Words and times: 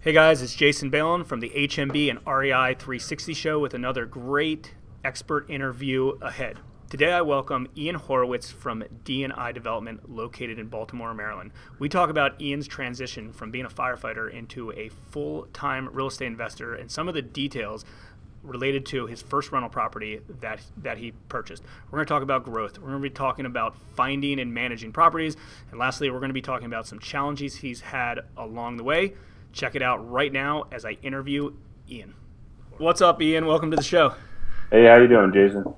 Hey 0.00 0.12
guys, 0.12 0.42
it's 0.42 0.54
Jason 0.54 0.90
Balin 0.90 1.24
from 1.24 1.40
the 1.40 1.50
HMB 1.50 2.08
and 2.08 2.20
REI 2.24 2.74
360 2.74 3.34
show 3.34 3.58
with 3.58 3.74
another 3.74 4.06
great 4.06 4.76
expert 5.02 5.50
interview 5.50 6.10
ahead. 6.22 6.60
Today 6.88 7.12
I 7.12 7.22
welcome 7.22 7.66
Ian 7.76 7.96
Horowitz 7.96 8.48
from 8.48 8.84
D&I 9.02 9.50
Development 9.50 10.08
located 10.08 10.60
in 10.60 10.68
Baltimore, 10.68 11.14
Maryland. 11.14 11.50
We 11.80 11.88
talk 11.88 12.10
about 12.10 12.40
Ian's 12.40 12.68
transition 12.68 13.32
from 13.32 13.50
being 13.50 13.64
a 13.64 13.68
firefighter 13.68 14.32
into 14.32 14.70
a 14.70 14.88
full-time 15.10 15.88
real 15.92 16.06
estate 16.06 16.26
investor 16.26 16.76
and 16.76 16.88
some 16.88 17.08
of 17.08 17.14
the 17.14 17.22
details 17.22 17.84
related 18.44 18.86
to 18.86 19.06
his 19.06 19.20
first 19.20 19.50
rental 19.50 19.68
property 19.68 20.20
that 20.40 20.60
that 20.76 20.98
he 20.98 21.10
purchased. 21.28 21.64
We're 21.90 21.96
going 21.96 22.06
to 22.06 22.14
talk 22.14 22.22
about 22.22 22.44
growth. 22.44 22.78
We're 22.78 22.90
going 22.90 23.02
to 23.02 23.10
be 23.10 23.12
talking 23.12 23.46
about 23.46 23.76
finding 23.96 24.38
and 24.38 24.54
managing 24.54 24.92
properties, 24.92 25.36
and 25.72 25.80
lastly, 25.80 26.08
we're 26.08 26.20
going 26.20 26.30
to 26.30 26.34
be 26.34 26.40
talking 26.40 26.66
about 26.66 26.86
some 26.86 27.00
challenges 27.00 27.56
he's 27.56 27.80
had 27.80 28.20
along 28.36 28.76
the 28.76 28.84
way. 28.84 29.14
Check 29.58 29.74
it 29.74 29.82
out 29.82 30.08
right 30.08 30.32
now 30.32 30.66
as 30.70 30.84
I 30.84 30.92
interview 31.02 31.52
Ian. 31.90 32.14
What's 32.76 33.00
up, 33.00 33.20
Ian? 33.20 33.44
Welcome 33.44 33.72
to 33.72 33.76
the 33.76 33.82
show. 33.82 34.14
Hey, 34.70 34.84
how 34.84 35.00
you 35.00 35.08
doing, 35.08 35.32
Jason? 35.32 35.74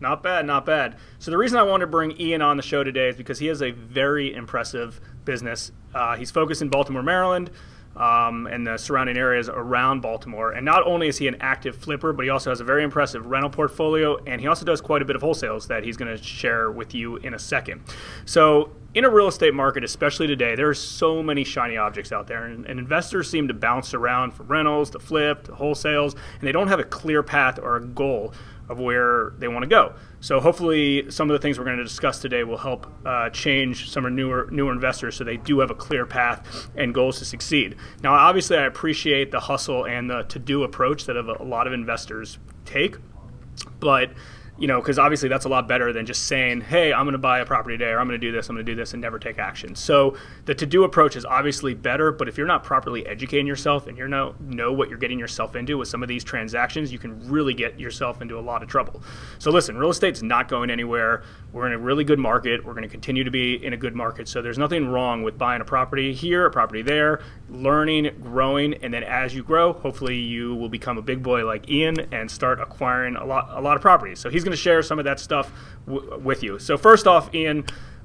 Not 0.00 0.22
bad, 0.22 0.44
not 0.44 0.66
bad. 0.66 0.96
So 1.18 1.30
the 1.30 1.38
reason 1.38 1.56
I 1.58 1.62
wanted 1.62 1.86
to 1.86 1.90
bring 1.90 2.20
Ian 2.20 2.42
on 2.42 2.58
the 2.58 2.62
show 2.62 2.84
today 2.84 3.08
is 3.08 3.16
because 3.16 3.38
he 3.38 3.46
has 3.46 3.62
a 3.62 3.70
very 3.70 4.34
impressive 4.34 5.00
business. 5.24 5.72
Uh, 5.94 6.16
he's 6.16 6.30
focused 6.30 6.60
in 6.60 6.68
Baltimore, 6.68 7.02
Maryland 7.02 7.50
um, 7.96 8.46
and 8.46 8.66
the 8.66 8.76
surrounding 8.76 9.16
areas 9.16 9.48
around 9.48 10.00
Baltimore. 10.00 10.52
And 10.52 10.64
not 10.64 10.86
only 10.86 11.08
is 11.08 11.18
he 11.18 11.28
an 11.28 11.36
active 11.40 11.76
flipper, 11.76 12.12
but 12.12 12.24
he 12.24 12.30
also 12.30 12.50
has 12.50 12.60
a 12.60 12.64
very 12.64 12.84
impressive 12.84 13.26
rental 13.26 13.50
portfolio, 13.50 14.18
and 14.26 14.40
he 14.40 14.46
also 14.46 14.64
does 14.64 14.80
quite 14.80 15.02
a 15.02 15.04
bit 15.04 15.16
of 15.16 15.22
wholesales 15.22 15.66
that 15.68 15.84
he's 15.84 15.96
going 15.96 16.14
to 16.14 16.22
share 16.22 16.70
with 16.70 16.94
you 16.94 17.16
in 17.16 17.34
a 17.34 17.38
second. 17.38 17.82
So, 18.26 18.72
in 18.96 19.04
a 19.04 19.10
real 19.10 19.28
estate 19.28 19.52
market, 19.52 19.84
especially 19.84 20.26
today, 20.26 20.54
there 20.54 20.70
are 20.70 20.74
so 20.74 21.22
many 21.22 21.44
shiny 21.44 21.76
objects 21.76 22.12
out 22.12 22.26
there, 22.26 22.46
and, 22.46 22.64
and 22.64 22.80
investors 22.80 23.28
seem 23.28 23.46
to 23.46 23.52
bounce 23.52 23.92
around 23.92 24.32
from 24.32 24.48
rentals 24.48 24.88
to 24.88 24.98
flip 24.98 25.44
to 25.44 25.52
wholesales, 25.52 26.14
and 26.38 26.48
they 26.48 26.50
don't 26.50 26.68
have 26.68 26.80
a 26.80 26.84
clear 26.84 27.22
path 27.22 27.58
or 27.58 27.76
a 27.76 27.84
goal 27.84 28.32
of 28.70 28.80
where 28.80 29.34
they 29.36 29.48
want 29.48 29.64
to 29.64 29.68
go. 29.68 29.94
So 30.20 30.40
hopefully, 30.40 31.10
some 31.10 31.28
of 31.28 31.34
the 31.34 31.38
things 31.38 31.58
we're 31.58 31.66
going 31.66 31.76
to 31.76 31.84
discuss 31.84 32.20
today 32.20 32.42
will 32.42 32.56
help 32.56 32.90
uh, 33.04 33.28
change 33.28 33.90
some 33.90 34.06
of 34.06 34.14
newer 34.14 34.48
newer 34.50 34.72
investors 34.72 35.14
so 35.14 35.24
they 35.24 35.36
do 35.36 35.58
have 35.58 35.70
a 35.70 35.74
clear 35.74 36.06
path 36.06 36.70
and 36.74 36.94
goals 36.94 37.18
to 37.18 37.26
succeed. 37.26 37.76
Now, 38.02 38.14
obviously, 38.14 38.56
I 38.56 38.64
appreciate 38.64 39.30
the 39.30 39.40
hustle 39.40 39.84
and 39.84 40.08
the 40.08 40.22
to-do 40.22 40.62
approach 40.62 41.04
that 41.04 41.18
a 41.18 41.42
lot 41.44 41.66
of 41.66 41.74
investors 41.74 42.38
take, 42.64 42.96
but 43.78 44.12
you 44.58 44.66
know, 44.66 44.80
because 44.80 44.98
obviously 44.98 45.28
that's 45.28 45.44
a 45.44 45.48
lot 45.48 45.68
better 45.68 45.92
than 45.92 46.06
just 46.06 46.24
saying, 46.26 46.62
hey, 46.62 46.92
I'm 46.92 47.04
going 47.04 47.12
to 47.12 47.18
buy 47.18 47.40
a 47.40 47.46
property 47.46 47.76
today 47.76 47.90
or 47.90 48.00
I'm 48.00 48.08
going 48.08 48.18
to 48.18 48.26
do 48.26 48.32
this, 48.32 48.48
I'm 48.48 48.56
going 48.56 48.64
to 48.64 48.72
do 48.72 48.76
this 48.76 48.94
and 48.94 49.02
never 49.02 49.18
take 49.18 49.38
action. 49.38 49.74
So 49.74 50.16
the 50.46 50.54
to 50.54 50.66
do 50.66 50.84
approach 50.84 51.16
is 51.16 51.24
obviously 51.24 51.74
better, 51.74 52.10
but 52.10 52.28
if 52.28 52.38
you're 52.38 52.46
not 52.46 52.64
properly 52.64 53.06
educating 53.06 53.46
yourself 53.46 53.86
and 53.86 53.98
you 53.98 54.08
know, 54.08 54.34
know 54.40 54.72
what 54.72 54.88
you're 54.88 54.98
getting 54.98 55.18
yourself 55.18 55.56
into 55.56 55.76
with 55.76 55.88
some 55.88 56.02
of 56.02 56.08
these 56.08 56.24
transactions, 56.24 56.92
you 56.92 56.98
can 56.98 57.28
really 57.28 57.52
get 57.52 57.78
yourself 57.78 58.22
into 58.22 58.38
a 58.38 58.40
lot 58.40 58.62
of 58.62 58.68
trouble. 58.68 59.02
So 59.38 59.50
listen, 59.50 59.76
real 59.76 59.90
estate's 59.90 60.22
not 60.22 60.48
going 60.48 60.70
anywhere. 60.70 61.22
We're 61.52 61.66
in 61.66 61.72
a 61.72 61.78
really 61.78 62.04
good 62.04 62.18
market. 62.18 62.64
We're 62.64 62.74
going 62.74 62.82
to 62.82 62.88
continue 62.88 63.24
to 63.24 63.30
be 63.30 63.64
in 63.64 63.72
a 63.72 63.76
good 63.76 63.94
market. 63.94 64.28
So 64.28 64.40
there's 64.40 64.58
nothing 64.58 64.88
wrong 64.88 65.22
with 65.22 65.36
buying 65.36 65.60
a 65.60 65.64
property 65.64 66.14
here, 66.14 66.46
a 66.46 66.50
property 66.50 66.82
there, 66.82 67.20
learning, 67.48 68.10
growing, 68.22 68.74
and 68.74 68.92
then 68.92 69.04
as 69.04 69.34
you 69.34 69.42
grow, 69.42 69.72
hopefully 69.72 70.16
you 70.16 70.54
will 70.54 70.68
become 70.68 70.98
a 70.98 71.02
big 71.02 71.22
boy 71.22 71.44
like 71.44 71.68
Ian 71.70 72.00
and 72.12 72.30
start 72.30 72.60
acquiring 72.60 73.16
a 73.16 73.24
lot, 73.24 73.48
a 73.50 73.60
lot 73.60 73.76
of 73.76 73.82
properties. 73.82 74.18
So 74.18 74.30
he's 74.30 74.42
going 74.42 74.52
to 74.52 74.56
share 74.56 74.82
some 74.82 74.98
of 74.98 75.04
that 75.04 75.20
stuff 75.20 75.52
with 75.86 76.42
you. 76.42 76.58
So 76.58 76.76
first 76.76 77.06
off, 77.06 77.34
Ian, 77.34 77.64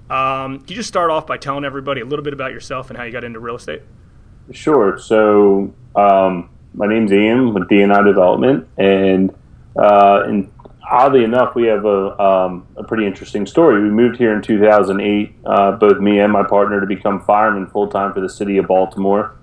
um, 0.10 0.60
can 0.60 0.68
you 0.68 0.76
just 0.76 0.90
start 0.90 1.10
off 1.10 1.26
by 1.26 1.38
telling 1.38 1.66
everybody 1.66 2.02
a 2.02 2.06
little 2.06 2.24
bit 2.24 2.34
about 2.34 2.52
yourself 2.52 2.90
and 2.90 2.98
how 2.98 3.04
you 3.04 3.12
got 3.12 3.24
into 3.24 3.40
real 3.40 3.56
estate? 3.56 3.82
Sure. 4.52 5.00
So 5.00 5.74
um, 5.96 6.50
my 6.74 6.88
name's 6.88 7.12
Ian 7.12 7.54
with 7.54 7.68
D&I 7.70 8.02
Development, 8.04 8.68
and 8.78 9.34
uh, 9.76 10.24
and 10.26 10.52
oddly 10.92 11.24
enough, 11.24 11.56
we 11.56 11.66
have 11.68 11.86
a, 11.86 12.22
um, 12.22 12.68
a 12.76 12.84
pretty 12.84 13.06
interesting 13.06 13.46
story. 13.46 13.82
We 13.82 13.90
moved 13.90 14.18
here 14.18 14.34
in 14.36 14.42
2008, 14.42 15.36
uh, 15.46 15.72
both 15.74 16.00
me 16.00 16.20
and 16.20 16.32
my 16.32 16.44
partner, 16.44 16.82
to 16.82 16.86
become 16.86 17.22
firemen 17.22 17.68
full 17.68 17.88
time 17.88 18.14
for 18.14 18.20
the 18.20 18.30
city 18.30 18.58
of 18.58 18.68
Baltimore. 18.68 19.36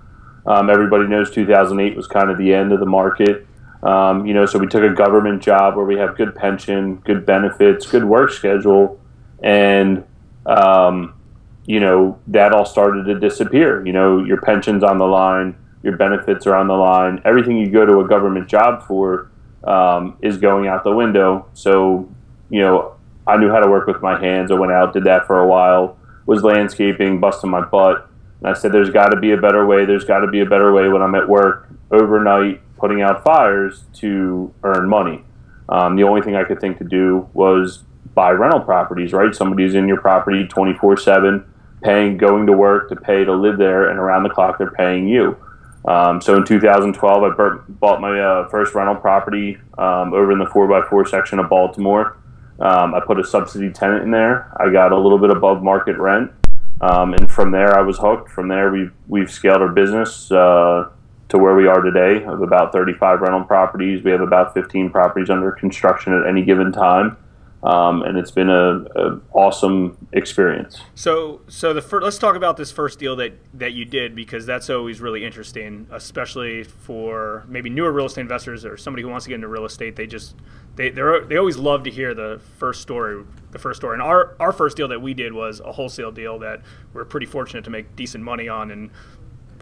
Um, 0.45 0.69
everybody 0.69 1.07
knows 1.07 1.31
2008 1.31 1.97
was 1.97 2.07
kind 2.07 2.29
of 2.29 2.37
the 2.37 2.53
end 2.53 2.71
of 2.71 2.79
the 2.79 2.85
market. 2.85 3.47
Um, 3.81 4.25
you 4.25 4.33
know, 4.33 4.45
so 4.45 4.59
we 4.59 4.67
took 4.67 4.83
a 4.83 4.93
government 4.93 5.41
job 5.41 5.75
where 5.75 5.85
we 5.85 5.97
have 5.97 6.15
good 6.15 6.35
pension, 6.35 6.97
good 6.97 7.25
benefits, 7.25 7.85
good 7.87 8.03
work 8.03 8.31
schedule, 8.31 8.99
and 9.41 10.03
um, 10.45 11.13
you 11.65 11.79
know 11.79 12.19
that 12.27 12.51
all 12.51 12.65
started 12.65 13.05
to 13.05 13.19
disappear. 13.19 13.85
You 13.85 13.93
know, 13.93 14.23
your 14.23 14.41
pension's 14.41 14.83
on 14.83 14.97
the 14.97 15.05
line, 15.05 15.55
your 15.81 15.95
benefits 15.95 16.45
are 16.45 16.55
on 16.55 16.67
the 16.67 16.73
line. 16.73 17.21
Everything 17.23 17.57
you 17.57 17.71
go 17.71 17.85
to 17.85 18.01
a 18.01 18.07
government 18.07 18.49
job 18.49 18.85
for 18.85 19.31
um, 19.63 20.17
is 20.21 20.37
going 20.37 20.67
out 20.67 20.83
the 20.83 20.95
window. 20.95 21.47
So, 21.53 22.09
you 22.49 22.61
know, 22.61 22.95
I 23.27 23.37
knew 23.37 23.49
how 23.49 23.59
to 23.59 23.69
work 23.69 23.87
with 23.87 24.01
my 24.01 24.19
hands. 24.19 24.51
I 24.51 24.55
went 24.55 24.71
out, 24.71 24.93
did 24.93 25.03
that 25.03 25.27
for 25.27 25.39
a 25.39 25.47
while, 25.47 25.97
was 26.25 26.43
landscaping, 26.43 27.19
busting 27.19 27.49
my 27.49 27.61
butt. 27.61 28.09
And 28.39 28.49
I 28.49 28.53
said, 28.53 28.71
there's 28.71 28.89
got 28.89 29.09
to 29.09 29.19
be 29.19 29.31
a 29.31 29.37
better 29.37 29.65
way. 29.65 29.85
There's 29.85 30.05
got 30.05 30.19
to 30.19 30.27
be 30.27 30.39
a 30.39 30.45
better 30.45 30.73
way 30.73 30.87
when 30.87 31.01
I'm 31.01 31.15
at 31.15 31.27
work 31.27 31.69
overnight 31.91 32.61
putting 32.77 33.01
out 33.01 33.23
fires 33.23 33.83
to 33.95 34.53
earn 34.63 34.87
money. 34.87 35.23
Um, 35.67 35.95
the 35.95 36.03
only 36.03 36.21
thing 36.21 36.35
I 36.35 36.43
could 36.43 36.59
think 36.59 36.77
to 36.79 36.83
do 36.83 37.29
was 37.33 37.83
buy 38.15 38.31
rental 38.31 38.61
properties, 38.61 39.13
right? 39.13 39.33
Somebody's 39.35 39.75
in 39.75 39.87
your 39.87 39.99
property 40.01 40.47
24 40.47 40.97
7, 40.97 41.53
paying, 41.83 42.17
going 42.17 42.47
to 42.47 42.53
work 42.53 42.89
to 42.89 42.95
pay 42.95 43.23
to 43.23 43.33
live 43.33 43.57
there, 43.57 43.89
and 43.89 43.99
around 43.99 44.23
the 44.23 44.29
clock 44.29 44.57
they're 44.57 44.71
paying 44.71 45.07
you. 45.07 45.37
Um, 45.85 46.21
so 46.21 46.35
in 46.35 46.45
2012, 46.45 47.23
I 47.23 47.57
bought 47.69 48.01
my 48.01 48.19
uh, 48.19 48.49
first 48.49 48.75
rental 48.75 48.95
property 48.95 49.57
um, 49.77 50.13
over 50.13 50.31
in 50.31 50.39
the 50.39 50.45
4x4 50.45 51.07
section 51.07 51.39
of 51.39 51.49
Baltimore. 51.49 52.17
Um, 52.59 52.93
I 52.93 52.99
put 52.99 53.19
a 53.19 53.23
subsidy 53.23 53.71
tenant 53.71 54.03
in 54.03 54.11
there. 54.11 54.51
I 54.59 54.71
got 54.71 54.91
a 54.91 54.97
little 54.97 55.17
bit 55.17 55.31
above 55.31 55.63
market 55.63 55.97
rent. 55.97 56.31
Um, 56.81 57.13
and 57.13 57.29
from 57.29 57.51
there, 57.51 57.77
I 57.77 57.81
was 57.81 57.97
hooked. 57.97 58.29
From 58.29 58.47
there, 58.47 58.71
we've, 58.71 58.91
we've 59.07 59.31
scaled 59.31 59.61
our 59.61 59.69
business. 59.69 60.31
Uh, 60.31 60.89
to 61.29 61.37
where 61.37 61.55
we 61.55 61.67
are 61.67 61.81
today 61.81 62.25
of 62.25 62.41
about 62.41 62.73
35 62.73 63.21
rental 63.21 63.43
properties. 63.43 64.03
We 64.03 64.11
have 64.11 64.21
about 64.21 64.53
15 64.53 64.89
properties 64.89 65.29
under 65.29 65.51
construction 65.51 66.13
at 66.13 66.27
any 66.27 66.43
given 66.43 66.71
time. 66.71 67.17
Um, 67.61 68.03
and 68.03 68.17
it's 68.17 68.31
been 68.31 68.49
a, 68.49 69.19
awesome 69.33 69.97
experience. 70.13 70.81
So, 70.95 71.41
so 71.49 71.73
the 71.73 71.81
first, 71.81 72.03
let's 72.03 72.17
talk 72.17 72.35
about 72.35 72.55
this 72.55 72.71
first 72.71 72.99
deal 72.99 73.15
that 73.17 73.33
that 73.53 73.73
you 73.73 73.83
did 73.83 74.15
because 74.15 74.45
that's 74.45 74.69
always 74.69 75.01
really 75.01 75.25
interesting, 75.25 75.87
especially 75.91 76.63
for 76.63 77.45
maybe 77.47 77.69
newer 77.69 77.91
real 77.91 78.05
estate 78.05 78.21
investors 78.21 78.63
or 78.63 78.77
somebody 78.77 79.03
who 79.03 79.09
wants 79.09 79.25
to 79.25 79.29
get 79.29 79.35
into 79.35 79.47
real 79.47 79.65
estate. 79.65 79.97
They 79.97 80.07
just 80.07 80.35
they 80.77 80.89
they 80.89 81.01
they 81.27 81.37
always 81.37 81.57
love 81.57 81.83
to 81.83 81.91
hear 81.91 82.13
the 82.13 82.39
first 82.57 82.81
story, 82.81 83.25
the 83.51 83.59
first 83.59 83.81
story. 83.81 83.95
And 83.95 84.01
our 84.01 84.35
our 84.39 84.53
first 84.53 84.77
deal 84.77 84.87
that 84.87 85.01
we 85.01 85.13
did 85.13 85.33
was 85.33 85.59
a 85.59 85.73
wholesale 85.73 86.11
deal 86.11 86.39
that 86.39 86.61
we're 86.93 87.05
pretty 87.05 87.25
fortunate 87.25 87.65
to 87.65 87.69
make 87.69 87.95
decent 87.97 88.23
money 88.23 88.47
on, 88.47 88.71
and 88.71 88.89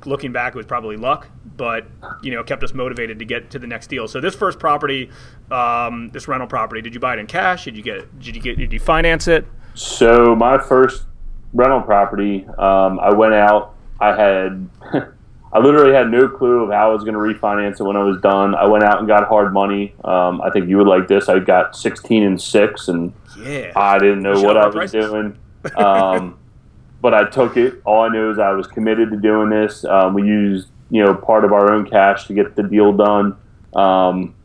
looking 0.05 0.31
back, 0.31 0.53
it 0.53 0.57
was 0.57 0.65
probably 0.65 0.97
luck, 0.97 1.27
but 1.55 1.87
you 2.21 2.31
know, 2.31 2.43
kept 2.43 2.63
us 2.63 2.73
motivated 2.73 3.19
to 3.19 3.25
get 3.25 3.49
to 3.51 3.59
the 3.59 3.67
next 3.67 3.87
deal. 3.87 4.07
So 4.07 4.21
this 4.21 4.35
first 4.35 4.59
property, 4.59 5.09
um, 5.51 6.09
this 6.09 6.27
rental 6.27 6.47
property, 6.47 6.81
did 6.81 6.93
you 6.93 6.99
buy 6.99 7.13
it 7.13 7.19
in 7.19 7.27
cash? 7.27 7.65
Did 7.65 7.75
you 7.75 7.83
get? 7.83 8.19
Did 8.19 8.35
you 8.35 8.41
get? 8.41 8.57
Did 8.57 8.73
you 8.73 8.79
finance 8.79 9.27
it? 9.27 9.45
So 9.73 10.35
my 10.35 10.57
first 10.57 11.05
rental 11.53 11.81
property, 11.81 12.45
um, 12.57 12.99
I 12.99 13.13
went 13.13 13.33
out. 13.33 13.75
I 13.99 14.15
had, 14.15 14.69
I 15.53 15.59
literally 15.59 15.93
had 15.93 16.09
no 16.09 16.27
clue 16.27 16.63
of 16.63 16.71
how 16.71 16.89
I 16.89 16.93
was 16.93 17.03
going 17.03 17.13
to 17.13 17.19
refinance 17.19 17.79
it 17.79 17.83
when 17.83 17.95
I 17.95 18.03
was 18.03 18.21
done. 18.21 18.53
I 18.55 18.67
went 18.67 18.83
out 18.83 18.99
and 18.99 19.07
got 19.07 19.27
hard 19.27 19.53
money. 19.53 19.95
Um, 20.03 20.41
I 20.41 20.49
think 20.51 20.69
you 20.69 20.77
would 20.77 20.87
like 20.87 21.07
this. 21.07 21.29
I 21.29 21.39
got 21.39 21.75
sixteen 21.75 22.23
and 22.23 22.41
six, 22.41 22.87
and 22.87 23.13
yeah, 23.39 23.71
I 23.75 23.97
didn't 23.97 24.21
know 24.21 24.41
what 24.41 24.57
I 24.57 24.65
was 24.65 24.75
prices. 24.75 25.09
doing. 25.09 25.37
But 27.01 27.13
I 27.13 27.29
took 27.29 27.57
it. 27.57 27.81
All 27.85 28.01
I 28.01 28.09
knew 28.09 28.31
is 28.31 28.39
I 28.39 28.51
was 28.51 28.67
committed 28.67 29.11
to 29.11 29.17
doing 29.17 29.49
this. 29.49 29.85
Um, 29.85 30.13
we 30.13 30.23
used 30.23 30.69
you 30.89 31.03
know 31.03 31.13
part 31.13 31.44
of 31.45 31.51
our 31.51 31.71
own 31.71 31.89
cash 31.89 32.27
to 32.27 32.33
get 32.33 32.55
the 32.55 32.63
deal 32.63 32.94
done, 32.94 33.38
um, 33.75 34.35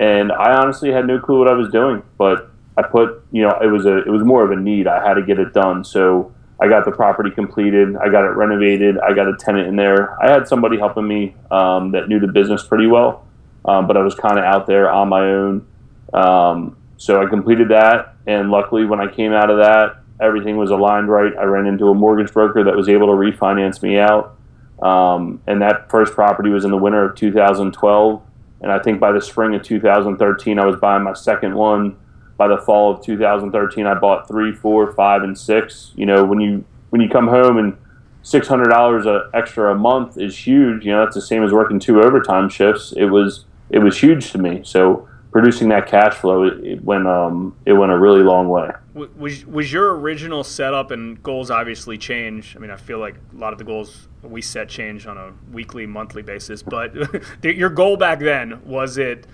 and 0.00 0.32
I 0.32 0.54
honestly 0.54 0.90
had 0.90 1.06
no 1.06 1.18
clue 1.18 1.38
what 1.38 1.48
I 1.48 1.54
was 1.54 1.70
doing. 1.70 2.02
But 2.18 2.50
I 2.76 2.82
put 2.82 3.24
you 3.30 3.42
know 3.42 3.58
it 3.62 3.68
was 3.68 3.86
a 3.86 3.98
it 3.98 4.10
was 4.10 4.24
more 4.24 4.44
of 4.44 4.50
a 4.50 4.56
need. 4.56 4.86
I 4.86 5.06
had 5.06 5.14
to 5.14 5.22
get 5.22 5.38
it 5.38 5.52
done, 5.52 5.84
so 5.84 6.32
I 6.60 6.68
got 6.68 6.84
the 6.84 6.92
property 6.92 7.30
completed. 7.30 7.96
I 7.96 8.08
got 8.08 8.24
it 8.24 8.36
renovated. 8.36 8.98
I 8.98 9.12
got 9.12 9.28
a 9.28 9.36
tenant 9.36 9.68
in 9.68 9.76
there. 9.76 10.20
I 10.22 10.30
had 10.30 10.48
somebody 10.48 10.78
helping 10.78 11.06
me 11.06 11.34
um, 11.50 11.92
that 11.92 12.08
knew 12.08 12.20
the 12.20 12.28
business 12.28 12.66
pretty 12.66 12.86
well, 12.86 13.26
um, 13.64 13.86
but 13.86 13.96
I 13.96 14.02
was 14.02 14.14
kind 14.14 14.38
of 14.38 14.44
out 14.44 14.66
there 14.66 14.90
on 14.90 15.08
my 15.08 15.20
own. 15.20 15.66
Um, 16.12 16.76
so 16.96 17.22
I 17.22 17.28
completed 17.28 17.68
that, 17.68 18.14
and 18.26 18.50
luckily 18.50 18.84
when 18.84 19.00
I 19.00 19.12
came 19.12 19.32
out 19.32 19.50
of 19.50 19.58
that 19.58 20.03
everything 20.20 20.56
was 20.56 20.70
aligned 20.70 21.08
right. 21.08 21.32
I 21.36 21.44
ran 21.44 21.66
into 21.66 21.88
a 21.88 21.94
mortgage 21.94 22.32
broker 22.32 22.64
that 22.64 22.76
was 22.76 22.88
able 22.88 23.06
to 23.08 23.12
refinance 23.12 23.82
me 23.82 23.98
out. 23.98 24.36
Um, 24.82 25.40
and 25.46 25.62
that 25.62 25.90
first 25.90 26.12
property 26.12 26.50
was 26.50 26.64
in 26.64 26.70
the 26.70 26.76
winter 26.76 27.04
of 27.04 27.16
2012. 27.16 28.22
And 28.60 28.72
I 28.72 28.78
think 28.78 29.00
by 29.00 29.12
the 29.12 29.20
spring 29.20 29.54
of 29.54 29.62
2013, 29.62 30.58
I 30.58 30.64
was 30.64 30.76
buying 30.76 31.02
my 31.02 31.12
second 31.12 31.54
one. 31.54 31.96
By 32.36 32.48
the 32.48 32.58
fall 32.58 32.92
of 32.92 33.04
2013, 33.04 33.86
I 33.86 33.94
bought 33.94 34.26
three, 34.26 34.52
four, 34.52 34.92
five, 34.92 35.22
and 35.22 35.38
six. 35.38 35.92
You 35.94 36.06
know, 36.06 36.24
when 36.24 36.40
you 36.40 36.64
when 36.90 37.00
you 37.00 37.08
come 37.08 37.28
home 37.28 37.58
and 37.58 37.76
six 38.22 38.48
hundred 38.48 38.70
dollars 38.70 39.06
extra 39.34 39.72
a 39.72 39.78
month 39.78 40.18
is 40.18 40.36
huge. 40.36 40.84
You 40.84 40.92
know, 40.92 41.04
that's 41.04 41.14
the 41.14 41.22
same 41.22 41.44
as 41.44 41.52
working 41.52 41.78
two 41.78 42.02
overtime 42.02 42.48
shifts. 42.48 42.92
It 42.96 43.06
was 43.06 43.44
it 43.70 43.78
was 43.78 43.98
huge 43.98 44.32
to 44.32 44.38
me. 44.38 44.62
So 44.64 45.08
producing 45.30 45.68
that 45.68 45.86
cash 45.86 46.14
flow, 46.14 46.44
it, 46.44 46.64
it 46.64 46.84
went 46.84 47.06
um, 47.06 47.56
it 47.66 47.74
went 47.74 47.92
a 47.92 47.98
really 47.98 48.22
long 48.22 48.48
way. 48.48 48.70
Was 48.94 49.44
was 49.44 49.72
your 49.72 49.96
original 49.98 50.44
setup 50.44 50.92
and 50.92 51.20
goals 51.22 51.50
obviously 51.50 51.98
change? 51.98 52.54
I 52.56 52.60
mean, 52.60 52.70
I 52.70 52.76
feel 52.76 52.98
like 52.98 53.16
a 53.34 53.36
lot 53.36 53.52
of 53.52 53.58
the 53.58 53.64
goals 53.64 54.08
we 54.22 54.40
set 54.40 54.68
change 54.68 55.06
on 55.06 55.18
a 55.18 55.32
weekly, 55.52 55.84
monthly 55.84 56.22
basis. 56.22 56.62
But 56.62 56.94
your 57.42 57.70
goal 57.70 57.96
back 57.96 58.20
then 58.20 58.64
was 58.64 58.96
it 58.96 59.26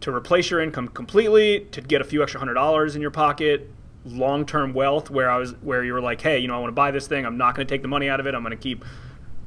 to 0.00 0.14
replace 0.14 0.50
your 0.50 0.60
income 0.60 0.88
completely, 0.88 1.66
to 1.72 1.80
get 1.80 2.00
a 2.00 2.04
few 2.04 2.22
extra 2.22 2.38
hundred 2.38 2.54
dollars 2.54 2.94
in 2.94 3.02
your 3.02 3.10
pocket, 3.10 3.70
long 4.04 4.44
term 4.44 4.74
wealth, 4.74 5.10
where 5.10 5.30
I 5.30 5.38
was, 5.38 5.52
where 5.62 5.82
you 5.82 5.94
were 5.94 6.02
like, 6.02 6.20
hey, 6.20 6.38
you 6.38 6.46
know, 6.46 6.54
I 6.54 6.58
want 6.58 6.68
to 6.68 6.74
buy 6.74 6.90
this 6.90 7.06
thing. 7.06 7.24
I'm 7.24 7.38
not 7.38 7.54
going 7.54 7.66
to 7.66 7.74
take 7.74 7.82
the 7.82 7.88
money 7.88 8.08
out 8.08 8.20
of 8.20 8.26
it. 8.26 8.34
I'm 8.34 8.42
going 8.42 8.56
to 8.56 8.62
keep 8.62 8.84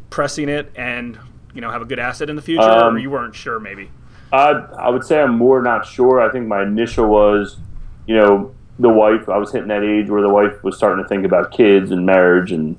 pressing 0.10 0.50
it 0.50 0.72
and 0.76 1.18
you 1.54 1.62
know 1.62 1.72
have 1.72 1.82
a 1.82 1.86
good 1.86 2.00
asset 2.00 2.30
in 2.30 2.36
the 2.36 2.42
future, 2.42 2.64
um, 2.64 2.96
or 2.96 3.00
you 3.00 3.10
weren't 3.10 3.36
sure 3.36 3.60
maybe. 3.60 3.90
I 4.32 4.52
I 4.52 4.90
would 4.90 5.04
say 5.04 5.22
I'm 5.22 5.38
more 5.38 5.62
not 5.62 5.86
sure. 5.86 6.22
I 6.22 6.32
think 6.32 6.48
my 6.48 6.64
initial 6.64 7.08
was, 7.08 7.58
you 8.06 8.16
know, 8.16 8.54
the 8.82 8.90
wife. 8.90 9.30
I 9.30 9.38
was 9.38 9.52
hitting 9.52 9.68
that 9.70 9.84
age 9.84 10.10
where 10.10 10.22
the 10.22 10.30
wife 10.30 10.64
was 10.64 10.76
starting 10.76 11.04
to 11.04 11.08
think 11.08 11.26
about 11.26 11.52
kids 11.52 11.92
and 11.92 12.06
marriage, 12.06 12.52
and 12.52 12.78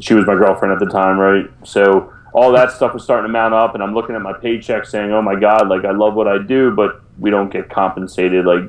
she 0.00 0.14
was 0.14 0.26
my 0.26 0.34
girlfriend 0.34 0.72
at 0.72 0.80
the 0.80 0.92
time, 0.92 1.18
right? 1.18 1.48
So 1.64 2.12
all 2.32 2.52
that 2.52 2.72
stuff 2.72 2.92
was 2.92 3.04
starting 3.04 3.28
to 3.28 3.32
mount 3.32 3.54
up, 3.54 3.74
and 3.74 3.82
I'm 3.82 3.94
looking 3.94 4.16
at 4.16 4.22
my 4.22 4.32
paycheck, 4.32 4.84
saying, 4.84 5.12
"Oh 5.12 5.22
my 5.22 5.36
God, 5.36 5.68
like 5.68 5.84
I 5.84 5.92
love 5.92 6.14
what 6.14 6.26
I 6.26 6.38
do, 6.38 6.72
but 6.72 7.00
we 7.18 7.30
don't 7.30 7.50
get 7.50 7.70
compensated 7.70 8.44
like 8.44 8.64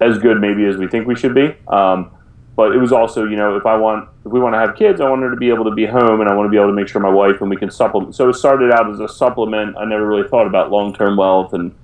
as 0.00 0.18
good 0.18 0.40
maybe 0.40 0.64
as 0.64 0.76
we 0.76 0.88
think 0.88 1.06
we 1.06 1.14
should 1.14 1.34
be." 1.34 1.54
Um, 1.68 2.10
but 2.56 2.74
it 2.74 2.78
was 2.78 2.90
also, 2.90 3.24
you 3.24 3.36
know, 3.36 3.56
if 3.56 3.66
I 3.66 3.76
want, 3.76 4.08
if 4.24 4.32
we 4.32 4.40
want 4.40 4.54
to 4.54 4.58
have 4.58 4.74
kids, 4.74 5.02
I 5.02 5.10
want 5.10 5.20
her 5.20 5.30
to 5.30 5.36
be 5.36 5.50
able 5.50 5.64
to 5.64 5.70
be 5.70 5.84
home, 5.84 6.22
and 6.22 6.30
I 6.30 6.34
want 6.34 6.46
to 6.46 6.50
be 6.50 6.56
able 6.56 6.68
to 6.68 6.72
make 6.72 6.88
sure 6.88 7.02
my 7.02 7.10
wife 7.10 7.42
and 7.42 7.50
we 7.50 7.56
can 7.56 7.70
supplement. 7.70 8.14
So 8.14 8.30
it 8.30 8.34
started 8.34 8.72
out 8.72 8.90
as 8.90 8.98
a 8.98 9.08
supplement. 9.08 9.76
I 9.76 9.84
never 9.84 10.06
really 10.06 10.26
thought 10.26 10.46
about 10.46 10.70
long 10.70 10.94
term 10.94 11.18
wealth 11.18 11.52
and 11.52 11.74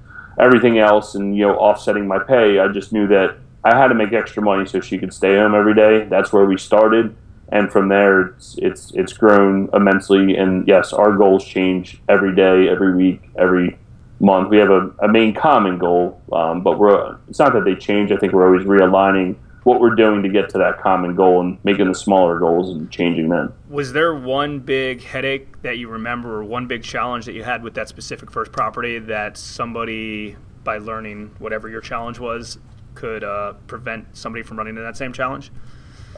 everything 0.41 0.79
else, 0.79 1.15
and 1.15 1.37
you 1.37 1.47
know, 1.47 1.57
offsetting 1.57 2.09
my 2.09 2.19
pay. 2.19 2.59
I 2.59 2.69
just 2.69 2.95
knew 2.95 3.07
that 3.09 3.37
I 3.65 3.77
had 3.77 3.89
to 3.89 3.95
make 3.95 4.13
extra 4.13 4.43
money 4.43 4.67
so 4.67 4.81
she 4.81 4.99
could 4.99 5.15
stay 5.15 5.37
home 5.37 5.55
every 5.55 5.75
day. 5.75 6.05
That's 6.05 6.33
where 6.33 6.45
we 6.45 6.59
started, 6.59 7.15
and 7.51 7.71
from 7.71 7.89
there, 7.89 8.21
it's 8.23 8.57
it's 8.59 8.93
it's 8.95 9.13
grown 9.13 9.69
immensely. 9.73 10.37
And 10.37 10.67
yes, 10.67 10.93
our 10.93 11.17
goals 11.17 11.45
change 11.45 12.03
every 12.09 12.35
day, 12.35 12.69
every 12.69 12.95
week, 12.95 13.31
every 13.37 13.79
month. 14.19 14.49
We 14.49 14.59
have 14.59 14.71
a, 14.71 14.91
a 15.01 15.09
main 15.09 15.35
common 15.35 15.79
goal, 15.79 16.21
um, 16.33 16.63
but 16.63 16.79
we're 16.79 17.17
it's 17.29 17.39
not 17.39 17.53
that 17.53 17.65
they 17.65 17.77
change. 17.77 18.11
I 18.11 18.17
think 18.17 18.33
we're 18.33 18.47
always 18.47 18.67
realigning 18.67 19.37
what 19.65 19.81
we're 19.81 19.95
doing 19.95 20.25
to 20.25 20.29
get 20.29 20.49
to 20.49 20.59
that 20.59 20.81
common 20.81 21.15
goal 21.15 21.41
and 21.41 21.57
making 21.63 21.87
the 21.87 21.95
smaller 21.95 22.39
goals 22.41 22.71
and 22.71 22.91
changing 22.91 23.29
them. 23.29 23.55
Was 23.69 23.93
there 23.93 24.13
one 24.13 24.59
big 24.59 25.03
headache 25.03 25.63
that 25.63 25.79
you 25.79 25.89
remember 25.89 26.39
or 26.39 26.45
one 26.45 26.67
big 26.67 26.83
challenge 26.83 27.27
that 27.27 27.35
you 27.35 27.45
had 27.45 27.63
with 27.63 27.75
that 27.75 27.89
specific 27.89 28.33
first 28.33 28.51
property 28.51 28.99
that 28.99 29.37
somebody 29.37 30.37
by 30.65 30.79
learning 30.79 31.37
whatever 31.39 31.69
your 31.69 31.81
challenge 31.81 32.19
was 32.19 32.59
could 32.95 33.25
uh, 33.25 33.55
prevent 33.67 34.17
somebody 34.17 34.43
from 34.43 34.59
running 34.59 34.73
into 34.73 34.83
that 34.83 34.97
same 34.97 35.13
challenge? 35.13 35.51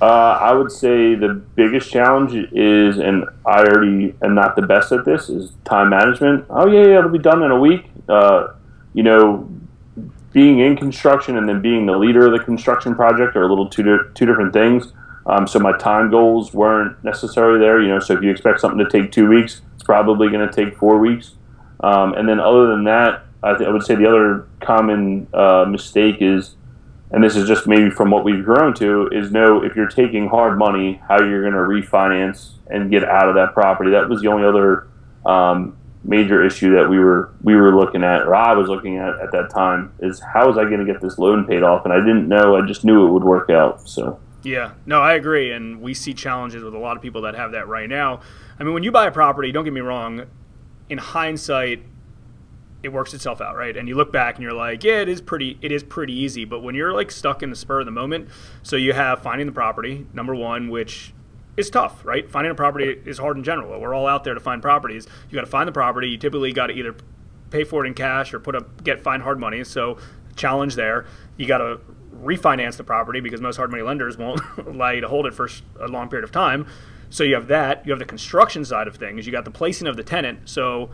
Uh, 0.02 0.38
I 0.40 0.52
would 0.52 0.72
say 0.72 1.14
the 1.14 1.34
biggest 1.34 1.90
challenge 1.90 2.34
is, 2.52 2.98
and 2.98 3.24
I 3.46 3.60
already 3.60 4.14
am 4.22 4.34
not 4.34 4.56
the 4.56 4.62
best 4.62 4.90
at 4.92 5.04
this, 5.04 5.28
is 5.28 5.52
time 5.64 5.90
management. 5.90 6.46
Oh 6.50 6.66
yeah, 6.66 6.86
yeah, 6.86 6.98
it'll 6.98 7.10
be 7.10 7.18
done 7.18 7.42
in 7.42 7.50
a 7.50 7.58
week. 7.58 7.90
Uh, 8.08 8.48
you 8.92 9.02
know, 9.02 9.48
being 10.32 10.58
in 10.58 10.76
construction 10.76 11.38
and 11.38 11.48
then 11.48 11.62
being 11.62 11.86
the 11.86 11.96
leader 11.96 12.26
of 12.26 12.32
the 12.32 12.44
construction 12.44 12.94
project 12.94 13.36
are 13.36 13.44
a 13.44 13.48
little 13.48 13.68
two 13.68 14.10
two 14.14 14.26
different 14.26 14.52
things. 14.52 14.92
Um, 15.26 15.46
so 15.46 15.58
my 15.58 15.76
time 15.78 16.10
goals 16.10 16.52
weren't 16.52 17.02
necessarily 17.04 17.58
there. 17.58 17.80
You 17.80 17.88
know, 17.88 18.00
so 18.00 18.14
if 18.14 18.22
you 18.22 18.30
expect 18.30 18.60
something 18.60 18.84
to 18.84 18.90
take 18.90 19.12
two 19.12 19.28
weeks, 19.28 19.62
it's 19.74 19.84
probably 19.84 20.28
going 20.28 20.46
to 20.46 20.52
take 20.52 20.76
four 20.76 20.98
weeks. 20.98 21.32
Um, 21.80 22.14
and 22.14 22.28
then 22.28 22.40
other 22.40 22.66
than 22.66 22.84
that, 22.84 23.24
I, 23.42 23.56
th- 23.56 23.68
I, 23.68 23.70
would 23.72 23.84
say 23.84 23.94
the 23.94 24.08
other 24.08 24.46
common 24.60 25.26
uh, 25.34 25.66
mistake 25.68 26.16
is, 26.20 26.56
and 27.10 27.22
this 27.22 27.36
is 27.36 27.46
just 27.46 27.66
maybe 27.66 27.90
from 27.90 28.10
what 28.10 28.24
we've 28.24 28.44
grown 28.44 28.74
to, 28.74 29.08
is 29.12 29.30
know 29.30 29.62
if 29.62 29.76
you're 29.76 29.88
taking 29.88 30.28
hard 30.28 30.58
money, 30.58 31.00
how 31.08 31.20
you're 31.20 31.42
going 31.42 31.52
to 31.52 31.58
refinance 31.58 32.52
and 32.68 32.90
get 32.90 33.04
out 33.04 33.28
of 33.28 33.34
that 33.34 33.52
property. 33.54 33.90
That 33.90 34.08
was 34.08 34.22
the 34.22 34.28
only 34.28 34.46
other 34.46 34.88
um, 35.24 35.76
major 36.02 36.44
issue 36.44 36.74
that 36.74 36.88
we 36.88 36.98
were 36.98 37.32
we 37.42 37.54
were 37.54 37.74
looking 37.74 38.02
at, 38.02 38.22
or 38.22 38.34
I 38.34 38.54
was 38.54 38.68
looking 38.68 38.98
at 38.98 39.18
at 39.20 39.32
that 39.32 39.50
time, 39.50 39.92
is 40.00 40.20
how 40.20 40.46
was 40.46 40.58
I 40.58 40.64
going 40.64 40.84
to 40.84 40.90
get 40.90 41.00
this 41.00 41.18
loan 41.18 41.46
paid 41.46 41.62
off? 41.62 41.84
And 41.84 41.92
I 41.92 41.98
didn't 41.98 42.28
know. 42.28 42.56
I 42.56 42.66
just 42.66 42.84
knew 42.84 43.06
it 43.06 43.10
would 43.10 43.24
work 43.24 43.50
out. 43.50 43.88
So. 43.88 44.20
Yeah, 44.42 44.72
no, 44.84 45.00
I 45.00 45.14
agree, 45.14 45.52
and 45.52 45.80
we 45.80 45.94
see 45.94 46.12
challenges 46.12 46.62
with 46.62 46.74
a 46.74 46.78
lot 46.78 46.96
of 46.96 47.02
people 47.02 47.22
that 47.22 47.34
have 47.34 47.52
that 47.52 47.66
right 47.66 47.88
now. 47.88 48.20
I 48.58 48.64
mean, 48.64 48.74
when 48.74 48.82
you 48.82 48.92
buy 48.92 49.06
a 49.06 49.10
property, 49.10 49.50
don't 49.52 49.64
get 49.64 49.72
me 49.72 49.80
wrong. 49.80 50.26
In 50.90 50.98
hindsight, 50.98 51.82
it 52.84 52.92
works 52.92 53.14
itself 53.14 53.40
out, 53.40 53.56
right? 53.56 53.76
And 53.76 53.88
you 53.88 53.94
look 53.94 54.12
back 54.12 54.36
and 54.36 54.42
you're 54.42 54.52
like, 54.52 54.84
yeah, 54.84 55.00
it 55.00 55.08
is 55.08 55.20
pretty, 55.20 55.58
it 55.62 55.72
is 55.72 55.82
pretty 55.82 56.12
easy. 56.12 56.44
But 56.44 56.62
when 56.62 56.74
you're 56.74 56.92
like 56.92 57.10
stuck 57.10 57.42
in 57.42 57.50
the 57.50 57.56
spur 57.56 57.80
of 57.80 57.86
the 57.86 57.92
moment, 57.92 58.28
so 58.62 58.76
you 58.76 58.92
have 58.92 59.22
finding 59.22 59.46
the 59.46 59.52
property, 59.52 60.06
number 60.12 60.34
one, 60.34 60.68
which 60.68 61.12
is 61.56 61.70
tough, 61.70 62.04
right? 62.04 62.30
Finding 62.30 62.50
a 62.50 62.54
property 62.54 63.00
is 63.04 63.18
hard 63.18 63.36
in 63.36 63.44
general. 63.44 63.80
We're 63.80 63.94
all 63.94 64.06
out 64.06 64.24
there 64.24 64.34
to 64.34 64.40
find 64.40 64.60
properties. 64.60 65.06
You 65.30 65.36
got 65.36 65.44
to 65.44 65.50
find 65.50 65.68
the 65.68 65.72
property. 65.72 66.08
You 66.08 66.18
typically 66.18 66.52
got 66.52 66.68
to 66.68 66.74
either 66.74 66.94
pay 67.50 67.64
for 67.64 67.84
it 67.84 67.88
in 67.88 67.94
cash 67.94 68.34
or 68.34 68.40
put 68.40 68.56
up 68.56 68.82
get 68.82 69.00
find 69.00 69.22
hard 69.22 69.38
money. 69.38 69.62
So 69.64 69.98
challenge 70.36 70.74
there. 70.74 71.06
You 71.36 71.46
got 71.46 71.58
to 71.58 71.80
refinance 72.22 72.76
the 72.76 72.84
property 72.84 73.20
because 73.20 73.40
most 73.40 73.56
hard 73.56 73.70
money 73.70 73.82
lenders 73.82 74.16
won't 74.16 74.40
allow 74.66 74.90
you 74.90 75.00
to 75.00 75.08
hold 75.08 75.26
it 75.26 75.34
for 75.34 75.48
a 75.80 75.88
long 75.88 76.08
period 76.08 76.24
of 76.24 76.32
time. 76.32 76.66
So 77.10 77.22
you 77.22 77.34
have 77.34 77.46
that. 77.48 77.86
You 77.86 77.92
have 77.92 78.00
the 78.00 78.04
construction 78.04 78.64
side 78.64 78.88
of 78.88 78.96
things. 78.96 79.26
You 79.26 79.32
got 79.32 79.44
the 79.44 79.50
placing 79.50 79.86
of 79.86 79.96
the 79.96 80.02
tenant. 80.02 80.48
So 80.48 80.90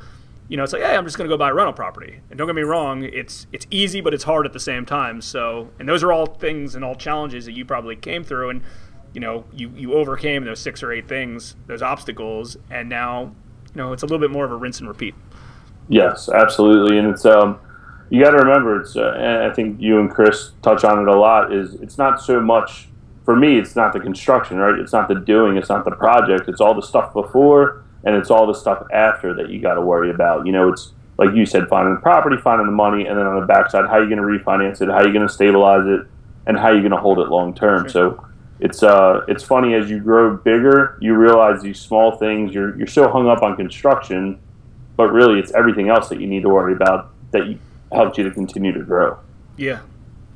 you 0.50 0.58
know, 0.58 0.64
it's 0.64 0.74
like, 0.74 0.82
hey, 0.82 0.96
I'm 0.96 1.04
just 1.04 1.16
going 1.16 1.30
to 1.30 1.32
go 1.32 1.38
buy 1.38 1.48
a 1.48 1.54
rental 1.54 1.72
property. 1.72 2.20
And 2.28 2.36
don't 2.36 2.46
get 2.46 2.56
me 2.56 2.62
wrong, 2.62 3.04
it's 3.04 3.46
it's 3.52 3.66
easy, 3.70 4.02
but 4.02 4.12
it's 4.12 4.24
hard 4.24 4.44
at 4.44 4.52
the 4.52 4.60
same 4.60 4.84
time. 4.84 5.22
So, 5.22 5.70
and 5.78 5.88
those 5.88 6.02
are 6.02 6.12
all 6.12 6.26
things 6.26 6.74
and 6.74 6.84
all 6.84 6.96
challenges 6.96 7.46
that 7.46 7.52
you 7.52 7.64
probably 7.64 7.96
came 7.96 8.24
through. 8.24 8.50
And 8.50 8.62
you 9.12 9.20
know 9.20 9.44
you 9.52 9.72
you 9.76 9.94
overcame 9.94 10.44
those 10.44 10.60
six 10.60 10.82
or 10.82 10.92
eight 10.92 11.08
things, 11.08 11.56
those 11.66 11.82
obstacles, 11.82 12.56
and 12.70 12.88
now 12.88 13.34
you 13.74 13.76
know 13.76 13.92
it's 13.92 14.02
a 14.02 14.06
little 14.06 14.18
bit 14.18 14.30
more 14.30 14.44
of 14.44 14.52
a 14.52 14.56
rinse 14.56 14.80
and 14.80 14.88
repeat. 14.88 15.14
Yes, 15.88 16.28
absolutely, 16.28 16.98
and 16.98 17.08
it's 17.08 17.24
um 17.24 17.58
you 18.10 18.22
got 18.22 18.32
to 18.32 18.38
remember 18.38 18.80
it's 18.80 18.96
uh, 18.96 19.14
and 19.16 19.50
I 19.50 19.54
think 19.54 19.80
you 19.80 20.00
and 20.00 20.10
Chris 20.10 20.52
touch 20.62 20.84
on 20.84 21.00
it 21.00 21.08
a 21.08 21.18
lot 21.18 21.52
is 21.52 21.74
it's 21.74 21.98
not 21.98 22.20
so 22.20 22.40
much 22.40 22.88
for 23.24 23.36
me 23.36 23.58
it's 23.58 23.76
not 23.76 23.92
the 23.92 24.00
construction 24.00 24.56
right 24.56 24.78
it's 24.78 24.92
not 24.92 25.06
the 25.06 25.14
doing 25.14 25.56
it's 25.56 25.68
not 25.68 25.84
the 25.84 25.92
project 25.92 26.48
it's 26.48 26.60
all 26.60 26.74
the 26.74 26.82
stuff 26.82 27.12
before 27.12 27.84
and 28.04 28.14
it's 28.16 28.30
all 28.30 28.46
the 28.46 28.54
stuff 28.54 28.86
after 28.92 29.34
that 29.34 29.50
you 29.50 29.60
got 29.60 29.74
to 29.74 29.80
worry 29.80 30.10
about 30.10 30.46
you 30.46 30.52
know 30.52 30.68
it's 30.70 30.92
like 31.18 31.34
you 31.34 31.44
said 31.44 31.68
finding 31.68 31.94
the 31.94 32.00
property 32.00 32.36
finding 32.36 32.66
the 32.66 32.72
money 32.72 33.06
and 33.06 33.18
then 33.18 33.26
on 33.26 33.40
the 33.40 33.46
backside 33.46 33.86
how 33.86 33.98
are 33.98 34.02
you 34.02 34.14
going 34.14 34.20
to 34.20 34.44
refinance 34.44 34.80
it 34.80 34.88
how 34.88 34.96
are 34.96 35.06
you 35.06 35.12
going 35.12 35.26
to 35.26 35.32
stabilize 35.32 35.86
it 35.86 36.06
and 36.46 36.58
how 36.58 36.68
are 36.68 36.74
you 36.74 36.80
going 36.80 36.90
to 36.90 36.96
hold 36.96 37.18
it 37.18 37.28
long 37.28 37.54
term 37.54 37.82
sure. 37.84 37.90
so 37.90 38.26
it's 38.60 38.82
uh 38.82 39.24
it's 39.26 39.42
funny 39.42 39.74
as 39.74 39.90
you 39.90 39.98
grow 40.00 40.36
bigger, 40.36 40.98
you 41.00 41.14
realize 41.14 41.62
these 41.62 41.80
small 41.80 42.18
things. 42.18 42.54
You're 42.54 42.76
you're 42.76 42.86
so 42.86 43.08
hung 43.10 43.26
up 43.26 43.42
on 43.42 43.56
construction, 43.56 44.38
but 44.96 45.12
really 45.12 45.40
it's 45.40 45.50
everything 45.52 45.88
else 45.88 46.08
that 46.10 46.20
you 46.20 46.26
need 46.26 46.42
to 46.42 46.50
worry 46.50 46.74
about 46.74 47.10
that 47.30 47.58
helps 47.90 48.18
you 48.18 48.24
to 48.24 48.30
continue 48.30 48.72
to 48.72 48.82
grow. 48.82 49.18
Yeah, 49.56 49.80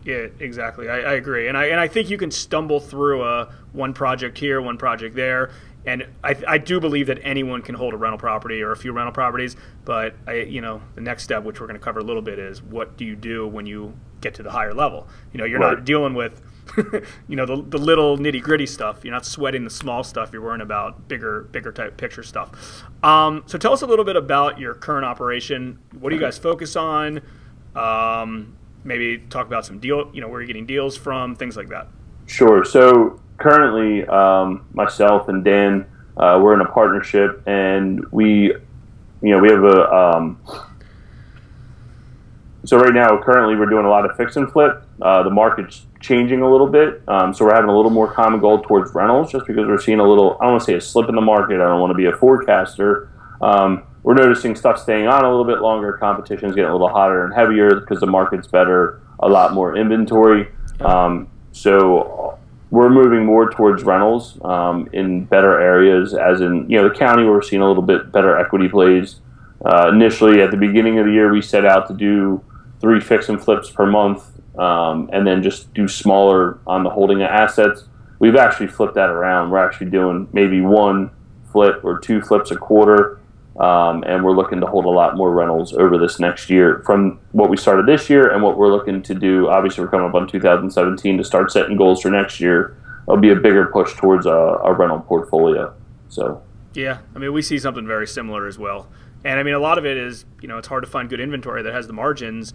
yeah, 0.05 0.27
exactly. 0.41 0.89
I, 0.89 1.01
I, 1.01 1.13
agree, 1.15 1.49
and 1.49 1.57
I 1.57 1.67
and 1.67 1.79
I 1.79 1.87
think 1.87 2.09
you 2.09 2.17
can 2.17 2.31
stumble 2.31 2.81
through 2.81 3.23
a 3.23 3.53
one 3.73 3.93
project 3.93 4.39
here, 4.39 4.61
one 4.63 4.79
project 4.79 5.15
there, 5.15 5.51
and 5.87 6.07
I, 6.23 6.37
I 6.47 6.59
do 6.59 6.81
believe 6.81 7.09
that 7.09 7.19
anyone 7.23 7.63
can 7.63 7.75
hold 7.75 7.95
a 7.95 7.97
rental 7.97 8.19
property 8.19 8.63
or 8.63 8.73
a 8.73 8.77
few 8.77 8.93
rental 8.93 9.13
properties. 9.13 9.57
But 9.85 10.15
I, 10.27 10.41
you 10.41 10.61
know, 10.61 10.81
the 10.95 11.01
next 11.01 11.25
step, 11.25 11.45
which 11.45 11.61
we're 11.61 11.67
going 11.67 11.79
to 11.79 11.85
cover 11.85 12.01
a 12.01 12.05
little 12.05 12.23
bit, 12.23 12.39
is 12.39 12.63
what 12.63 12.97
do 12.97 13.05
you 13.05 13.17
do 13.17 13.47
when 13.47 13.67
you 13.67 13.95
get 14.21 14.35
to 14.35 14.43
the 14.43 14.51
higher 14.51 14.73
level? 14.73 15.07
You 15.33 15.39
know, 15.39 15.45
you're 15.45 15.61
right. 15.61 15.77
not 15.77 15.85
dealing 15.85 16.15
with 16.15 16.41
you 17.29 17.37
know 17.37 17.45
the, 17.47 17.63
the 17.63 17.79
little 17.79 18.17
nitty 18.17 18.43
gritty 18.43 18.67
stuff. 18.67 19.05
You're 19.05 19.13
not 19.13 19.27
sweating 19.27 19.65
the 19.65 19.71
small 19.71 20.03
stuff. 20.03 20.31
You're 20.33 20.43
worrying 20.43 20.63
about 20.63 21.09
bigger 21.09 21.43
bigger 21.53 21.73
type 21.73 21.97
picture 21.97 22.23
stuff. 22.23 22.85
Um, 23.03 23.43
so 23.47 23.59
tell 23.59 23.73
us 23.73 23.83
a 23.83 23.87
little 23.87 24.05
bit 24.05 24.17
about 24.17 24.59
your 24.59 24.75
current 24.75 25.05
operation. 25.05 25.79
What 25.99 26.11
do 26.11 26.17
you 26.17 26.23
guys 26.23 26.39
focus 26.39 26.77
on? 26.77 27.21
Um, 27.77 28.57
maybe 28.83 29.19
talk 29.29 29.47
about 29.47 29.67
some 29.67 29.79
deal. 29.79 30.11
You 30.15 30.21
know 30.21 30.29
where 30.29 30.41
you're 30.41 30.47
getting 30.47 30.67
deals 30.67 30.97
from, 30.97 31.37
things 31.37 31.57
like 31.57 31.69
that. 31.69 31.89
Sure. 32.27 32.65
So 32.65 33.21
currently, 33.39 34.07
um, 34.07 34.67
myself 34.73 35.29
and 35.29 35.45
Dan, 35.45 35.87
uh, 36.17 36.39
we're 36.43 36.55
in 36.55 36.61
a 36.61 36.71
partnership, 36.71 37.43
and 37.47 38.05
we, 38.13 38.55
you 39.23 39.31
know, 39.31 39.39
we 39.39 39.51
have 39.51 39.65
a. 39.65 39.93
Um, 39.93 40.39
so 42.65 42.79
right 42.79 42.95
now, 42.95 43.21
currently, 43.23 43.57
we're 43.57 43.69
doing 43.69 43.85
a 43.85 43.91
lot 43.91 44.09
of 44.09 44.17
fix 44.17 44.37
and 44.37 44.51
flip. 44.51 44.83
Uh, 45.03 45.23
the 45.23 45.31
market's 45.31 45.87
changing 46.01 46.43
a 46.43 46.51
little 46.51 46.67
bit. 46.67 47.03
Um, 47.09 47.35
so 47.35 47.45
we're 47.45 47.55
having 47.55 47.69
a 47.69 47.77
little 47.77 47.91
more 47.91 48.11
common 48.13 48.41
goal 48.41 48.63
towards 48.63 48.95
rentals 48.95 49.33
just 49.33 49.47
because 49.47 49.67
we're 49.67 49.81
seeing 49.81 50.01
a 50.01 50.09
little, 50.09 50.37
I 50.41 50.45
don't 50.45 50.53
want 50.53 50.63
to 50.63 50.67
say 50.67 50.75
a 50.75 50.81
slip 50.81 51.09
in 51.09 51.15
the 51.15 51.21
market. 51.21 51.61
I 51.61 51.65
don't 51.65 51.81
want 51.81 51.91
to 51.91 51.95
be 51.95 52.07
a 52.07 52.13
forecaster. 52.13 53.11
Um, 53.41 53.85
we're 54.03 54.15
noticing 54.15 54.55
stuff 54.55 54.79
staying 54.79 55.07
on 55.07 55.25
a 55.25 55.29
little 55.29 55.47
bit 55.47 55.61
longer. 55.61 55.95
Competition's 55.95 56.55
getting 56.55 56.71
a 56.71 56.73
little 56.73 56.89
hotter 56.89 57.25
and 57.25 57.35
heavier 57.35 57.81
because 57.81 58.01
the 58.01 58.07
market's 58.07 58.47
better, 58.47 59.01
a 59.19 59.29
lot 59.29 59.55
more 59.55 59.77
inventory. 59.77 60.49
Um, 60.81 61.29
so 61.53 62.34
we're 62.75 62.91
moving 62.91 63.25
more 63.25 63.49
towards 63.49 63.85
rentals 63.85 64.37
um, 64.45 64.89
in 64.93 65.25
better 65.27 65.61
areas, 65.61 66.13
as 66.13 66.41
in 66.41 66.69
you 66.69 66.77
know 66.77 66.89
the 66.89 66.95
county 66.95 67.25
we're 67.25 67.41
seeing 67.41 67.63
a 67.63 67.69
little 67.69 67.83
bit 67.83 68.11
better 68.11 68.37
equity 68.37 68.69
plays. 68.69 69.21
Uh, 69.65 69.91
initially, 69.93 70.43
at 70.43 70.51
the 70.51 70.57
beginning 70.57 70.99
of 70.99 71.07
the 71.07 71.13
year, 71.13 71.33
we 71.33 71.41
set 71.41 71.65
out 71.65 71.87
to 71.87 71.95
do 71.95 72.43
three 72.81 73.01
fix 73.01 73.29
and 73.29 73.43
flips 73.43 73.71
per 73.71 73.87
month, 73.87 74.25
um, 74.59 75.09
and 75.13 75.25
then 75.25 75.41
just 75.41 75.73
do 75.73 75.87
smaller 75.87 76.59
on 76.67 76.83
the 76.83 76.91
holding 76.91 77.23
of 77.23 77.31
assets. 77.31 77.85
We've 78.19 78.37
actually 78.37 78.67
flipped 78.67 78.95
that 78.97 79.09
around. 79.09 79.51
We're 79.51 79.65
actually 79.65 79.91
doing 79.91 80.29
maybe 80.33 80.61
one 80.61 81.13
flip 81.53 81.85
or 81.85 82.01
two 82.01 82.21
flips 82.21 82.51
a 82.51 82.57
quarter, 82.57 83.21
um, 83.61 84.03
and 84.05 84.25
we're 84.25 84.33
looking 84.33 84.61
to 84.61 84.67
hold 84.67 84.85
a 84.85 84.91
lot 84.91 85.17
more 85.17 85.33
rentals 85.33 85.73
over 85.75 85.97
this 85.97 86.19
next 86.19 86.51
year 86.51 86.83
from 86.85 87.21
what 87.33 87.51
we 87.51 87.57
started 87.57 87.87
this 87.87 88.11
year 88.11 88.33
and 88.33 88.43
what 88.43 88.59
we're 88.59 88.71
looking 88.71 89.03
to 89.03 89.15
do. 89.15 89.49
Obviously, 89.49 89.85
we're 89.85 89.91
coming 89.91 90.09
up 90.09 90.15
on 90.15 90.27
2017 90.27 91.19
to 91.19 91.25
start 91.25 91.53
setting 91.53 91.77
goals 91.77 92.03
for 92.03 92.11
next 92.11 92.41
year. 92.41 92.77
It'll 93.07 93.21
be 93.21 93.31
a 93.31 93.37
bigger 93.37 93.67
push 93.67 93.95
towards 93.95 94.27
a, 94.27 94.31
a 94.31 94.73
rental 94.73 95.01
portfolio. 95.01 95.73
So, 96.09 96.43
yeah, 96.75 96.99
I 97.15 97.19
mean, 97.19 97.33
we 97.33 97.43
see 97.43 97.59
something 97.59 97.87
very 97.87 98.07
similar 98.07 98.47
as 98.49 98.59
well. 98.59 98.89
And 99.25 99.39
I 99.39 99.43
mean, 99.43 99.55
a 99.55 99.61
lot 99.61 99.79
of 99.79 99.87
it 99.87 99.97
is, 99.97 100.25
you 100.43 100.49
know, 100.49 100.59
it's 100.59 100.69
hard 100.69 100.85
to 100.85 100.91
find 100.91 101.09
good 101.09 101.21
inventory 101.21 101.63
that 101.63 101.73
has 101.73 101.87
the 101.87 101.93
margins. 101.93 102.53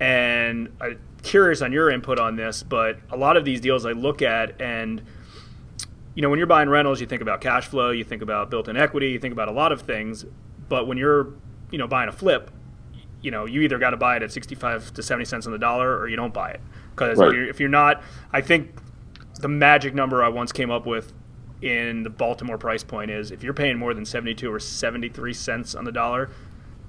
And 0.00 0.74
I'm 0.80 0.98
curious 1.22 1.62
on 1.62 1.72
your 1.72 1.90
input 1.90 2.18
on 2.18 2.36
this, 2.36 2.62
but 2.62 2.98
a 3.10 3.16
lot 3.16 3.36
of 3.36 3.44
these 3.44 3.60
deals 3.60 3.86
I 3.86 3.92
look 3.92 4.20
at 4.20 4.60
and 4.60 5.02
you 6.20 6.22
know, 6.22 6.28
when 6.28 6.36
you're 6.36 6.46
buying 6.46 6.68
rentals, 6.68 7.00
you 7.00 7.06
think 7.06 7.22
about 7.22 7.40
cash 7.40 7.66
flow, 7.66 7.92
you 7.92 8.04
think 8.04 8.20
about 8.20 8.50
built-in 8.50 8.76
equity, 8.76 9.08
you 9.08 9.18
think 9.18 9.32
about 9.32 9.48
a 9.48 9.52
lot 9.52 9.72
of 9.72 9.80
things. 9.80 10.26
But 10.68 10.86
when 10.86 10.98
you're, 10.98 11.32
you 11.70 11.78
know, 11.78 11.88
buying 11.88 12.10
a 12.10 12.12
flip, 12.12 12.50
you 13.22 13.30
know, 13.30 13.46
you 13.46 13.62
either 13.62 13.78
got 13.78 13.90
to 13.90 13.96
buy 13.96 14.16
it 14.16 14.22
at 14.22 14.30
65 14.30 14.92
to 14.92 15.02
70 15.02 15.24
cents 15.24 15.46
on 15.46 15.52
the 15.52 15.58
dollar 15.58 15.96
or 15.96 16.08
you 16.08 16.16
don't 16.16 16.34
buy 16.34 16.50
it. 16.50 16.60
Because 16.90 17.16
right. 17.16 17.28
if, 17.28 17.34
you're, 17.34 17.48
if 17.48 17.58
you're 17.58 17.70
not, 17.70 18.02
I 18.34 18.42
think 18.42 18.70
the 19.40 19.48
magic 19.48 19.94
number 19.94 20.22
I 20.22 20.28
once 20.28 20.52
came 20.52 20.70
up 20.70 20.84
with 20.84 21.14
in 21.62 22.02
the 22.02 22.10
Baltimore 22.10 22.58
price 22.58 22.84
point 22.84 23.10
is 23.10 23.30
if 23.30 23.42
you're 23.42 23.54
paying 23.54 23.78
more 23.78 23.94
than 23.94 24.04
72 24.04 24.52
or 24.52 24.60
73 24.60 25.32
cents 25.32 25.74
on 25.74 25.84
the 25.84 25.92
dollar 25.92 26.28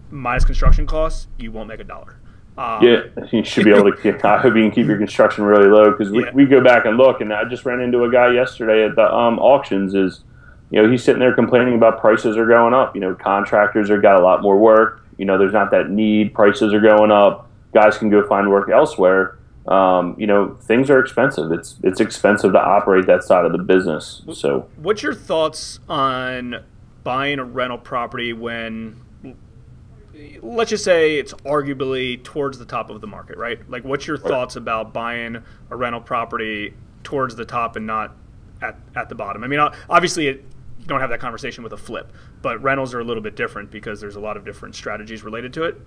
minus 0.10 0.44
construction 0.44 0.86
costs, 0.86 1.30
you 1.38 1.54
won't 1.54 1.70
make 1.70 1.80
a 1.80 1.86
dollar. 1.86 2.20
Um, 2.62 2.84
yeah, 2.86 3.02
you 3.32 3.44
should 3.44 3.66
be 3.66 3.72
able 3.72 3.92
to. 3.92 4.28
I 4.28 4.38
hope 4.38 4.56
you 4.56 4.62
can 4.62 4.70
keep 4.70 4.86
your 4.86 5.00
construction 5.00 5.46
really 5.46 5.68
low 5.68 5.90
because 5.90 6.12
we, 6.12 6.24
yeah. 6.24 6.32
we 6.32 6.46
go 6.46 6.64
back 6.64 6.86
and 6.86 6.96
look, 6.96 7.20
and 7.20 7.34
I 7.34 7.44
just 7.46 7.66
ran 7.66 7.80
into 7.80 8.04
a 8.04 8.12
guy 8.12 8.32
yesterday 8.34 8.86
at 8.86 8.96
the 8.96 9.12
um, 9.12 9.40
auctions. 9.40 9.96
Is 9.96 10.24
you 10.70 10.80
know 10.80 10.90
he's 10.90 11.04
sitting 11.04 11.20
there 11.20 11.34
complaining 11.34 11.74
about 11.74 12.00
prices 12.00 12.38
are 12.38 12.46
going 12.46 12.76
up. 12.76 12.94
You 12.94 13.02
know 13.02 13.16
contractors 13.16 13.90
are 13.90 14.00
got 14.00 14.20
a 14.20 14.24
lot 14.24 14.44
more 14.44 14.60
work. 14.60 15.04
You 15.18 15.26
know 15.26 15.40
there's 15.40 15.54
not 15.54 15.72
that 15.72 15.90
need. 15.90 16.36
Prices 16.36 16.72
are 16.72 16.80
going 16.80 17.10
up. 17.10 17.50
Guys 17.74 17.98
can 17.98 18.12
go 18.12 18.28
find 18.28 18.52
work 18.52 18.70
elsewhere. 18.70 19.40
Um, 19.68 20.16
you 20.20 20.28
know 20.28 20.56
things 20.62 20.92
are 20.92 21.00
expensive. 21.00 21.52
It's 21.52 21.78
it's 21.82 22.00
expensive 22.00 22.52
to 22.52 22.62
operate 22.62 23.08
that 23.08 23.24
side 23.24 23.44
of 23.44 23.54
the 23.54 23.58
business. 23.58 24.22
So 24.34 24.70
what's 24.76 25.02
your 25.02 25.16
thoughts 25.16 25.80
on 25.90 26.64
buying 27.04 27.40
a 27.40 27.44
rental 27.44 27.80
property 27.80 28.34
when 28.34 29.02
let's 30.42 30.70
just 30.70 30.84
say 30.84 31.18
it's 31.18 31.34
arguably 31.46 32.24
towards 32.24 32.58
the 32.58 32.66
top 32.66 32.90
of 32.90 33.02
the 33.02 33.08
market, 33.08 33.38
right? 33.38 33.60
Like, 33.70 33.84
what's 33.84 34.08
your 34.08 34.18
thoughts 34.18 34.56
about 34.56 34.94
buying 34.94 35.44
a 35.70 35.76
rental 35.76 36.02
property 36.02 36.74
towards 37.04 37.36
the 37.36 37.46
top 37.46 37.76
and 37.76 37.86
not 37.86 38.16
at, 38.62 38.78
at 38.96 39.10
the 39.10 39.16
bottom? 39.16 39.44
I 39.44 39.48
mean, 39.48 39.60
obviously, 39.90 40.28
it, 40.28 40.44
you 40.80 40.86
don't 40.86 41.00
have 41.00 41.10
that 41.10 41.20
conversation 41.20 41.64
with 41.64 41.74
a 41.74 41.78
flip, 41.78 42.12
but 42.42 42.62
rentals 42.62 42.94
are 42.94 43.00
a 43.00 43.04
little 43.04 43.24
bit 43.24 43.36
different 43.36 43.72
because 43.72 44.02
there's 44.02 44.16
a 44.16 44.20
lot 44.20 44.38
of 44.38 44.46
different 44.46 44.76
strategies 44.76 45.24
related 45.24 45.54
to 45.54 45.64
it. 45.64 45.80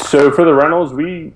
So 0.00 0.30
for 0.30 0.44
the 0.44 0.54
rentals, 0.54 0.92
we, 0.92 1.32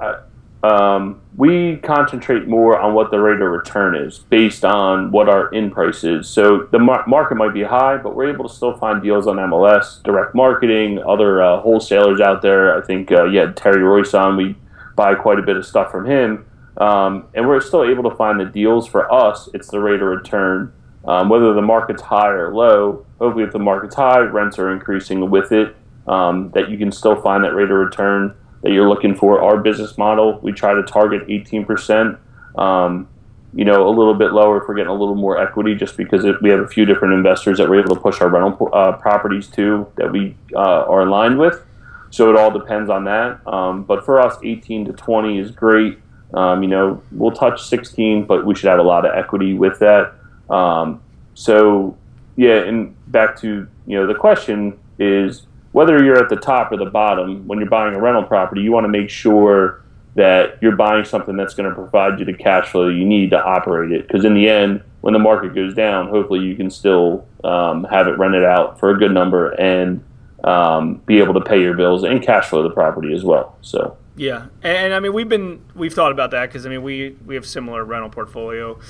uh, 0.00 0.20
um, 0.62 1.20
we 1.36 1.76
concentrate 1.76 2.48
more 2.48 2.78
on 2.78 2.92
what 2.92 3.12
the 3.12 3.18
rate 3.20 3.40
of 3.40 3.48
return 3.48 3.94
is 3.94 4.18
based 4.18 4.64
on 4.64 5.12
what 5.12 5.28
our 5.28 5.52
in 5.52 5.70
price 5.70 6.02
is. 6.02 6.28
So 6.28 6.68
the 6.72 6.80
mar- 6.80 7.04
market 7.06 7.36
might 7.36 7.54
be 7.54 7.62
high, 7.62 7.96
but 7.96 8.16
we're 8.16 8.32
able 8.32 8.48
to 8.48 8.52
still 8.52 8.76
find 8.76 9.00
deals 9.00 9.28
on 9.28 9.36
MLS, 9.36 10.02
direct 10.02 10.34
marketing, 10.34 11.00
other 11.06 11.42
uh, 11.42 11.60
wholesalers 11.60 12.20
out 12.20 12.42
there. 12.42 12.76
I 12.76 12.84
think 12.84 13.12
uh, 13.12 13.24
yeah, 13.24 13.52
Terry 13.54 13.82
Royce 13.82 14.14
on. 14.14 14.36
We 14.36 14.56
buy 14.96 15.14
quite 15.14 15.38
a 15.38 15.42
bit 15.42 15.56
of 15.56 15.64
stuff 15.64 15.92
from 15.92 16.06
him, 16.06 16.44
um, 16.76 17.28
and 17.34 17.46
we're 17.46 17.60
still 17.60 17.84
able 17.84 18.10
to 18.10 18.16
find 18.16 18.40
the 18.40 18.46
deals 18.46 18.88
for 18.88 19.12
us. 19.12 19.48
It's 19.54 19.68
the 19.68 19.78
rate 19.78 20.02
of 20.02 20.08
return, 20.08 20.72
um, 21.06 21.28
whether 21.28 21.54
the 21.54 21.62
market's 21.62 22.02
high 22.02 22.30
or 22.30 22.52
low. 22.52 23.06
Hopefully, 23.20 23.44
if 23.44 23.52
the 23.52 23.60
market's 23.60 23.94
high, 23.94 24.18
rents 24.18 24.58
are 24.58 24.72
increasing 24.72 25.30
with 25.30 25.52
it. 25.52 25.76
Um, 26.08 26.50
that 26.54 26.70
you 26.70 26.78
can 26.78 26.90
still 26.90 27.20
find 27.20 27.44
that 27.44 27.54
rate 27.54 27.70
of 27.70 27.76
return 27.76 28.34
that 28.62 28.72
you're 28.72 28.88
looking 28.88 29.14
for. 29.14 29.42
Our 29.42 29.58
business 29.58 29.96
model, 29.98 30.38
we 30.42 30.52
try 30.52 30.74
to 30.74 30.82
target 30.82 31.26
18%. 31.28 32.18
Um, 32.56 33.08
you 33.54 33.64
know, 33.64 33.88
a 33.88 33.90
little 33.90 34.14
bit 34.14 34.32
lower 34.32 34.60
if 34.60 34.68
we're 34.68 34.74
getting 34.74 34.90
a 34.90 34.94
little 34.94 35.14
more 35.14 35.40
equity, 35.40 35.74
just 35.74 35.96
because 35.96 36.24
it, 36.24 36.40
we 36.42 36.50
have 36.50 36.60
a 36.60 36.68
few 36.68 36.84
different 36.84 37.14
investors 37.14 37.58
that 37.58 37.68
we're 37.68 37.80
able 37.80 37.94
to 37.94 38.00
push 38.00 38.20
our 38.20 38.28
rental 38.28 38.68
uh, 38.72 38.92
properties 38.92 39.48
to 39.48 39.90
that 39.96 40.12
we 40.12 40.36
uh, 40.54 40.82
are 40.84 41.02
aligned 41.02 41.38
with. 41.38 41.64
So 42.10 42.30
it 42.30 42.36
all 42.38 42.50
depends 42.50 42.90
on 42.90 43.04
that. 43.04 43.46
Um, 43.46 43.84
but 43.84 44.04
for 44.04 44.20
us, 44.20 44.36
18 44.42 44.86
to 44.86 44.92
20 44.92 45.38
is 45.38 45.50
great. 45.50 45.98
Um, 46.34 46.62
you 46.62 46.68
know, 46.68 47.02
we'll 47.10 47.32
touch 47.32 47.62
16, 47.62 48.24
but 48.24 48.44
we 48.44 48.54
should 48.54 48.68
have 48.68 48.78
a 48.78 48.82
lot 48.82 49.06
of 49.06 49.16
equity 49.16 49.54
with 49.54 49.78
that. 49.78 50.14
Um, 50.50 51.02
so 51.34 51.96
yeah, 52.36 52.64
and 52.64 52.94
back 53.10 53.36
to 53.40 53.66
you 53.86 53.98
know 53.98 54.06
the 54.06 54.14
question 54.14 54.78
is 54.98 55.46
whether 55.72 56.02
you're 56.02 56.16
at 56.16 56.28
the 56.28 56.36
top 56.36 56.72
or 56.72 56.76
the 56.76 56.86
bottom, 56.86 57.46
when 57.46 57.58
you're 57.58 57.68
buying 57.68 57.94
a 57.94 58.00
rental 58.00 58.24
property, 58.24 58.62
you 58.62 58.72
want 58.72 58.84
to 58.84 58.88
make 58.88 59.10
sure 59.10 59.82
that 60.14 60.58
you're 60.60 60.74
buying 60.74 61.04
something 61.04 61.36
that's 61.36 61.54
going 61.54 61.68
to 61.68 61.74
provide 61.74 62.18
you 62.18 62.24
the 62.24 62.32
cash 62.32 62.68
flow 62.68 62.88
you 62.88 63.04
need 63.04 63.30
to 63.30 63.42
operate 63.42 63.92
it. 63.92 64.06
Because 64.06 64.24
in 64.24 64.34
the 64.34 64.48
end, 64.48 64.82
when 65.00 65.12
the 65.12 65.18
market 65.18 65.54
goes 65.54 65.74
down, 65.74 66.08
hopefully 66.08 66.40
you 66.40 66.56
can 66.56 66.70
still 66.70 67.26
um, 67.44 67.84
have 67.84 68.08
it 68.08 68.18
rented 68.18 68.44
out 68.44 68.80
for 68.80 68.90
a 68.90 68.98
good 68.98 69.12
number 69.12 69.50
and 69.50 70.02
um, 70.44 70.96
be 71.06 71.18
able 71.18 71.34
to 71.34 71.40
pay 71.40 71.60
your 71.60 71.74
bills 71.74 72.02
and 72.04 72.22
cash 72.22 72.46
flow 72.46 72.62
the 72.62 72.70
property 72.70 73.14
as 73.14 73.24
well. 73.24 73.56
So. 73.60 73.96
Yeah, 74.16 74.46
and, 74.64 74.92
I 74.92 74.98
mean 74.98 75.12
we've 75.12 75.28
been 75.28 75.64
we've 75.76 75.94
thought 75.94 76.10
about 76.10 76.32
that 76.32 76.46
because 76.46 76.66
I 76.66 76.70
mean 76.70 76.82
we 76.82 77.16
we 77.24 77.36
have 77.36 77.46
similar 77.46 77.84
rental 77.84 78.10
portfolio 78.10 78.80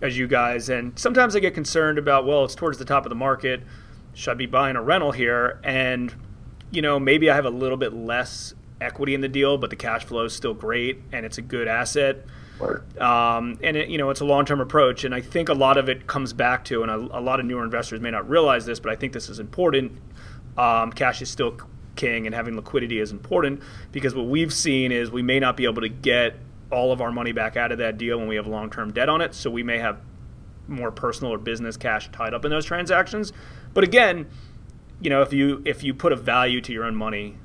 as 0.00 0.16
you 0.16 0.28
guys, 0.28 0.68
and 0.68 0.96
sometimes 0.96 1.34
I 1.34 1.40
get 1.40 1.54
concerned 1.54 1.98
about 1.98 2.24
well 2.24 2.44
it's 2.44 2.54
towards 2.54 2.78
the 2.78 2.84
top 2.84 3.04
of 3.04 3.10
the 3.10 3.16
market, 3.16 3.62
should 4.14 4.30
I 4.30 4.34
be 4.34 4.46
buying 4.46 4.76
a 4.76 4.82
rental 4.82 5.10
here? 5.10 5.58
And 5.64 6.14
you 6.76 6.82
know, 6.82 7.00
maybe 7.00 7.30
I 7.30 7.34
have 7.34 7.46
a 7.46 7.50
little 7.50 7.78
bit 7.78 7.94
less 7.94 8.54
equity 8.82 9.14
in 9.14 9.22
the 9.22 9.28
deal, 9.28 9.56
but 9.56 9.70
the 9.70 9.76
cash 9.76 10.04
flow 10.04 10.24
is 10.26 10.34
still 10.34 10.52
great 10.52 11.00
and 11.10 11.24
it's 11.24 11.38
a 11.38 11.42
good 11.42 11.68
asset. 11.68 12.26
Right. 12.60 13.00
Um, 13.00 13.58
and 13.62 13.78
it, 13.78 13.88
you 13.88 13.96
know, 13.96 14.10
it's 14.10 14.20
a 14.20 14.26
long-term 14.26 14.60
approach, 14.60 15.04
and 15.04 15.14
I 15.14 15.22
think 15.22 15.48
a 15.48 15.54
lot 15.54 15.78
of 15.78 15.88
it 15.88 16.06
comes 16.06 16.34
back 16.34 16.64
to, 16.66 16.82
and 16.82 16.90
a, 16.90 17.18
a 17.18 17.20
lot 17.20 17.40
of 17.40 17.46
newer 17.46 17.64
investors 17.64 18.00
may 18.00 18.10
not 18.10 18.28
realize 18.28 18.66
this, 18.66 18.78
but 18.78 18.92
I 18.92 18.96
think 18.96 19.14
this 19.14 19.30
is 19.30 19.38
important. 19.38 19.92
Um, 20.58 20.92
cash 20.92 21.22
is 21.22 21.30
still 21.30 21.58
king, 21.96 22.26
and 22.26 22.34
having 22.34 22.56
liquidity 22.56 22.98
is 22.98 23.10
important 23.10 23.62
because 23.92 24.14
what 24.14 24.26
we've 24.26 24.52
seen 24.52 24.92
is 24.92 25.10
we 25.10 25.22
may 25.22 25.40
not 25.40 25.56
be 25.56 25.64
able 25.64 25.82
to 25.82 25.88
get 25.88 26.36
all 26.70 26.92
of 26.92 27.00
our 27.00 27.12
money 27.12 27.32
back 27.32 27.56
out 27.56 27.72
of 27.72 27.78
that 27.78 27.96
deal 27.96 28.18
when 28.18 28.28
we 28.28 28.36
have 28.36 28.46
long-term 28.46 28.92
debt 28.92 29.08
on 29.08 29.22
it, 29.22 29.34
so 29.34 29.50
we 29.50 29.62
may 29.62 29.78
have 29.78 29.98
more 30.68 30.90
personal 30.90 31.32
or 31.32 31.38
business 31.38 31.76
cash 31.76 32.10
tied 32.10 32.34
up 32.34 32.44
in 32.44 32.50
those 32.50 32.64
transactions. 32.64 33.32
But 33.72 33.84
again, 33.84 34.26
you 35.00 35.10
know, 35.10 35.22
if 35.22 35.32
you 35.32 35.62
if 35.64 35.82
you 35.82 35.94
put 35.94 36.12
a 36.12 36.16
value 36.16 36.60
to 36.62 36.72
your 36.72 36.84
own 36.84 36.96
money 36.96 37.36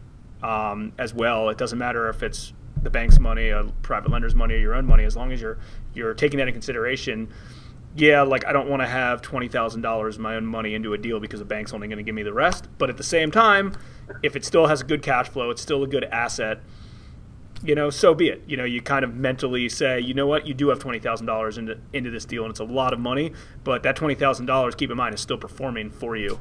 um, 0.42 0.94
as 0.98 1.14
well, 1.14 1.50
it 1.50 1.58
doesn't 1.58 1.78
matter 1.78 2.10
if 2.10 2.24
it's 2.24 2.54
the 2.82 2.90
bank's 2.90 3.20
money, 3.20 3.50
a 3.50 3.66
private 3.82 4.12
lender's 4.12 4.36
money, 4.36 4.56
or 4.56 4.58
your 4.58 4.74
own 4.74 4.86
money, 4.86 5.04
as 5.04 5.16
long 5.16 5.32
as 5.32 5.42
you're 5.42 5.60
you're 5.94 6.14
taking 6.14 6.38
that 6.40 6.48
in 6.48 6.54
consideration. 6.54 7.30
Yeah, 7.96 8.22
like 8.22 8.46
I 8.46 8.54
don't 8.54 8.70
want 8.70 8.82
to 8.82 8.88
have 8.88 9.22
twenty 9.22 9.50
thousand 9.50 9.82
dollars 9.82 10.16
of 10.16 10.22
my 10.22 10.36
own 10.36 10.46
money 10.46 10.74
into 10.74 10.94
a 10.94 10.98
deal 10.98 11.20
because 11.20 11.40
the 11.40 11.46
bank's 11.46 11.74
only 11.74 11.88
going 11.88 11.98
to 11.98 12.04
give 12.04 12.16
me 12.16 12.24
the 12.24 12.34
rest. 12.34 12.68
But 12.78 12.90
at 12.90 12.98
the 12.98 13.04
same 13.04 13.32
time, 13.32 13.76
if 14.24 14.36
it 14.36 14.46
still 14.46 14.68
has 14.68 14.82
a 14.82 14.86
good 14.86 15.02
cash 15.02 15.28
flow, 15.28 15.50
it's 15.50 15.62
still 15.62 15.84
a 15.84 15.88
good 15.88 16.06
asset. 16.06 16.60
You 17.64 17.76
know, 17.76 17.92
so 17.92 18.16
be 18.16 18.30
it. 18.30 18.42
You 18.48 18.58
know, 18.58 18.64
you 18.64 18.82
kind 18.82 19.06
of 19.06 19.14
mentally 19.14 19.70
say, 19.70 20.00
you 20.00 20.16
know 20.16 20.26
what, 20.26 20.48
you 20.48 20.54
do 20.54 20.70
have 20.70 20.80
twenty 20.80 21.00
thousand 21.00 21.28
dollars 21.28 21.58
into 21.58 21.78
into 21.92 22.10
this 22.10 22.24
deal, 22.24 22.44
and 22.44 22.52
it's 22.52 22.62
a 22.62 22.64
lot 22.64 22.94
of 22.94 23.00
money. 23.00 23.34
But 23.66 23.84
that 23.84 23.98
twenty 23.98 24.16
thousand 24.16 24.46
dollars, 24.46 24.74
keep 24.74 24.90
in 24.90 24.96
mind, 24.96 25.14
is 25.14 25.20
still 25.22 25.38
performing 25.38 25.92
for 25.92 26.16
you 26.16 26.40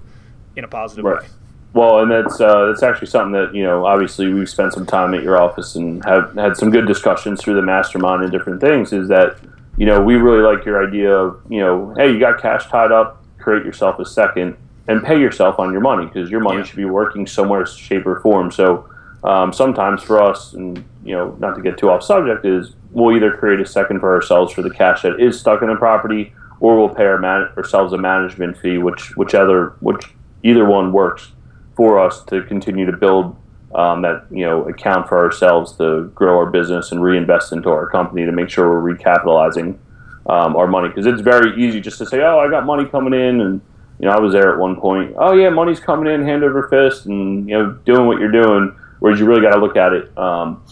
in 0.57 0.65
a 0.65 0.69
positive 0.69 1.05
right. 1.05 1.23
way. 1.23 1.29
Well, 1.73 2.01
and 2.01 2.11
that's 2.11 2.41
uh, 2.41 2.67
that's 2.67 2.83
actually 2.83 3.07
something 3.07 3.33
that 3.33 3.55
you 3.55 3.63
know. 3.63 3.87
Obviously, 3.87 4.33
we've 4.33 4.49
spent 4.49 4.73
some 4.73 4.87
time 4.87 5.15
at 5.15 5.23
your 5.23 5.41
office 5.41 5.77
and 5.77 6.05
have 6.05 6.35
had 6.35 6.57
some 6.57 6.71
good 6.71 6.87
discussions 6.87 7.41
through 7.41 7.55
the 7.55 7.63
mastermind 7.63 8.23
and 8.23 8.33
different 8.33 8.61
things. 8.61 8.93
Is 8.93 9.09
that 9.09 9.39
you 9.77 9.87
know 9.87 10.01
we 10.03 10.17
really 10.17 10.43
like 10.43 10.65
your 10.65 10.85
idea 10.85 11.15
of 11.15 11.41
you 11.49 11.61
know, 11.61 11.95
hey, 11.97 12.11
you 12.11 12.19
got 12.19 12.41
cash 12.43 12.67
tied 12.67 12.91
up, 12.91 13.25
create 13.39 13.65
yourself 13.65 14.01
a 14.01 14.05
second 14.05 14.57
and 14.89 15.05
pay 15.05 15.21
yourself 15.21 15.61
on 15.61 15.71
your 15.71 15.81
money 15.81 16.07
because 16.07 16.31
your 16.31 16.41
money 16.41 16.59
yeah. 16.59 16.65
should 16.65 16.77
be 16.77 16.85
working 16.85 17.25
somewhere, 17.27 17.65
shape, 17.65 18.05
or 18.07 18.19
form. 18.21 18.51
So 18.51 18.89
um, 19.23 19.53
sometimes 19.53 20.03
for 20.03 20.21
us, 20.21 20.55
and 20.55 20.85
you 21.05 21.15
know, 21.15 21.37
not 21.39 21.55
to 21.55 21.63
get 21.63 21.79
too 21.79 21.91
off 21.91 22.03
subject, 22.03 22.45
is 22.45 22.75
we'll 22.91 23.15
either 23.15 23.37
create 23.37 23.61
a 23.61 23.67
second 23.67 24.01
for 24.01 24.13
ourselves 24.13 24.53
for 24.53 24.63
the 24.63 24.71
cash 24.71 25.03
that 25.03 25.21
is 25.21 25.39
stuck 25.39 25.63
in 25.63 25.69
the 25.69 25.77
property, 25.77 26.33
or 26.59 26.77
we'll 26.77 26.95
pay 26.95 27.05
our 27.05 27.19
man- 27.19 27.49
ourselves 27.57 27.93
a 27.93 27.99
management 27.99 28.59
fee, 28.59 28.79
which 28.79 29.17
whichever 29.17 29.77
which 29.81 30.05
either 30.43 30.65
one 30.65 30.93
works 30.93 31.33
for 31.77 31.99
us 31.99 32.23
to 32.25 32.43
continue 32.43 32.87
to 32.87 32.97
build 32.97 33.37
um, 33.75 34.03
that 34.03 34.27
you 34.31 34.45
know 34.45 34.65
account 34.65 35.09
for 35.09 35.19
ourselves 35.19 35.77
to 35.77 36.11
grow 36.15 36.39
our 36.39 36.47
business 36.47 36.91
and 36.93 37.03
reinvest 37.03 37.53
into 37.53 37.71
our 37.71 37.89
company 37.89 38.27
to 38.27 38.33
make 38.33 38.51
sure 38.51 38.69
we're 38.69 38.95
recapitalizing 38.95 39.79
um, 40.27 40.57
our 40.57 40.67
money 40.67 40.89
because 40.89 41.07
it's 41.07 41.21
very 41.21 41.61
easy 41.63 41.81
just 41.81 41.99
to 41.99 42.07
say, 42.07 42.21
oh, 42.21 42.39
I 42.39 42.51
got 42.51 42.67
money 42.67 42.85
coming 42.85 43.15
in, 43.15 43.41
and 43.41 43.61
you 43.99 44.07
know, 44.07 44.13
I 44.13 44.21
was 44.21 44.33
there 44.33 44.53
at 44.53 44.59
one 44.59 44.77
point. 44.81 45.15
Oh 45.17 45.35
yeah, 45.35 45.51
money's 45.51 45.81
coming 45.81 46.13
in 46.13 46.23
hand 46.23 46.43
over 46.43 46.69
fist, 46.69 47.07
and 47.07 47.49
you 47.49 47.57
know, 47.57 47.73
doing 47.85 48.07
what 48.07 48.19
you're 48.19 48.33
doing. 48.33 48.75
Whereas 48.99 49.19
you 49.19 49.27
really 49.27 49.41
got 49.41 49.55
to 49.55 49.61
look 49.61 49.77
at 49.77 49.93
it 49.93 50.17
um, 50.19 50.63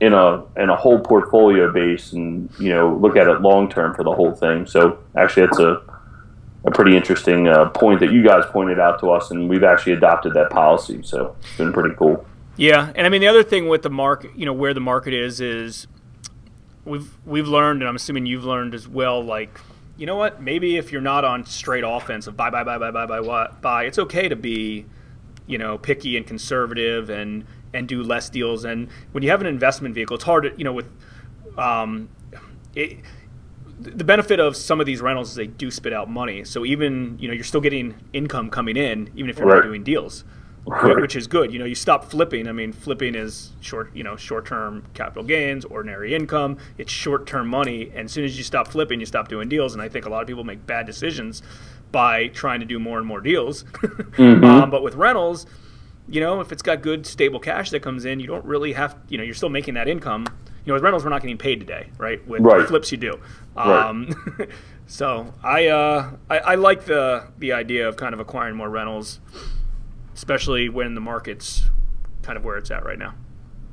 in 0.00 0.12
a 0.12 0.44
in 0.56 0.68
a 0.68 0.76
whole 0.76 1.00
portfolio 1.00 1.72
base, 1.72 2.12
and 2.12 2.50
you 2.60 2.70
know, 2.70 2.94
look 2.96 3.16
at 3.16 3.26
it 3.28 3.40
long 3.40 3.68
term 3.68 3.94
for 3.94 4.04
the 4.04 4.12
whole 4.12 4.34
thing. 4.34 4.66
So 4.66 4.98
actually, 5.16 5.46
that's 5.46 5.58
a 5.58 5.82
a 6.66 6.70
pretty 6.70 6.96
interesting 6.96 7.48
uh, 7.48 7.70
point 7.70 8.00
that 8.00 8.12
you 8.12 8.22
guys 8.24 8.44
pointed 8.50 8.78
out 8.78 8.98
to 9.00 9.10
us, 9.10 9.30
and 9.30 9.48
we've 9.48 9.64
actually 9.64 9.92
adopted 9.92 10.34
that 10.34 10.50
policy. 10.50 11.00
So 11.02 11.36
it's 11.40 11.56
been 11.56 11.72
pretty 11.72 11.94
cool. 11.96 12.26
Yeah, 12.56 12.92
and 12.94 13.06
I 13.06 13.10
mean 13.10 13.20
the 13.20 13.28
other 13.28 13.42
thing 13.42 13.68
with 13.68 13.82
the 13.82 13.90
market, 13.90 14.32
you 14.34 14.46
know, 14.46 14.52
where 14.52 14.74
the 14.74 14.80
market 14.80 15.14
is, 15.14 15.40
is 15.40 15.86
we've 16.84 17.16
we've 17.24 17.46
learned, 17.46 17.82
and 17.82 17.88
I'm 17.88 17.96
assuming 17.96 18.26
you've 18.26 18.44
learned 18.44 18.74
as 18.74 18.88
well. 18.88 19.22
Like, 19.22 19.60
you 19.96 20.06
know 20.06 20.16
what? 20.16 20.42
Maybe 20.42 20.76
if 20.76 20.90
you're 20.90 21.00
not 21.00 21.24
on 21.24 21.46
straight 21.46 21.84
offense 21.86 22.26
of 22.26 22.36
buy, 22.36 22.50
buy, 22.50 22.64
buy, 22.64 22.78
buy, 22.78 22.90
buy, 22.90 23.06
buy, 23.06 23.48
buy, 23.60 23.84
it's 23.84 23.98
okay 23.98 24.28
to 24.28 24.36
be, 24.36 24.86
you 25.46 25.58
know, 25.58 25.78
picky 25.78 26.16
and 26.16 26.26
conservative 26.26 27.10
and 27.10 27.44
and 27.74 27.86
do 27.86 28.02
less 28.02 28.30
deals. 28.30 28.64
And 28.64 28.88
when 29.12 29.22
you 29.22 29.30
have 29.30 29.40
an 29.40 29.46
investment 29.46 29.94
vehicle, 29.94 30.16
it's 30.16 30.24
hard 30.24 30.44
to, 30.44 30.54
you 30.56 30.64
know, 30.64 30.72
with 30.72 30.90
um, 31.58 32.08
it, 32.74 32.98
the 33.78 34.04
benefit 34.04 34.40
of 34.40 34.56
some 34.56 34.80
of 34.80 34.86
these 34.86 35.00
rentals 35.00 35.30
is 35.30 35.34
they 35.34 35.46
do 35.46 35.70
spit 35.70 35.92
out 35.92 36.08
money. 36.08 36.44
So 36.44 36.64
even 36.64 37.18
you 37.18 37.28
know 37.28 37.34
you're 37.34 37.44
still 37.44 37.60
getting 37.60 37.94
income 38.12 38.50
coming 38.50 38.76
in, 38.76 39.10
even 39.14 39.30
if 39.30 39.38
you're 39.38 39.46
right. 39.46 39.56
not 39.56 39.64
doing 39.64 39.84
deals 39.84 40.24
right. 40.66 41.00
which 41.00 41.16
is 41.16 41.26
good. 41.26 41.52
You 41.52 41.58
know, 41.58 41.64
you 41.64 41.74
stop 41.74 42.04
flipping. 42.04 42.48
I 42.48 42.52
mean, 42.52 42.72
flipping 42.72 43.14
is 43.14 43.52
short, 43.60 43.94
you 43.94 44.02
know, 44.02 44.16
short-term 44.16 44.84
capital 44.94 45.22
gains, 45.22 45.64
ordinary 45.64 46.14
income. 46.14 46.58
It's 46.78 46.92
short-term 46.92 47.48
money, 47.48 47.90
and 47.94 48.06
as 48.06 48.12
soon 48.12 48.24
as 48.24 48.36
you 48.36 48.44
stop 48.44 48.68
flipping, 48.68 49.00
you 49.00 49.06
stop 49.06 49.28
doing 49.28 49.48
deals. 49.48 49.72
And 49.74 49.82
I 49.82 49.88
think 49.88 50.06
a 50.06 50.08
lot 50.08 50.22
of 50.22 50.28
people 50.28 50.44
make 50.44 50.66
bad 50.66 50.86
decisions 50.86 51.42
by 51.92 52.28
trying 52.28 52.60
to 52.60 52.66
do 52.66 52.78
more 52.78 52.98
and 52.98 53.06
more 53.06 53.20
deals. 53.20 53.64
mm-hmm. 53.74 54.44
um, 54.44 54.70
but 54.70 54.82
with 54.82 54.94
rentals, 54.94 55.46
you 56.08 56.20
know, 56.20 56.40
if 56.40 56.52
it's 56.52 56.62
got 56.62 56.82
good 56.82 57.06
stable 57.06 57.40
cash 57.40 57.70
that 57.70 57.80
comes 57.80 58.04
in, 58.04 58.20
you 58.20 58.26
don't 58.26 58.44
really 58.44 58.72
have, 58.72 58.96
you 59.08 59.18
know, 59.18 59.24
you're 59.24 59.34
still 59.34 59.48
making 59.48 59.74
that 59.74 59.88
income. 59.88 60.26
You 60.66 60.70
know, 60.70 60.74
with 60.74 60.82
rentals, 60.82 61.04
we're 61.04 61.10
not 61.10 61.22
getting 61.22 61.38
paid 61.38 61.60
today, 61.60 61.88
right? 61.96 62.26
With 62.26 62.42
right. 62.42 62.68
flips, 62.68 62.92
you 62.92 62.98
do. 62.98 63.18
Um, 63.56 64.14
right. 64.38 64.50
so 64.86 65.32
I, 65.42 65.68
uh, 65.68 66.10
I, 66.28 66.38
I 66.38 66.54
like 66.56 66.84
the 66.84 67.28
the 67.38 67.52
idea 67.52 67.88
of 67.88 67.96
kind 67.96 68.12
of 68.12 68.20
acquiring 68.20 68.56
more 68.56 68.68
rentals 68.68 69.20
especially 70.16 70.68
when 70.70 70.94
the 70.94 71.00
market's 71.00 71.64
kind 72.22 72.36
of 72.38 72.44
where 72.44 72.56
it's 72.56 72.70
at 72.70 72.84
right 72.84 72.98
now. 72.98 73.14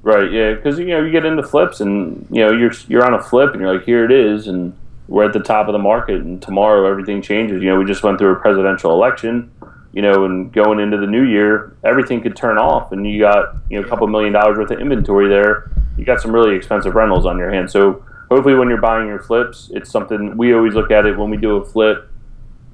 Right. 0.03 0.31
Yeah. 0.31 0.53
Because 0.53 0.77
you 0.77 0.87
know 0.87 1.01
you 1.01 1.11
get 1.11 1.25
into 1.25 1.41
flips, 1.41 1.79
and 1.79 2.27
you 2.29 2.45
know 2.45 2.51
you're 2.51 2.73
you're 2.87 3.05
on 3.05 3.13
a 3.13 3.23
flip, 3.23 3.53
and 3.53 3.61
you're 3.61 3.73
like, 3.73 3.85
here 3.85 4.03
it 4.05 4.11
is, 4.11 4.47
and 4.47 4.77
we're 5.07 5.23
at 5.23 5.33
the 5.33 5.39
top 5.39 5.67
of 5.67 5.73
the 5.73 5.79
market, 5.79 6.21
and 6.21 6.41
tomorrow 6.41 6.89
everything 6.89 7.21
changes. 7.21 7.63
You 7.63 7.69
know, 7.69 7.79
we 7.79 7.85
just 7.85 8.03
went 8.03 8.19
through 8.19 8.33
a 8.33 8.35
presidential 8.35 8.91
election. 8.91 9.51
You 9.93 10.01
know, 10.01 10.25
and 10.25 10.51
going 10.51 10.79
into 10.79 10.97
the 10.97 11.05
new 11.05 11.23
year, 11.23 11.77
everything 11.83 12.21
could 12.21 12.35
turn 12.35 12.57
off, 12.57 12.91
and 12.91 13.07
you 13.07 13.19
got 13.19 13.55
you 13.69 13.79
know 13.79 13.85
a 13.85 13.89
couple 13.89 14.05
million 14.07 14.33
dollars 14.33 14.57
worth 14.57 14.71
of 14.71 14.79
inventory 14.79 15.29
there. 15.29 15.71
You 15.97 16.05
got 16.05 16.21
some 16.21 16.31
really 16.31 16.55
expensive 16.55 16.95
rentals 16.95 17.25
on 17.25 17.37
your 17.37 17.51
hands. 17.51 17.71
So 17.71 18.03
hopefully, 18.29 18.55
when 18.55 18.69
you're 18.69 18.81
buying 18.81 19.07
your 19.07 19.19
flips, 19.19 19.69
it's 19.73 19.91
something 19.91 20.35
we 20.37 20.53
always 20.53 20.73
look 20.73 20.91
at 20.91 21.05
it 21.05 21.17
when 21.17 21.29
we 21.29 21.37
do 21.37 21.57
a 21.57 21.65
flip. 21.65 22.09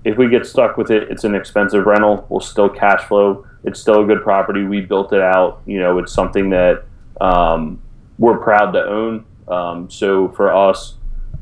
If 0.05 0.17
we 0.17 0.29
get 0.29 0.45
stuck 0.45 0.77
with 0.77 0.91
it, 0.91 1.11
it's 1.11 1.25
an 1.25 1.35
expensive 1.35 1.85
rental. 1.85 2.25
We'll 2.29 2.39
still 2.39 2.69
cash 2.69 3.03
flow 3.03 3.45
it's 3.63 3.79
still 3.79 4.03
a 4.03 4.05
good 4.05 4.23
property. 4.23 4.63
We 4.63 4.81
built 4.81 5.13
it 5.13 5.21
out. 5.21 5.61
You 5.65 5.79
know, 5.79 5.99
it's 5.99 6.13
something 6.13 6.49
that 6.51 6.83
um, 7.19 7.81
we're 8.17 8.37
proud 8.37 8.71
to 8.71 8.83
own. 8.83 9.25
Um, 9.47 9.89
so 9.89 10.29
for 10.29 10.53
us, 10.53 10.95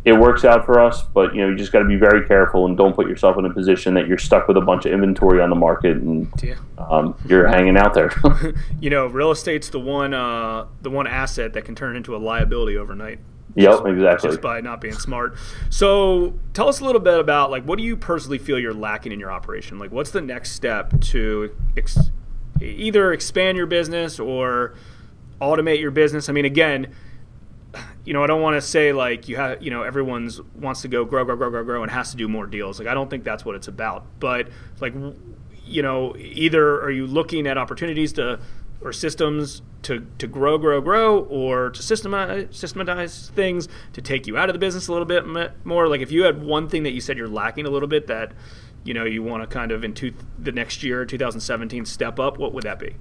it 0.07 0.13
works 0.13 0.45
out 0.45 0.65
for 0.65 0.79
us. 0.79 1.01
But 1.01 1.35
you 1.35 1.41
know, 1.41 1.49
you 1.49 1.57
just 1.57 1.73
got 1.73 1.79
to 1.79 1.85
be 1.85 1.97
very 1.97 2.25
careful 2.25 2.65
and 2.65 2.77
don't 2.77 2.95
put 2.95 3.09
yourself 3.09 3.37
in 3.37 3.43
a 3.43 3.53
position 3.53 3.93
that 3.95 4.07
you're 4.07 4.17
stuck 4.17 4.47
with 4.47 4.55
a 4.55 4.61
bunch 4.61 4.85
of 4.85 4.93
inventory 4.93 5.41
on 5.41 5.49
the 5.49 5.55
market 5.55 5.97
and 5.97 6.31
um, 6.77 7.13
you're 7.27 7.45
hanging 7.45 7.75
out 7.75 7.93
there. 7.93 8.11
you 8.79 8.89
know, 8.89 9.07
real 9.07 9.31
estate's 9.31 9.69
the 9.69 9.81
one 9.81 10.13
uh, 10.13 10.65
the 10.81 10.89
one 10.89 11.07
asset 11.07 11.53
that 11.53 11.65
can 11.65 11.75
turn 11.75 11.97
into 11.97 12.15
a 12.15 12.19
liability 12.19 12.77
overnight. 12.77 13.19
Yep, 13.55 13.71
just, 13.71 13.85
exactly. 13.87 14.29
Just 14.29 14.41
by 14.41 14.61
not 14.61 14.79
being 14.79 14.93
smart. 14.93 15.35
So, 15.69 16.39
tell 16.53 16.69
us 16.69 16.79
a 16.79 16.85
little 16.85 17.01
bit 17.01 17.19
about 17.19 17.51
like 17.51 17.63
what 17.65 17.77
do 17.77 17.83
you 17.83 17.97
personally 17.97 18.37
feel 18.37 18.57
you're 18.57 18.73
lacking 18.73 19.11
in 19.11 19.19
your 19.19 19.31
operation? 19.31 19.77
Like, 19.77 19.91
what's 19.91 20.11
the 20.11 20.21
next 20.21 20.51
step 20.51 21.01
to 21.01 21.53
ex- 21.75 22.11
either 22.61 23.11
expand 23.11 23.57
your 23.57 23.65
business 23.65 24.21
or 24.21 24.75
automate 25.41 25.81
your 25.81 25.91
business? 25.91 26.29
I 26.29 26.33
mean, 26.33 26.45
again, 26.45 26.93
you 28.07 28.13
know, 28.13 28.23
I 28.23 28.27
don't 28.27 28.41
want 28.41 28.55
to 28.55 28.61
say 28.61 28.93
like 28.93 29.27
you 29.27 29.35
have, 29.35 29.61
you 29.61 29.69
know, 29.69 29.83
everyone's 29.83 30.41
wants 30.55 30.81
to 30.83 30.87
go 30.87 31.03
grow, 31.03 31.25
grow, 31.25 31.35
grow, 31.35 31.49
grow, 31.49 31.65
grow, 31.65 31.83
and 31.83 31.91
has 31.91 32.11
to 32.11 32.17
do 32.17 32.29
more 32.29 32.45
deals. 32.45 32.79
Like, 32.79 32.87
I 32.87 32.93
don't 32.93 33.09
think 33.09 33.25
that's 33.25 33.43
what 33.43 33.53
it's 33.53 33.67
about. 33.67 34.05
But 34.21 34.47
like, 34.79 34.93
you 35.65 35.81
know, 35.81 36.15
either 36.15 36.79
are 36.81 36.89
you 36.89 37.05
looking 37.05 37.45
at 37.47 37.57
opportunities 37.57 38.13
to 38.13 38.39
or 38.79 38.93
systems 38.93 39.61
to, 39.81 40.07
to 40.19 40.27
grow, 40.27 40.57
grow, 40.57 40.79
grow, 40.79 41.25
or 41.25 41.71
to 41.71 41.81
systemize, 41.81 42.55
systematize 42.55 43.29
things 43.31 43.67
to 43.91 44.01
take 44.01 44.25
you 44.25 44.37
out 44.37 44.47
of 44.47 44.53
the 44.53 44.59
business 44.59 44.87
a 44.87 44.93
little 44.93 45.05
bit 45.05 45.25
more? 45.65 45.89
Like 45.89 45.99
if 45.99 46.09
you 46.09 46.23
had 46.23 46.41
one 46.41 46.69
thing 46.69 46.83
that 46.83 46.91
you 46.91 47.01
said 47.01 47.17
you're 47.17 47.27
lacking 47.27 47.65
a 47.65 47.69
little 47.69 47.89
bit 47.89 48.07
that 48.07 48.31
you 48.85 48.93
know 48.93 49.03
you 49.03 49.21
want 49.21 49.43
to 49.43 49.47
kind 49.47 49.73
of 49.73 49.83
into 49.83 50.13
the 50.39 50.53
next 50.53 50.81
year, 50.81 51.03
2017, 51.03 51.83
step 51.83 52.21
up, 52.21 52.37
what 52.37 52.53
would 52.53 52.63
that 52.63 52.79
be? 52.79 52.95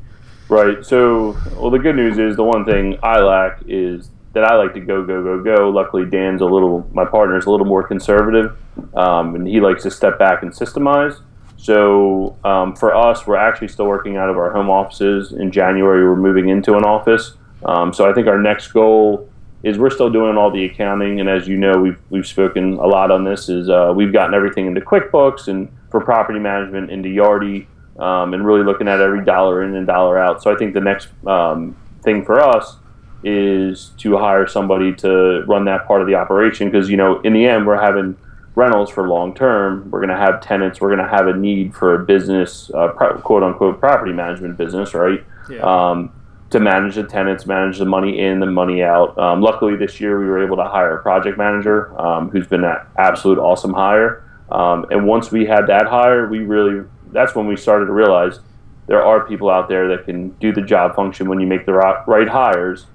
Right. 0.49 0.85
So, 0.85 1.37
well, 1.57 1.71
the 1.71 1.79
good 1.79 1.95
news 1.95 2.19
is 2.19 2.35
the 2.35 2.43
one 2.43 2.65
thing 2.65 2.99
I 3.05 3.21
lack 3.21 3.63
is 3.69 4.11
that 4.37 4.45
I 4.45 4.57
like 4.57 4.75
to 4.75 4.81
go, 4.81 5.03
go, 5.03 5.23
go, 5.23 5.43
go. 5.43 5.71
Luckily, 5.71 6.05
Dan's 6.05 6.43
a 6.43 6.45
little, 6.45 6.87
my 6.93 7.07
partner's 7.07 7.47
a 7.47 7.51
little 7.51 7.65
more 7.65 7.83
conservative, 7.83 8.55
um, 8.95 9.35
and 9.35 9.49
he 9.49 9.61
likes 9.61 9.83
to 9.85 9.91
step 9.91 10.19
back 10.19 10.43
and 10.43 10.53
systemize. 10.53 11.23
So 11.57 12.37
um, 12.45 12.77
for 12.77 12.95
us, 12.95 13.27
we're 13.27 13.39
actually 13.39 13.69
still 13.69 13.87
working 13.87 14.19
out 14.19 14.29
of 14.29 14.37
our 14.37 14.53
home 14.53 14.69
offices. 14.69 15.33
In 15.33 15.51
January, 15.51 16.07
we're 16.07 16.17
moving 16.17 16.51
into 16.51 16.75
an 16.77 16.85
office. 16.85 17.33
Um, 17.65 17.95
so 17.95 18.11
I 18.11 18.13
think 18.13 18.27
our 18.27 18.37
next 18.37 18.69
goal 18.73 19.27
is 19.63 19.79
we're 19.79 19.89
still 19.89 20.11
doing 20.11 20.37
all 20.37 20.51
the 20.51 20.67
accounting, 20.67 21.19
and 21.19 21.31
as 21.31 21.49
you 21.49 21.57
know, 21.57 21.81
we've 21.81 21.99
we've 22.11 22.27
spoken 22.27 22.75
a 22.75 22.87
lot 22.87 23.11
on 23.11 23.25
this. 23.25 23.49
Is 23.49 23.71
uh, 23.71 23.95
we've 23.97 24.13
gotten 24.13 24.35
everything 24.35 24.67
into 24.67 24.83
QuickBooks 24.83 25.49
and 25.49 25.75
for 25.91 26.03
property 26.03 26.39
management 26.39 26.91
into 26.91 27.09
Yardi, 27.09 27.67
um, 27.99 28.35
and 28.35 28.45
really 28.45 28.65
looking 28.65 28.87
at 28.87 29.01
every 29.01 29.25
dollar 29.25 29.63
in 29.63 29.75
and 29.75 29.87
dollar 29.87 30.19
out. 30.19 30.43
So 30.43 30.53
I 30.53 30.59
think 30.59 30.75
the 30.75 30.83
next 30.83 31.09
um, 31.27 31.75
thing 32.03 32.23
for 32.23 32.39
us 32.39 32.77
is 33.25 33.91
to 33.99 34.17
hire 34.17 34.47
somebody 34.47 34.95
to 34.95 35.43
run 35.47 35.65
that 35.65 35.87
part 35.87 36.01
of 36.01 36.07
the 36.07 36.15
operation 36.15 36.71
because 36.71 36.89
you 36.89 36.97
know 36.97 37.21
in 37.21 37.33
the 37.33 37.47
end 37.47 37.67
we're 37.67 37.81
having 37.81 38.17
rentals 38.57 38.91
for 38.91 39.07
long 39.07 39.35
term, 39.35 39.89
we're 39.91 40.01
going 40.01 40.11
to 40.11 40.17
have 40.17 40.41
tenants. 40.41 40.81
We're 40.81 40.95
going 40.95 41.07
to 41.07 41.15
have 41.15 41.29
a 41.29 41.37
need 41.37 41.75
for 41.75 41.95
a 41.95 42.05
business, 42.05 42.71
uh, 42.75 42.89
quote 42.89 43.43
unquote, 43.43 43.79
property 43.79 44.13
management 44.13 44.57
business, 44.57 44.95
right? 44.95 45.23
Yeah. 45.49 45.61
Um, 45.61 46.13
to 46.51 46.61
manage 46.61 46.95
the 46.95 47.03
tenants, 47.05 47.45
manage 47.45 47.79
the 47.79 47.85
money 47.85 48.21
in, 48.21 48.41
the 48.41 48.47
money 48.47 48.83
out. 48.83 49.19
Um, 49.19 49.43
luckily, 49.43 49.77
this 49.77 50.01
year 50.01 50.19
we 50.19 50.27
were 50.27 50.43
able 50.43 50.57
to 50.57 50.65
hire 50.65 50.97
a 50.97 51.03
project 51.03 51.37
manager 51.37 51.99
um, 52.01 52.31
who's 52.31 52.47
been 52.47 52.65
an 52.65 52.77
absolute 52.97 53.39
awesome 53.39 53.75
hire. 53.75 54.23
Um, 54.51 54.87
and 54.91 55.07
once 55.07 55.31
we 55.31 55.45
had 55.45 55.67
that 55.67 55.87
hire, 55.87 56.29
we 56.29 56.39
really 56.39 56.87
that's 57.13 57.35
when 57.35 57.47
we 57.47 57.57
started 57.57 57.87
to 57.87 57.93
realize 57.93 58.41
there 58.87 59.05
are 59.05 59.27
people 59.27 59.51
out 59.51 59.69
there 59.69 59.89
that 59.89 60.05
can 60.05 60.31
do 60.39 60.53
the 60.53 60.63
job 60.63 60.95
function 60.95 61.29
when 61.29 61.41
you 61.41 61.47
make 61.47 61.67
the 61.67 61.73
right 61.73 62.29
hires 62.29 62.87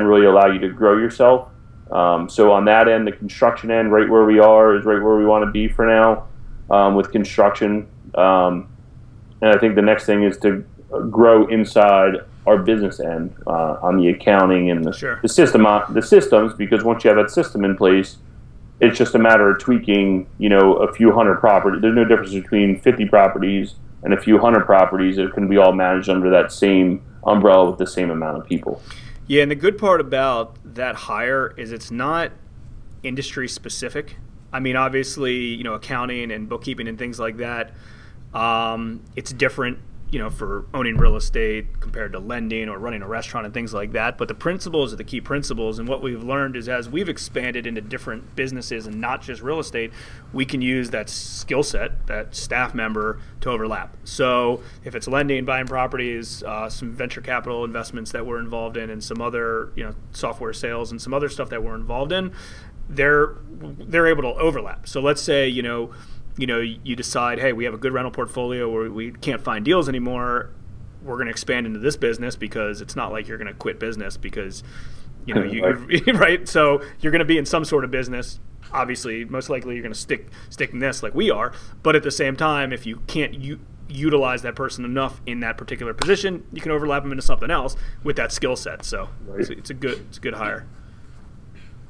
and 0.00 0.08
really 0.08 0.26
allow 0.26 0.46
you 0.46 0.58
to 0.58 0.68
grow 0.68 0.96
yourself 0.96 1.48
um, 1.90 2.28
so 2.28 2.52
on 2.52 2.64
that 2.66 2.88
end, 2.88 3.06
the 3.06 3.12
construction 3.12 3.70
end, 3.70 3.92
right 3.92 4.08
where 4.08 4.24
we 4.24 4.38
are, 4.38 4.76
is 4.76 4.84
right 4.84 5.02
where 5.02 5.16
we 5.16 5.24
want 5.24 5.44
to 5.44 5.50
be 5.50 5.68
for 5.68 5.86
now 5.86 6.26
um, 6.70 6.94
with 6.94 7.10
construction. 7.10 7.88
Um, 8.14 8.68
and 9.40 9.50
I 9.54 9.58
think 9.58 9.74
the 9.74 9.82
next 9.82 10.04
thing 10.04 10.22
is 10.22 10.36
to 10.38 10.64
grow 11.10 11.46
inside 11.46 12.16
our 12.46 12.58
business 12.58 12.98
end 13.00 13.34
uh, 13.46 13.76
on 13.82 13.96
the 13.96 14.08
accounting 14.08 14.70
and 14.70 14.84
the, 14.84 14.92
sure. 14.92 15.18
the 15.22 15.28
system, 15.28 15.66
uh, 15.66 15.86
the 15.90 16.02
systems. 16.02 16.54
Because 16.54 16.84
once 16.84 17.04
you 17.04 17.08
have 17.08 17.16
that 17.16 17.30
system 17.30 17.64
in 17.64 17.76
place, 17.76 18.16
it's 18.80 18.98
just 18.98 19.14
a 19.14 19.18
matter 19.18 19.50
of 19.50 19.58
tweaking. 19.58 20.28
You 20.38 20.50
know, 20.50 20.74
a 20.74 20.92
few 20.92 21.12
hundred 21.12 21.36
properties. 21.36 21.80
There's 21.80 21.96
no 21.96 22.04
difference 22.04 22.34
between 22.34 22.80
50 22.80 23.06
properties 23.06 23.76
and 24.02 24.12
a 24.12 24.20
few 24.20 24.38
hundred 24.38 24.66
properties. 24.66 25.16
It 25.16 25.32
can 25.32 25.48
be 25.48 25.56
all 25.56 25.72
managed 25.72 26.10
under 26.10 26.30
that 26.30 26.52
same 26.52 27.02
umbrella 27.24 27.70
with 27.70 27.78
the 27.78 27.86
same 27.86 28.10
amount 28.10 28.38
of 28.38 28.46
people. 28.46 28.82
Yeah, 29.28 29.42
and 29.42 29.50
the 29.50 29.56
good 29.56 29.76
part 29.76 30.00
about 30.00 30.56
that 30.64 30.94
hire 30.94 31.54
is 31.58 31.70
it's 31.70 31.90
not 31.90 32.32
industry 33.02 33.46
specific. 33.46 34.16
I 34.52 34.60
mean, 34.60 34.74
obviously, 34.74 35.34
you 35.34 35.64
know, 35.64 35.74
accounting 35.74 36.32
and 36.32 36.48
bookkeeping 36.48 36.88
and 36.88 36.98
things 36.98 37.20
like 37.20 37.36
that, 37.36 37.74
um, 38.32 39.04
it's 39.16 39.30
different 39.30 39.80
you 40.10 40.18
know, 40.18 40.30
for 40.30 40.64
owning 40.72 40.96
real 40.96 41.16
estate 41.16 41.80
compared 41.80 42.12
to 42.12 42.18
lending 42.18 42.68
or 42.68 42.78
running 42.78 43.02
a 43.02 43.08
restaurant 43.08 43.44
and 43.44 43.52
things 43.52 43.74
like 43.74 43.92
that. 43.92 44.16
But 44.16 44.28
the 44.28 44.34
principles 44.34 44.92
are 44.92 44.96
the 44.96 45.04
key 45.04 45.20
principles. 45.20 45.78
And 45.78 45.86
what 45.86 46.00
we've 46.02 46.22
learned 46.22 46.56
is 46.56 46.68
as 46.68 46.88
we've 46.88 47.08
expanded 47.08 47.66
into 47.66 47.82
different 47.82 48.34
businesses 48.34 48.86
and 48.86 49.00
not 49.00 49.20
just 49.20 49.42
real 49.42 49.58
estate, 49.58 49.92
we 50.32 50.46
can 50.46 50.62
use 50.62 50.90
that 50.90 51.10
skill 51.10 51.62
set, 51.62 52.06
that 52.06 52.34
staff 52.34 52.74
member 52.74 53.20
to 53.42 53.50
overlap. 53.50 53.96
So 54.04 54.62
if 54.82 54.94
it's 54.94 55.06
lending, 55.06 55.44
buying 55.44 55.66
properties, 55.66 56.42
uh, 56.42 56.70
some 56.70 56.92
venture 56.92 57.20
capital 57.20 57.64
investments 57.64 58.12
that 58.12 58.24
we're 58.24 58.40
involved 58.40 58.78
in, 58.78 58.88
and 58.88 59.04
some 59.04 59.20
other, 59.20 59.72
you 59.76 59.84
know, 59.84 59.94
software 60.12 60.54
sales 60.54 60.90
and 60.90 61.00
some 61.02 61.12
other 61.12 61.28
stuff 61.28 61.50
that 61.50 61.62
we're 61.62 61.74
involved 61.74 62.12
in, 62.12 62.32
they're 62.88 63.34
they're 63.50 64.06
able 64.06 64.22
to 64.22 64.40
overlap. 64.40 64.88
So 64.88 65.00
let's 65.00 65.20
say 65.20 65.46
you 65.46 65.62
know 65.62 65.92
you 66.38 66.46
know 66.46 66.60
you 66.60 66.96
decide, 66.96 67.40
hey, 67.40 67.52
we 67.52 67.64
have 67.64 67.74
a 67.74 67.78
good 67.78 67.92
rental 67.92 68.12
portfolio 68.12 68.70
where 68.70 68.90
we 68.90 69.10
can't 69.10 69.42
find 69.42 69.64
deals 69.64 69.88
anymore. 69.88 70.50
We're 71.02 71.16
going 71.16 71.26
to 71.26 71.32
expand 71.32 71.66
into 71.66 71.80
this 71.80 71.96
business 71.96 72.36
because 72.36 72.80
it's 72.80 72.96
not 72.96 73.12
like 73.12 73.28
you're 73.28 73.38
going 73.38 73.52
to 73.52 73.58
quit 73.58 73.78
business 73.78 74.16
because 74.16 74.62
you 75.26 75.34
know 75.34 75.42
you 75.42 75.64
right. 75.64 76.06
right. 76.14 76.48
So 76.48 76.82
you're 77.00 77.12
going 77.12 77.20
to 77.20 77.26
be 77.26 77.38
in 77.38 77.44
some 77.44 77.64
sort 77.64 77.84
of 77.84 77.90
business. 77.90 78.38
Obviously, 78.72 79.24
most 79.24 79.50
likely 79.50 79.74
you're 79.74 79.82
going 79.82 79.92
to 79.92 79.98
stick 79.98 80.28
stick 80.48 80.72
in 80.72 80.78
this 80.78 81.02
like 81.02 81.14
we 81.14 81.30
are. 81.30 81.52
But 81.82 81.96
at 81.96 82.04
the 82.04 82.10
same 82.10 82.36
time, 82.36 82.72
if 82.72 82.86
you 82.86 83.02
can't 83.06 83.34
you 83.34 83.58
utilize 83.88 84.42
that 84.42 84.54
person 84.54 84.84
enough 84.84 85.20
in 85.26 85.40
that 85.40 85.56
particular 85.56 85.94
position, 85.94 86.44
you 86.52 86.60
can 86.60 86.70
overlap 86.70 87.02
them 87.02 87.10
into 87.10 87.22
something 87.22 87.50
else 87.50 87.74
with 88.04 88.16
that 88.16 88.30
skill 88.30 88.54
set. 88.54 88.84
So 88.84 89.08
right. 89.26 89.40
it's, 89.40 89.50
it's, 89.50 89.70
a 89.70 89.74
good 89.74 89.98
it's 90.08 90.18
a 90.18 90.20
good 90.20 90.34
hire. 90.34 90.66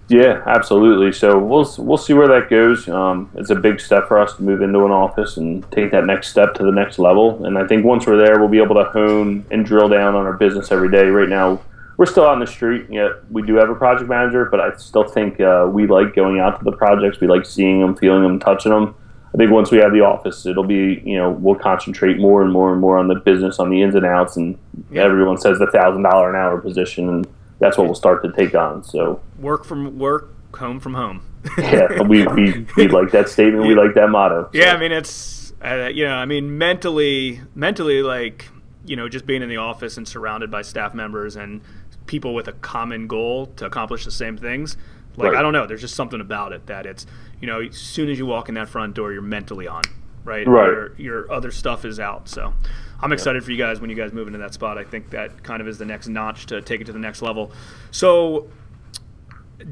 Yeah, 0.08 0.42
absolutely. 0.46 1.12
So 1.12 1.38
we'll 1.38 1.70
we'll 1.78 1.98
see 1.98 2.14
where 2.14 2.28
that 2.28 2.48
goes. 2.48 2.88
Um, 2.88 3.30
it's 3.34 3.50
a 3.50 3.54
big 3.54 3.78
step 3.78 4.08
for 4.08 4.18
us 4.18 4.34
to 4.36 4.42
move 4.42 4.62
into 4.62 4.84
an 4.86 4.90
office 4.90 5.36
and 5.36 5.70
take 5.70 5.90
that 5.90 6.06
next 6.06 6.28
step 6.28 6.54
to 6.54 6.62
the 6.62 6.72
next 6.72 6.98
level. 6.98 7.44
And 7.44 7.58
I 7.58 7.66
think 7.66 7.84
once 7.84 8.06
we're 8.06 8.16
there, 8.16 8.38
we'll 8.38 8.48
be 8.48 8.62
able 8.62 8.76
to 8.76 8.84
hone 8.84 9.44
and 9.50 9.66
drill 9.66 9.88
down 9.88 10.14
on 10.14 10.24
our 10.24 10.32
business 10.32 10.72
every 10.72 10.90
day. 10.90 11.04
Right 11.08 11.28
now, 11.28 11.60
we're 11.98 12.06
still 12.06 12.24
on 12.24 12.40
the 12.40 12.46
street. 12.46 12.86
Yet 12.88 13.10
we 13.30 13.42
do 13.42 13.56
have 13.56 13.68
a 13.68 13.74
project 13.74 14.08
manager, 14.08 14.46
but 14.46 14.60
I 14.60 14.74
still 14.76 15.04
think 15.04 15.40
uh, 15.40 15.68
we 15.70 15.86
like 15.86 16.14
going 16.14 16.40
out 16.40 16.58
to 16.58 16.64
the 16.64 16.76
projects. 16.76 17.20
We 17.20 17.26
like 17.26 17.44
seeing 17.44 17.80
them, 17.80 17.94
feeling 17.94 18.22
them, 18.22 18.40
touching 18.40 18.72
them. 18.72 18.94
I 19.34 19.36
think 19.36 19.50
once 19.50 19.70
we 19.70 19.76
have 19.78 19.92
the 19.92 20.00
office, 20.00 20.46
it'll 20.46 20.64
be 20.64 21.02
you 21.04 21.18
know 21.18 21.32
we'll 21.32 21.54
concentrate 21.54 22.18
more 22.18 22.42
and 22.42 22.50
more 22.50 22.72
and 22.72 22.80
more 22.80 22.96
on 22.96 23.08
the 23.08 23.16
business, 23.16 23.58
on 23.58 23.68
the 23.68 23.82
ins 23.82 23.94
and 23.94 24.06
outs, 24.06 24.38
and 24.38 24.58
yeah. 24.90 25.02
everyone 25.02 25.36
says 25.36 25.58
the 25.58 25.70
thousand 25.70 26.02
dollar 26.02 26.30
an 26.30 26.36
hour 26.36 26.58
position 26.58 27.10
and 27.10 27.26
that's 27.58 27.76
what 27.76 27.86
we'll 27.86 27.94
start 27.94 28.22
to 28.22 28.32
take 28.32 28.54
on. 28.54 28.84
So 28.84 29.20
work 29.38 29.64
from 29.64 29.98
work, 29.98 30.30
home 30.56 30.80
from 30.80 30.94
home. 30.94 31.22
yeah, 31.58 32.02
we, 32.02 32.26
we, 32.26 32.66
we 32.76 32.88
like 32.88 33.10
that 33.12 33.28
statement. 33.28 33.66
We 33.66 33.74
like 33.74 33.94
that 33.94 34.08
motto. 34.08 34.48
So. 34.52 34.58
Yeah, 34.58 34.74
I 34.74 34.78
mean 34.78 34.92
it's 34.92 35.52
uh, 35.64 35.90
you 35.92 36.04
know 36.04 36.14
I 36.14 36.26
mean 36.26 36.58
mentally 36.58 37.40
mentally 37.54 38.02
like 38.02 38.48
you 38.84 38.96
know 38.96 39.08
just 39.08 39.26
being 39.26 39.42
in 39.42 39.48
the 39.48 39.56
office 39.56 39.96
and 39.96 40.06
surrounded 40.06 40.50
by 40.50 40.62
staff 40.62 40.94
members 40.94 41.36
and 41.36 41.60
people 42.06 42.34
with 42.34 42.48
a 42.48 42.52
common 42.52 43.06
goal 43.06 43.46
to 43.46 43.66
accomplish 43.66 44.04
the 44.04 44.10
same 44.10 44.36
things. 44.36 44.76
Like 45.16 45.32
right. 45.32 45.38
I 45.38 45.42
don't 45.42 45.52
know, 45.52 45.66
there's 45.66 45.80
just 45.80 45.96
something 45.96 46.20
about 46.20 46.52
it 46.52 46.66
that 46.66 46.86
it's 46.86 47.06
you 47.40 47.46
know 47.46 47.60
as 47.60 47.76
soon 47.76 48.08
as 48.08 48.18
you 48.18 48.26
walk 48.26 48.48
in 48.48 48.54
that 48.54 48.68
front 48.68 48.94
door, 48.94 49.12
you're 49.12 49.22
mentally 49.22 49.66
on, 49.66 49.82
right? 50.24 50.46
Right. 50.46 50.66
Your, 50.66 50.94
your 50.96 51.32
other 51.32 51.50
stuff 51.50 51.84
is 51.84 51.98
out. 51.98 52.28
So 52.28 52.54
I'm 53.00 53.12
excited 53.12 53.42
yeah. 53.42 53.46
for 53.46 53.52
you 53.52 53.58
guys 53.58 53.80
when 53.80 53.90
you 53.90 53.96
guys 53.96 54.12
move 54.12 54.26
into 54.26 54.38
that 54.40 54.54
spot. 54.54 54.76
I 54.76 54.84
think 54.84 55.10
that 55.10 55.42
kind 55.42 55.60
of 55.60 55.68
is 55.68 55.78
the 55.78 55.84
next 55.84 56.08
notch 56.08 56.46
to 56.46 56.60
take 56.60 56.80
it 56.80 56.84
to 56.84 56.92
the 56.92 56.98
next 56.98 57.22
level. 57.22 57.52
So, 57.90 58.48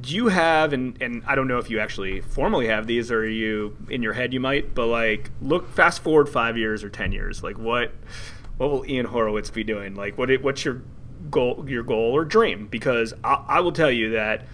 do 0.01 0.15
you 0.15 0.29
have 0.29 0.73
and 0.73 1.01
and 1.01 1.23
I 1.27 1.35
don't 1.35 1.49
know 1.49 1.59
if 1.59 1.71
you 1.71 1.79
actually 1.81 2.21
formally 2.21 2.67
have 2.69 2.87
these 2.87 3.11
or 3.11 3.29
you 3.29 3.77
in 3.89 4.03
your 4.03 4.13
head 4.13 4.33
you 4.33 4.41
might, 4.41 4.75
but 4.75 4.87
like 4.87 5.31
look 5.41 5.73
fast 5.73 6.03
forward 6.03 6.29
five 6.29 6.57
years 6.57 6.85
or 6.85 6.91
ten 6.91 7.13
years, 7.13 7.43
like 7.43 7.59
what 7.59 7.93
what 8.57 8.71
will 8.71 8.87
Ian 8.87 9.07
Horowitz 9.07 9.51
be 9.51 9.65
doing? 9.65 9.95
Like 9.95 10.17
what 10.19 10.31
what's 10.43 10.65
your 10.65 10.83
goal 11.31 11.65
your 11.69 11.83
goal 11.83 12.13
or 12.13 12.25
dream? 12.25 12.67
Because 12.69 13.13
I, 13.25 13.45
I 13.49 13.61
will 13.61 13.73
tell 13.73 13.91
you 13.91 14.11
that 14.11 14.47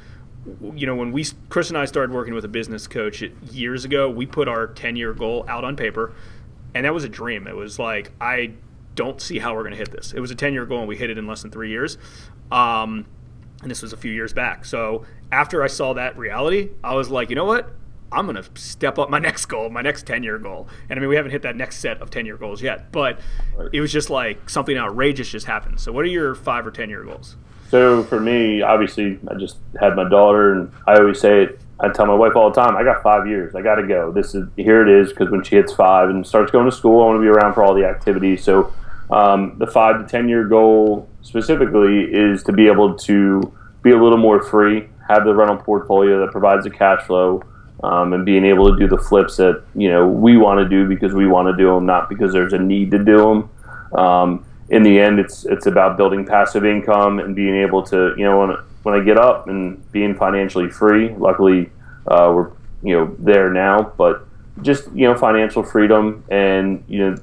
you 0.74 0.87
know 0.87 0.96
when 0.96 1.12
we 1.12 1.24
Chris 1.48 1.68
and 1.68 1.78
I 1.78 1.85
started 1.85 2.14
working 2.14 2.35
with 2.35 2.44
a 2.44 2.48
business 2.48 2.87
coach 2.87 3.22
years 3.50 3.85
ago, 3.85 4.11
we 4.11 4.26
put 4.26 4.48
our 4.48 4.66
ten 4.66 4.96
year 4.96 5.12
goal 5.12 5.44
out 5.48 5.64
on 5.64 5.76
paper 5.76 6.14
and 6.74 6.85
that 6.85 6.94
was 6.94 7.04
a 7.04 7.08
dream. 7.08 7.46
It 7.46 7.56
was 7.56 7.78
like 7.78 8.12
I 8.20 8.52
don't 8.94 9.20
see 9.20 9.38
how 9.38 9.54
we're 9.54 9.62
going 9.62 9.72
to 9.72 9.78
hit 9.78 9.90
this. 9.90 10.12
It 10.12 10.20
was 10.20 10.30
a 10.30 10.35
10 10.35 10.52
year 10.52 10.66
goal, 10.66 10.80
and 10.80 10.88
we 10.88 10.96
hit 10.96 11.11
it 11.11 11.18
in 11.18 11.26
less 11.26 11.42
than 11.42 11.50
three 11.50 11.70
years. 11.70 11.98
Um, 12.50 13.06
and 13.62 13.70
this 13.70 13.82
was 13.82 13.92
a 13.92 13.96
few 13.96 14.12
years 14.12 14.32
back. 14.32 14.64
So 14.64 15.04
after 15.30 15.62
I 15.62 15.68
saw 15.68 15.92
that 15.94 16.18
reality, 16.18 16.70
I 16.82 16.94
was 16.94 17.11
like, 17.11 17.30
you 17.30 17.37
know 17.37 17.44
what? 17.44 17.70
I'm 18.11 18.26
going 18.26 18.42
to 18.42 18.61
step 18.61 18.98
up 18.98 19.08
my 19.08 19.18
next 19.20 19.46
goal, 19.46 19.70
my 19.70 19.82
next 19.82 20.06
10 20.06 20.22
year 20.22 20.38
goal. 20.38 20.68
And 20.88 20.98
I 20.98 21.00
mean, 21.00 21.08
we 21.08 21.16
haven't 21.16 21.30
hit 21.30 21.42
that 21.42 21.56
next 21.56 21.78
set 21.78 22.02
of 22.02 22.11
10 22.11 22.26
year 22.26 22.37
goals 22.37 22.61
yet, 22.61 22.92
but 22.92 23.20
right. 23.56 23.70
it 23.72 23.80
was 23.80 23.92
just 23.92 24.11
like 24.11 24.50
something 24.50 24.76
outrageous 24.76 25.30
just 25.30 25.46
happened. 25.46 25.80
So, 25.80 25.92
what 25.92 26.04
are 26.04 26.08
your 26.08 26.35
five 26.35 26.66
or 26.66 26.70
10 26.70 26.90
year 26.90 27.04
goals? 27.04 27.37
So, 27.70 28.02
for 28.04 28.20
me, 28.20 28.61
obviously, 28.61 29.18
I 29.28 29.35
just 29.35 29.56
had 29.80 29.96
my 29.96 30.06
daughter, 30.06 30.52
and 30.52 30.70
I 30.87 30.96
always 30.96 31.20
say 31.20 31.44
it 31.44 31.61
I 31.83 31.88
tell 31.88 32.07
my 32.07 32.14
wife 32.14 32.37
all 32.37 32.49
the 32.49 32.55
time, 32.55 32.77
I 32.77 32.85
got 32.85 33.03
five 33.03 33.27
years. 33.27 33.57
I 33.57 33.61
got 33.61 33.75
to 33.75 33.87
go. 33.87 34.12
This 34.12 34.37
is 34.37 34.49
here 34.57 34.87
it 34.87 35.03
is 35.03 35.11
because 35.11 35.31
when 35.31 35.42
she 35.42 35.57
hits 35.57 35.73
five 35.73 36.11
and 36.11 36.25
starts 36.25 36.53
going 36.53 36.66
to 36.66 36.73
school, 36.73 37.03
I 37.03 37.07
want 37.07 37.16
to 37.16 37.21
be 37.21 37.27
around 37.27 37.55
for 37.55 37.64
all 37.64 37.75
the 37.75 37.85
activities. 37.85 38.45
So 38.45 38.73
um, 39.11 39.57
the 39.59 39.66
five 39.66 40.01
to 40.01 40.09
ten 40.09 40.29
year 40.29 40.45
goal 40.45 41.09
specifically 41.23 42.05
is 42.05 42.45
to 42.45 42.53
be 42.53 42.68
able 42.68 42.97
to 42.99 43.53
be 43.83 43.90
a 43.90 44.01
little 44.01 44.16
more 44.16 44.40
free, 44.40 44.88
have 45.09 45.25
the 45.25 45.35
rental 45.35 45.57
portfolio 45.57 46.21
that 46.21 46.31
provides 46.31 46.62
the 46.62 46.71
cash 46.71 47.03
flow, 47.03 47.42
um, 47.83 48.12
and 48.12 48.25
being 48.25 48.45
able 48.45 48.73
to 48.73 48.79
do 48.79 48.87
the 48.87 49.03
flips 49.03 49.37
that 49.38 49.64
you 49.75 49.88
know 49.88 50.07
we 50.07 50.37
want 50.37 50.61
to 50.61 50.68
do 50.68 50.88
because 50.88 51.12
we 51.14 51.27
want 51.27 51.49
to 51.49 51.57
do 51.57 51.75
them, 51.75 51.85
not 51.85 52.09
because 52.09 52.33
there's 52.33 52.53
a 52.53 52.59
need 52.59 52.92
to 52.92 52.99
do 53.03 53.16
them. 53.18 53.51
Um, 53.99 54.47
in 54.68 54.85
the 54.85 55.01
end, 55.01 55.18
it's 55.18 55.45
it's 55.47 55.66
about 55.66 55.97
building 55.97 56.25
passive 56.25 56.64
income 56.64 57.18
and 57.18 57.35
being 57.35 57.57
able 57.57 57.83
to 57.87 58.14
you 58.16 58.25
know 58.25 58.62
when 58.83 58.95
I 58.95 59.05
get 59.05 59.18
up 59.18 59.49
and 59.49 59.90
being 59.92 60.14
financially 60.14 60.71
free. 60.71 61.14
Luckily, 61.14 61.71
uh, 62.07 62.33
we're 62.35 62.51
you 62.83 62.97
know 62.97 63.16
there 63.18 63.51
now, 63.51 63.92
but 63.97 64.27
just 64.61 64.90
you 64.92 65.07
know 65.09 65.16
financial 65.16 65.62
freedom 65.62 66.25
and 66.31 66.85
you 66.88 66.99
know 66.99 67.16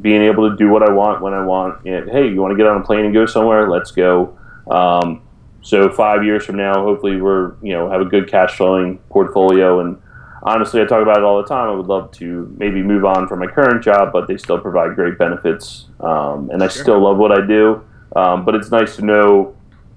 being 0.00 0.22
able 0.22 0.50
to 0.50 0.56
do 0.56 0.68
what 0.68 0.82
I 0.82 0.92
want 0.92 1.22
when 1.22 1.32
I 1.32 1.44
want. 1.44 1.84
You 1.84 2.00
know, 2.00 2.12
hey, 2.12 2.28
you 2.28 2.40
want 2.40 2.52
to 2.52 2.56
get 2.56 2.66
on 2.66 2.80
a 2.80 2.84
plane 2.84 3.04
and 3.04 3.14
go 3.14 3.26
somewhere? 3.26 3.68
Let's 3.68 3.90
go. 3.90 4.38
Um, 4.70 5.22
so 5.62 5.90
five 5.90 6.24
years 6.24 6.44
from 6.44 6.56
now, 6.56 6.74
hopefully 6.74 7.20
we're 7.20 7.54
you 7.62 7.72
know 7.72 7.90
have 7.90 8.00
a 8.00 8.04
good 8.04 8.28
cash 8.28 8.56
flowing 8.56 8.98
portfolio. 9.10 9.80
And 9.80 10.00
honestly, 10.42 10.80
I 10.80 10.84
talk 10.84 11.02
about 11.02 11.18
it 11.18 11.24
all 11.24 11.42
the 11.42 11.48
time. 11.48 11.68
I 11.68 11.74
would 11.74 11.86
love 11.86 12.12
to 12.12 12.54
maybe 12.56 12.82
move 12.82 13.04
on 13.04 13.26
from 13.26 13.40
my 13.40 13.46
current 13.46 13.82
job, 13.82 14.12
but 14.12 14.28
they 14.28 14.36
still 14.36 14.60
provide 14.60 14.94
great 14.94 15.18
benefits, 15.18 15.86
um, 16.00 16.50
and 16.50 16.62
I 16.62 16.68
sure. 16.68 16.82
still 16.82 17.00
love 17.00 17.16
what 17.16 17.32
I 17.32 17.44
do. 17.44 17.84
Um, 18.14 18.44
but 18.44 18.54
it's 18.54 18.70
nice 18.70 18.96
to 18.96 19.04
know 19.04 19.55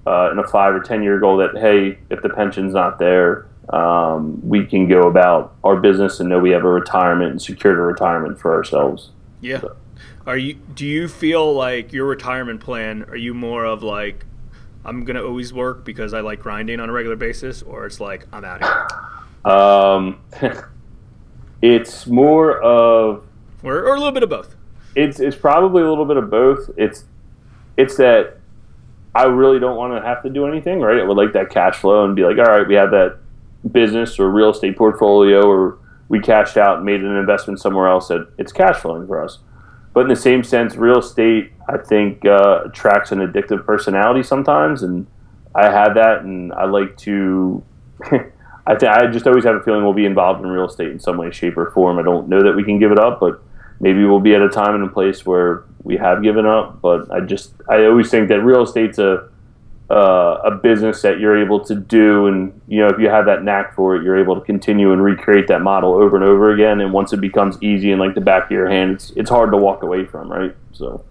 uh, 0.10 0.32
in 0.32 0.40
a 0.40 0.48
five 0.48 0.74
or 0.74 0.80
ten 0.80 1.04
year 1.04 1.20
goal 1.20 1.38
that 1.38 1.56
hey, 1.56 2.00
if 2.10 2.22
the 2.24 2.30
pension's 2.30 2.74
not 2.74 2.98
there, 2.98 3.48
um, 3.70 4.42
we 4.48 4.66
can 4.66 4.88
go 4.88 5.02
about 5.02 5.56
our 5.64 5.78
business 5.78 6.20
and 6.20 6.30
know 6.30 6.40
we 6.40 6.50
have 6.50 6.64
a 6.64 6.70
retirement 6.70 7.32
and 7.32 7.42
secured 7.42 7.78
a 7.78 7.82
retirement 7.82 8.40
for 8.40 8.54
ourselves. 8.54 9.12
Yeah. 9.40 9.62
So. 9.62 9.76
Are 10.26 10.38
you? 10.38 10.56
Do 10.56 10.86
you 10.86 11.08
feel 11.08 11.54
like 11.54 11.94
your 11.94 12.08
retirement 12.08 12.60
plan? 12.60 13.04
Are 13.04 13.16
you 13.16 13.36
more 13.36 13.66
of 13.66 13.84
like, 13.84 14.26
I'm 14.84 15.06
gonna 15.06 15.24
always 15.24 15.54
work 15.54 15.86
because 15.86 16.14
I 16.14 16.22
like 16.22 16.40
grinding 16.40 16.80
on 16.80 16.90
a 16.90 16.92
regular 16.92 17.16
basis, 17.16 17.62
or 17.62 17.86
it's 17.86 18.00
like 18.00 18.28
I'm 18.34 18.44
out 18.44 18.64
here? 18.64 19.52
Um, 19.52 20.22
it's 21.62 22.08
more 22.08 22.60
of, 22.62 23.26
or, 23.64 23.76
or 23.76 23.96
a 23.96 23.98
little 24.00 24.12
bit 24.12 24.24
of 24.24 24.30
both. 24.30 24.56
It's 24.96 25.20
it's 25.20 25.36
probably 25.36 25.84
a 25.84 25.90
little 25.90 26.06
bit 26.06 26.18
of 26.18 26.32
both. 26.32 26.72
It's 26.78 27.06
it's 27.78 27.96
that 27.98 28.39
I 29.20 29.24
really 29.24 29.60
don't 29.60 29.76
want 29.76 30.02
to 30.02 30.08
have 30.08 30.24
to 30.24 30.30
do 30.30 30.48
anything, 30.48 30.80
right? 30.80 30.98
I 30.98 31.04
would 31.04 31.18
like 31.18 31.34
that 31.34 31.50
cash 31.50 31.76
flow 31.76 32.06
and 32.06 32.16
be 32.16 32.24
like, 32.24 32.38
all 32.38 32.46
right, 32.46 32.66
we 32.66 32.76
have 32.76 32.92
that 32.92 33.18
business 33.70 34.18
or 34.18 34.30
real 34.30 34.52
estate 34.52 34.78
portfolio, 34.78 35.46
or 35.46 35.78
we 36.08 36.22
cashed 36.22 36.56
out 36.56 36.78
and 36.78 36.86
made 36.86 37.02
an 37.02 37.18
investment 37.18 37.60
somewhere 37.60 37.90
else 37.90 38.08
that 38.08 38.32
it's 38.38 38.54
cash 38.54 38.78
flowing 38.78 39.08
for 39.08 39.22
us. 39.22 39.40
But 39.94 40.02
in 40.02 40.08
the 40.08 40.16
same 40.16 40.42
sense, 40.42 40.78
real 40.78 41.00
estate, 41.00 41.52
I 41.68 41.78
think, 41.80 42.24
uh, 42.24 42.62
attracts 42.68 43.12
an 43.12 43.20
addictive 43.20 43.66
personality 43.66 44.24
sometimes, 44.24 44.84
and 44.84 45.06
I 45.54 45.66
have 45.66 45.96
that, 45.96 46.22
and 46.22 46.54
I 46.54 46.66
like 46.66 46.96
to. 47.00 47.62
I, 48.68 48.76
th- 48.76 48.90
I 48.90 49.08
just 49.08 49.28
always 49.28 49.44
have 49.44 49.56
a 49.56 49.64
feeling 49.64 49.84
we'll 49.84 49.94
be 49.94 50.06
involved 50.06 50.42
in 50.42 50.48
real 50.48 50.68
estate 50.68 50.92
in 50.92 51.00
some 51.00 51.18
way, 51.18 51.32
shape, 51.32 51.58
or 51.58 51.72
form. 51.72 52.00
I 52.00 52.04
don't 52.04 52.30
know 52.30 52.42
that 52.42 52.56
we 52.56 52.64
can 52.64 52.80
give 52.80 52.92
it 52.94 53.00
up, 53.00 53.20
but 53.20 53.42
maybe 53.82 54.06
we'll 54.06 54.20
be 54.22 54.34
at 54.34 54.42
a 54.42 54.48
time 54.48 54.76
and 54.76 54.84
a 54.86 54.88
place 54.88 55.26
where 55.26 55.66
we 55.84 55.98
have 55.98 56.24
given 56.24 56.46
up. 56.46 56.82
But 56.82 57.12
I 57.12 57.22
just 57.22 57.54
I 57.68 57.86
always 57.86 58.10
think 58.10 58.30
that 58.30 58.42
real 58.42 58.64
estate's 58.64 59.00
a 59.00 59.30
uh, 59.90 60.42
a 60.46 60.52
business 60.52 61.02
that 61.02 61.20
you're 61.20 61.42
able 61.42 61.60
to 61.66 61.74
do, 61.74 62.28
and 62.28 62.62
you 62.68 62.80
know 62.80 62.88
if 62.88 63.00
you 63.00 63.10
have 63.10 63.26
that 63.26 63.44
knack 63.44 63.74
for 63.74 63.96
it, 63.96 64.04
you're 64.04 64.20
able 64.20 64.36
to 64.36 64.42
continue 64.42 64.92
and 64.92 65.04
recreate 65.04 65.48
that 65.48 65.62
model 65.62 65.94
over 65.94 66.16
and 66.16 66.24
over 66.24 66.54
again. 66.54 66.80
And 66.80 66.94
once 66.94 67.12
it 67.12 67.22
becomes 67.22 67.58
easy 67.62 67.92
and 67.92 68.00
like 68.00 68.14
the 68.14 68.22
back 68.22 68.46
of 68.46 68.52
your 68.52 68.70
hand, 68.70 68.92
it's 68.92 69.12
it's 69.12 69.30
hard 69.30 69.52
to 69.52 69.58
walk 69.58 69.84
away 69.84 70.06
from, 70.06 70.32
right? 70.32 70.56
So. 70.74 71.06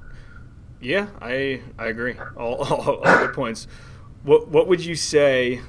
Yeah, 0.81 1.09
I 1.21 1.61
I 1.77 1.87
agree. 1.87 2.15
All, 2.37 2.55
all, 2.63 2.97
all 2.99 3.19
good 3.19 3.35
points. 3.35 3.67
What 4.23 4.49
what 4.49 4.69
would 4.69 4.85
you 4.85 4.95
say? 4.95 5.61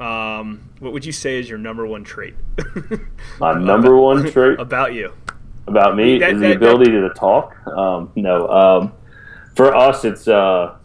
Um, 0.00 0.68
what 0.80 0.92
would 0.92 1.06
you 1.06 1.12
say 1.12 1.38
is 1.38 1.48
your 1.48 1.58
number 1.58 1.86
one 1.86 2.04
trait? 2.04 2.34
My 3.40 3.54
number 3.54 3.96
one 3.96 4.30
trait 4.30 4.58
about 4.60 4.92
you 4.92 5.12
about 5.66 5.96
me 5.96 6.18
that, 6.18 6.34
is 6.34 6.40
the 6.40 6.48
that, 6.48 6.56
ability 6.56 6.90
that, 6.92 7.00
to 7.00 7.10
talk. 7.10 7.56
Um, 7.66 8.12
no, 8.14 8.48
um, 8.48 8.92
for 9.54 9.74
us, 9.74 10.04
it's 10.04 10.28
uh, 10.28 10.76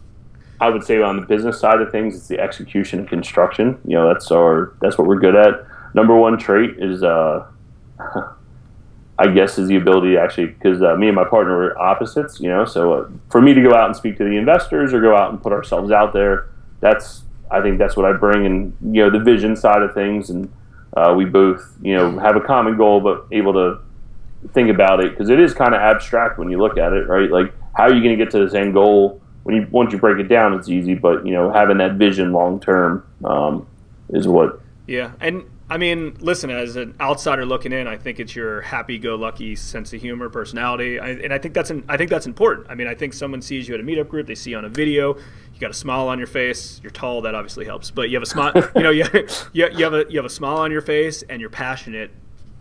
I 0.60 0.68
would 0.68 0.84
say 0.84 1.00
on 1.02 1.16
the 1.16 1.26
business 1.26 1.58
side 1.58 1.80
of 1.80 1.90
things, 1.90 2.14
it's 2.16 2.28
the 2.28 2.38
execution 2.38 3.00
and 3.00 3.08
construction. 3.08 3.80
You 3.84 3.96
know, 3.96 4.12
that's 4.12 4.30
our 4.30 4.74
that's 4.80 4.98
what 4.98 5.06
we're 5.06 5.20
good 5.20 5.36
at. 5.36 5.66
Number 5.94 6.16
one 6.16 6.38
trait 6.38 6.76
is, 6.78 7.02
uh, 7.02 7.46
I 9.18 9.26
guess, 9.28 9.58
is 9.58 9.68
the 9.68 9.76
ability 9.76 10.12
to 10.12 10.20
actually 10.20 10.46
because 10.46 10.82
uh, 10.82 10.96
me 10.96 11.08
and 11.08 11.16
my 11.16 11.24
partner 11.24 11.56
are 11.56 11.78
opposites. 11.78 12.40
You 12.40 12.48
know, 12.48 12.64
so 12.64 12.92
uh, 12.92 13.08
for 13.28 13.40
me 13.42 13.54
to 13.54 13.62
go 13.62 13.74
out 13.74 13.86
and 13.86 13.96
speak 13.96 14.16
to 14.18 14.24
the 14.24 14.36
investors 14.36 14.94
or 14.94 15.00
go 15.00 15.16
out 15.16 15.30
and 15.30 15.42
put 15.42 15.52
ourselves 15.52 15.90
out 15.90 16.12
there, 16.12 16.48
that's 16.80 17.22
I 17.50 17.60
think 17.60 17.78
that's 17.78 17.96
what 17.96 18.06
I 18.06 18.16
bring, 18.16 18.46
and 18.46 18.76
you 18.80 19.02
know 19.02 19.10
the 19.10 19.22
vision 19.22 19.54
side 19.56 19.82
of 19.82 19.92
things, 19.94 20.30
and 20.30 20.50
uh, 20.96 21.12
we 21.16 21.24
both 21.26 21.76
you 21.82 21.94
know 21.94 22.18
have 22.18 22.36
a 22.36 22.40
common 22.40 22.76
goal, 22.76 23.00
but 23.00 23.26
able 23.30 23.52
to 23.52 23.80
think 24.52 24.70
about 24.70 25.00
it 25.00 25.10
because 25.10 25.30
it 25.30 25.38
is 25.38 25.54
kind 25.54 25.74
of 25.74 25.80
abstract 25.80 26.38
when 26.38 26.50
you 26.50 26.58
look 26.58 26.78
at 26.78 26.92
it, 26.92 27.06
right? 27.06 27.30
Like 27.30 27.52
how 27.74 27.84
are 27.84 27.94
you 27.94 28.02
going 28.02 28.16
to 28.16 28.22
get 28.22 28.30
to 28.32 28.44
this 28.44 28.54
end 28.54 28.74
goal? 28.74 29.20
When 29.44 29.56
you 29.56 29.66
once 29.70 29.92
you 29.92 29.98
break 29.98 30.18
it 30.18 30.28
down, 30.28 30.54
it's 30.54 30.68
easy, 30.68 30.94
but 30.94 31.26
you 31.26 31.32
know 31.32 31.52
having 31.52 31.78
that 31.78 31.94
vision 31.94 32.32
long 32.32 32.60
term 32.60 33.06
um, 33.24 33.66
is 34.10 34.28
what. 34.28 34.60
Yeah, 34.86 35.12
and 35.20 35.44
I 35.72 35.78
mean, 35.78 36.16
listen, 36.20 36.50
as 36.50 36.76
an 36.76 36.94
outsider 37.00 37.46
looking 37.46 37.72
in, 37.72 37.86
I 37.86 37.96
think 37.96 38.20
it's 38.20 38.36
your 38.36 38.60
happy-go-lucky 38.60 39.56
sense 39.56 39.92
of 39.94 40.02
humor, 40.02 40.28
personality, 40.28 41.00
I, 41.00 41.10
and 41.10 41.32
I 41.32 41.38
think 41.38 41.54
that's 41.54 41.70
an, 41.70 41.84
I 41.88 41.96
think 41.96 42.10
that's 42.10 42.26
important. 42.26 42.66
I 42.68 42.74
mean, 42.74 42.86
I 42.86 42.94
think 42.94 43.14
someone 43.14 43.40
sees 43.40 43.68
you 43.68 43.74
at 43.74 43.80
a 43.80 43.82
meetup 43.82 44.08
group, 44.08 44.26
they 44.26 44.34
see 44.34 44.50
you 44.50 44.58
on 44.58 44.66
a 44.66 44.68
video, 44.68 45.16
you 45.16 45.60
got 45.60 45.70
a 45.70 45.74
smile 45.74 46.08
on 46.08 46.18
your 46.18 46.26
face. 46.26 46.78
You're 46.82 46.90
tall, 46.90 47.22
that 47.22 47.34
obviously 47.34 47.64
helps, 47.64 47.90
but 47.90 48.10
you 48.10 48.16
have 48.16 48.22
a 48.22 48.26
smile. 48.26 48.52
you 48.76 48.82
know, 48.82 48.90
you, 48.90 49.04
you, 49.52 49.68
you 49.72 49.84
have 49.84 49.94
a 49.94 50.04
you 50.10 50.18
have 50.18 50.26
a 50.26 50.30
smile 50.30 50.58
on 50.58 50.70
your 50.70 50.82
face, 50.82 51.22
and 51.22 51.40
you're 51.40 51.50
passionate 51.50 52.10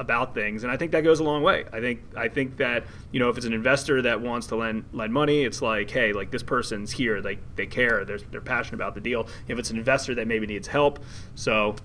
about 0.02 0.34
things, 0.34 0.64
and 0.64 0.72
I 0.72 0.76
think 0.76 0.92
that 0.92 1.04
goes 1.04 1.20
a 1.20 1.24
long 1.24 1.44
way. 1.44 1.66
I 1.72 1.80
think 1.80 2.02
I 2.18 2.28
think 2.28 2.58
that 2.58 2.84
you 3.12 3.20
know 3.20 3.30
if 3.30 3.38
it's 3.38 3.46
an 3.46 3.54
investor 3.54 4.02
that 4.02 4.20
wants 4.20 4.48
to 4.48 4.56
lend 4.56 4.86
lend 4.92 5.14
money, 5.14 5.44
it's 5.44 5.62
like 5.62 5.90
hey, 5.90 6.12
like 6.12 6.32
this 6.32 6.44
person's 6.44 6.92
here, 6.92 7.22
they 7.22 7.38
they 7.56 7.68
care, 7.68 8.04
they're 8.04 8.20
they're 8.32 8.42
passionate 8.42 8.76
about 8.76 8.96
the 8.96 9.02
deal. 9.02 9.28
If 9.48 9.60
it's 9.60 9.70
an 9.70 9.78
investor 9.78 10.16
that 10.16 10.28
maybe 10.28 10.48
needs 10.48 10.68
help, 10.68 11.00
so 11.36 11.76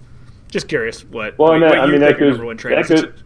just 0.49 0.67
curious 0.67 1.05
what. 1.05 1.39
Well, 1.39 1.53
what, 1.53 1.61
that, 1.61 1.69
what 1.71 1.79
I 1.79 1.87
mean 1.87 2.01
that 2.01 2.19
goes. 2.19 2.39
That 2.39 2.89
goes 2.89 3.23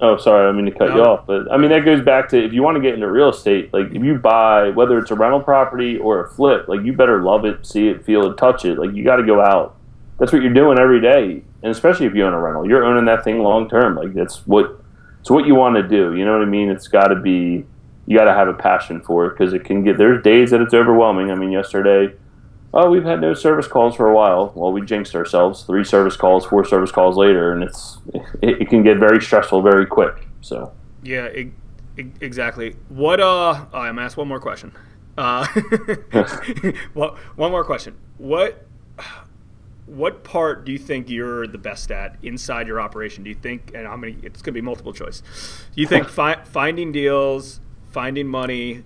oh, 0.00 0.16
sorry, 0.16 0.48
I 0.48 0.52
mean 0.52 0.66
to 0.66 0.72
cut 0.72 0.90
no. 0.90 0.96
you 0.96 1.02
off, 1.02 1.26
but 1.26 1.50
I 1.50 1.56
mean 1.56 1.70
that 1.70 1.84
goes 1.84 2.02
back 2.02 2.28
to 2.30 2.44
if 2.44 2.52
you 2.52 2.62
want 2.62 2.76
to 2.76 2.82
get 2.82 2.94
into 2.94 3.10
real 3.10 3.30
estate, 3.30 3.72
like 3.72 3.86
if 3.92 4.02
you 4.02 4.16
buy 4.16 4.70
whether 4.70 4.98
it's 4.98 5.10
a 5.10 5.14
rental 5.14 5.40
property 5.40 5.96
or 5.98 6.24
a 6.24 6.28
flip, 6.30 6.68
like 6.68 6.82
you 6.82 6.92
better 6.92 7.22
love 7.22 7.44
it, 7.44 7.64
see 7.64 7.88
it, 7.88 8.04
feel 8.04 8.30
it, 8.30 8.36
touch 8.36 8.64
it. 8.64 8.78
Like 8.78 8.92
you 8.92 9.04
got 9.04 9.16
to 9.16 9.24
go 9.24 9.40
out. 9.40 9.76
That's 10.18 10.32
what 10.32 10.42
you're 10.42 10.52
doing 10.52 10.78
every 10.78 11.00
day, 11.00 11.42
and 11.62 11.72
especially 11.72 12.06
if 12.06 12.14
you 12.14 12.24
own 12.24 12.32
a 12.32 12.40
rental, 12.40 12.68
you're 12.68 12.84
owning 12.84 13.04
that 13.06 13.24
thing 13.24 13.40
long 13.40 13.68
term. 13.68 13.96
Like 13.96 14.14
that's 14.14 14.46
what 14.46 14.80
it's 15.20 15.30
what 15.30 15.46
you 15.46 15.54
want 15.54 15.76
to 15.76 15.82
do. 15.82 16.14
You 16.14 16.24
know 16.24 16.32
what 16.32 16.42
I 16.42 16.50
mean? 16.50 16.70
It's 16.70 16.88
got 16.88 17.08
to 17.08 17.16
be. 17.16 17.64
You 18.08 18.16
got 18.16 18.26
to 18.26 18.34
have 18.34 18.46
a 18.46 18.54
passion 18.54 19.00
for 19.00 19.26
it 19.26 19.30
because 19.30 19.52
it 19.52 19.64
can 19.64 19.82
get. 19.82 19.98
There's 19.98 20.22
days 20.22 20.52
that 20.52 20.60
it's 20.60 20.74
overwhelming. 20.74 21.30
I 21.30 21.34
mean, 21.34 21.50
yesterday 21.50 22.14
oh, 22.76 22.90
we've 22.90 23.04
had 23.04 23.20
no 23.20 23.34
service 23.34 23.66
calls 23.66 23.96
for 23.96 24.08
a 24.08 24.14
while. 24.14 24.52
Well, 24.54 24.70
we 24.70 24.82
jinxed 24.82 25.14
ourselves. 25.14 25.62
Three 25.64 25.84
service 25.84 26.16
calls, 26.16 26.44
four 26.44 26.64
service 26.64 26.92
calls 26.92 27.16
later, 27.16 27.52
and 27.52 27.62
it's 27.62 27.98
it, 28.42 28.62
it 28.62 28.68
can 28.68 28.82
get 28.82 28.98
very 28.98 29.20
stressful 29.20 29.62
very 29.62 29.86
quick. 29.86 30.28
So 30.42 30.72
yeah, 31.02 31.24
it, 31.24 31.48
it, 31.96 32.06
exactly. 32.20 32.76
What? 32.88 33.20
Uh, 33.20 33.24
oh, 33.24 33.66
I'm 33.72 33.96
gonna 33.96 34.02
ask 34.02 34.16
one 34.16 34.28
more 34.28 34.40
question. 34.40 34.72
Uh, 35.16 35.46
well, 36.94 37.16
one 37.36 37.50
more 37.50 37.64
question. 37.64 37.96
What? 38.18 38.66
What 39.86 40.24
part 40.24 40.64
do 40.64 40.72
you 40.72 40.78
think 40.78 41.08
you're 41.08 41.46
the 41.46 41.58
best 41.58 41.92
at 41.92 42.16
inside 42.22 42.66
your 42.66 42.80
operation? 42.80 43.22
Do 43.22 43.30
you 43.30 43.36
think, 43.36 43.72
and 43.74 43.86
I'm 43.86 44.00
gonna, 44.00 44.14
it's 44.22 44.42
gonna 44.42 44.54
be 44.54 44.60
multiple 44.60 44.92
choice. 44.92 45.22
Do 45.74 45.80
you 45.80 45.86
think 45.86 46.08
fi- 46.10 46.42
finding 46.44 46.92
deals, 46.92 47.60
finding 47.92 48.26
money, 48.26 48.82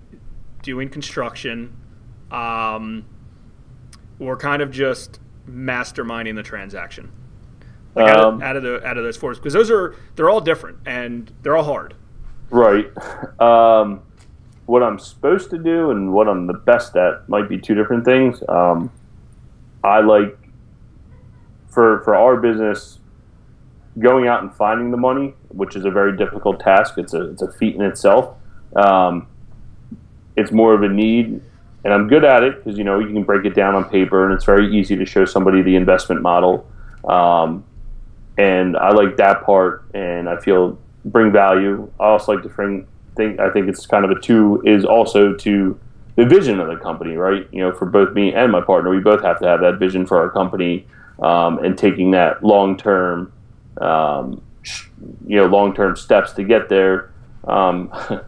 doing 0.61 0.89
construction, 0.89 1.75
um, 2.29 3.05
or 4.19 4.37
kind 4.37 4.61
of 4.61 4.71
just 4.71 5.19
masterminding 5.49 6.35
the 6.35 6.43
transaction? 6.43 7.11
Like 7.95 8.15
um, 8.15 8.35
out, 8.35 8.35
of, 8.35 8.41
out, 8.41 8.55
of, 8.57 8.63
the 8.63 8.87
out 8.87 8.97
of 8.97 9.03
those 9.03 9.17
four, 9.17 9.33
because 9.33 9.53
those 9.53 9.69
are 9.71 9.95
they're 10.15 10.29
all 10.29 10.39
different 10.39 10.77
and 10.85 11.31
they're 11.41 11.57
all 11.57 11.63
hard. 11.63 11.95
Right. 12.49 12.87
Um, 13.41 14.03
what 14.67 14.83
I'm 14.83 14.99
supposed 14.99 15.49
to 15.49 15.57
do 15.57 15.89
and 15.89 16.13
what 16.13 16.29
I'm 16.29 16.45
the 16.45 16.53
best 16.53 16.95
at 16.95 17.27
might 17.27 17.49
be 17.49 17.57
two 17.57 17.73
different 17.73 18.05
things. 18.05 18.41
Um, 18.47 18.91
I 19.83 19.99
like 19.99 20.37
for 21.71 22.01
for 22.01 22.15
our 22.15 22.37
business 22.37 22.99
going 23.97 24.27
out 24.27 24.43
and 24.43 24.53
finding 24.53 24.91
the 24.91 24.97
money, 24.97 25.33
which 25.47 25.75
is 25.75 25.85
a 25.85 25.91
very 25.91 26.15
difficult 26.15 26.59
task. 26.59 26.97
It's 26.97 27.13
a 27.13 27.31
it's 27.31 27.41
a 27.41 27.51
feat 27.51 27.75
in 27.75 27.81
itself. 27.81 28.35
Um, 28.75 29.27
it's 30.35 30.51
more 30.51 30.73
of 30.73 30.83
a 30.83 30.87
need 30.87 31.41
and 31.83 31.93
I'm 31.93 32.07
good 32.07 32.23
at 32.23 32.43
it 32.43 32.63
because 32.63 32.77
you 32.77 32.83
know 32.83 32.99
you 32.99 33.07
can 33.07 33.23
break 33.23 33.45
it 33.45 33.55
down 33.55 33.75
on 33.75 33.89
paper, 33.89 34.25
and 34.25 34.33
it's 34.33 34.45
very 34.45 34.75
easy 34.75 34.95
to 34.95 35.05
show 35.05 35.25
somebody 35.25 35.61
the 35.61 35.75
investment 35.75 36.21
model. 36.21 36.67
Um, 37.05 37.65
and 38.37 38.77
I 38.77 38.91
like 38.91 39.17
that 39.17 39.43
part, 39.43 39.85
and 39.93 40.29
I 40.29 40.37
feel 40.37 40.79
bring 41.05 41.31
value. 41.31 41.91
I 41.99 42.05
also 42.05 42.33
like 42.33 42.43
to 42.43 42.49
bring 42.49 42.87
think 43.15 43.39
I 43.39 43.49
think 43.49 43.67
it's 43.67 43.85
kind 43.85 44.05
of 44.05 44.11
a 44.11 44.19
two 44.19 44.61
is 44.65 44.85
also 44.85 45.33
to 45.33 45.79
the 46.15 46.25
vision 46.25 46.59
of 46.59 46.67
the 46.67 46.75
company, 46.75 47.15
right? 47.15 47.47
You 47.51 47.61
know, 47.61 47.71
for 47.71 47.85
both 47.85 48.13
me 48.13 48.33
and 48.33 48.51
my 48.51 48.61
partner, 48.61 48.91
we 48.91 48.99
both 48.99 49.23
have 49.23 49.39
to 49.39 49.47
have 49.47 49.61
that 49.61 49.79
vision 49.79 50.05
for 50.05 50.19
our 50.19 50.29
company, 50.29 50.85
um, 51.21 51.59
and 51.59 51.77
taking 51.77 52.11
that 52.11 52.43
long 52.43 52.77
term, 52.77 53.31
um, 53.79 54.41
you 55.25 55.37
know, 55.37 55.45
long 55.45 55.73
term 55.73 55.95
steps 55.95 56.33
to 56.33 56.43
get 56.43 56.69
there. 56.69 57.11
Um, 57.45 57.91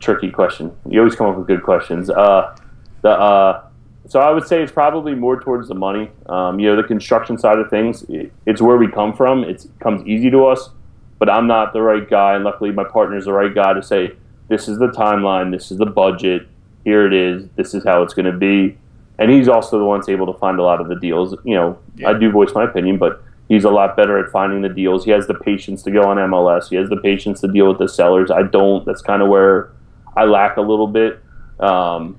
tricky 0.00 0.30
question. 0.30 0.74
You 0.88 1.00
always 1.00 1.14
come 1.14 1.26
up 1.28 1.36
with 1.36 1.46
good 1.46 1.62
questions. 1.62 2.10
Uh, 2.10 2.56
the 3.02 3.10
uh, 3.10 3.64
so 4.08 4.18
I 4.18 4.30
would 4.30 4.46
say 4.46 4.62
it's 4.62 4.72
probably 4.72 5.14
more 5.14 5.40
towards 5.40 5.68
the 5.68 5.74
money. 5.74 6.10
Um, 6.28 6.58
you 6.58 6.68
know, 6.68 6.76
the 6.76 6.86
construction 6.86 7.38
side 7.38 7.58
of 7.58 7.70
things, 7.70 8.02
it, 8.08 8.32
it's 8.46 8.60
where 8.60 8.76
we 8.76 8.88
come 8.88 9.14
from. 9.14 9.44
It's, 9.44 9.66
it 9.66 9.78
comes 9.78 10.04
easy 10.06 10.30
to 10.30 10.46
us, 10.46 10.70
but 11.18 11.30
I'm 11.30 11.46
not 11.46 11.72
the 11.72 11.82
right 11.82 12.08
guy. 12.08 12.34
And 12.34 12.42
luckily, 12.42 12.72
my 12.72 12.82
partner 12.82 13.16
is 13.16 13.26
the 13.26 13.32
right 13.32 13.54
guy 13.54 13.72
to 13.72 13.82
say, 13.82 14.12
this 14.48 14.66
is 14.66 14.78
the 14.78 14.88
timeline, 14.88 15.52
this 15.52 15.70
is 15.70 15.78
the 15.78 15.86
budget, 15.86 16.48
here 16.82 17.06
it 17.06 17.12
is, 17.12 17.48
this 17.54 17.72
is 17.72 17.84
how 17.84 18.02
it's 18.02 18.14
going 18.14 18.26
to 18.26 18.36
be. 18.36 18.76
And 19.20 19.30
he's 19.30 19.48
also 19.48 19.78
the 19.78 19.84
one's 19.84 20.08
able 20.08 20.26
to 20.32 20.38
find 20.38 20.58
a 20.58 20.62
lot 20.62 20.80
of 20.80 20.88
the 20.88 20.96
deals. 20.96 21.36
You 21.44 21.54
know, 21.54 21.78
yeah. 21.96 22.10
I 22.10 22.18
do 22.18 22.30
voice 22.32 22.50
my 22.54 22.64
opinion, 22.64 22.98
but 22.98 23.22
he's 23.48 23.64
a 23.64 23.70
lot 23.70 23.96
better 23.96 24.18
at 24.18 24.32
finding 24.32 24.62
the 24.62 24.68
deals. 24.68 25.04
He 25.04 25.10
has 25.12 25.26
the 25.26 25.34
patience 25.34 25.82
to 25.82 25.90
go 25.90 26.02
on 26.02 26.16
MLS. 26.16 26.70
He 26.70 26.76
has 26.76 26.88
the 26.88 26.96
patience 26.96 27.40
to 27.42 27.48
deal 27.48 27.68
with 27.68 27.78
the 27.78 27.88
sellers. 27.88 28.30
I 28.30 28.42
don't. 28.42 28.84
That's 28.86 29.02
kind 29.02 29.22
of 29.22 29.28
where 29.28 29.72
I 30.16 30.24
lack 30.24 30.56
a 30.56 30.62
little 30.62 30.86
bit. 30.86 31.22
Um, 31.60 32.18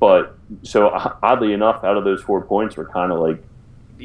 but 0.00 0.38
so 0.62 0.88
oddly 1.22 1.52
enough, 1.52 1.84
out 1.84 1.96
of 1.96 2.04
those 2.04 2.22
four 2.22 2.40
points, 2.42 2.76
we're 2.76 2.88
kind 2.88 3.12
of 3.12 3.18
like 3.18 3.42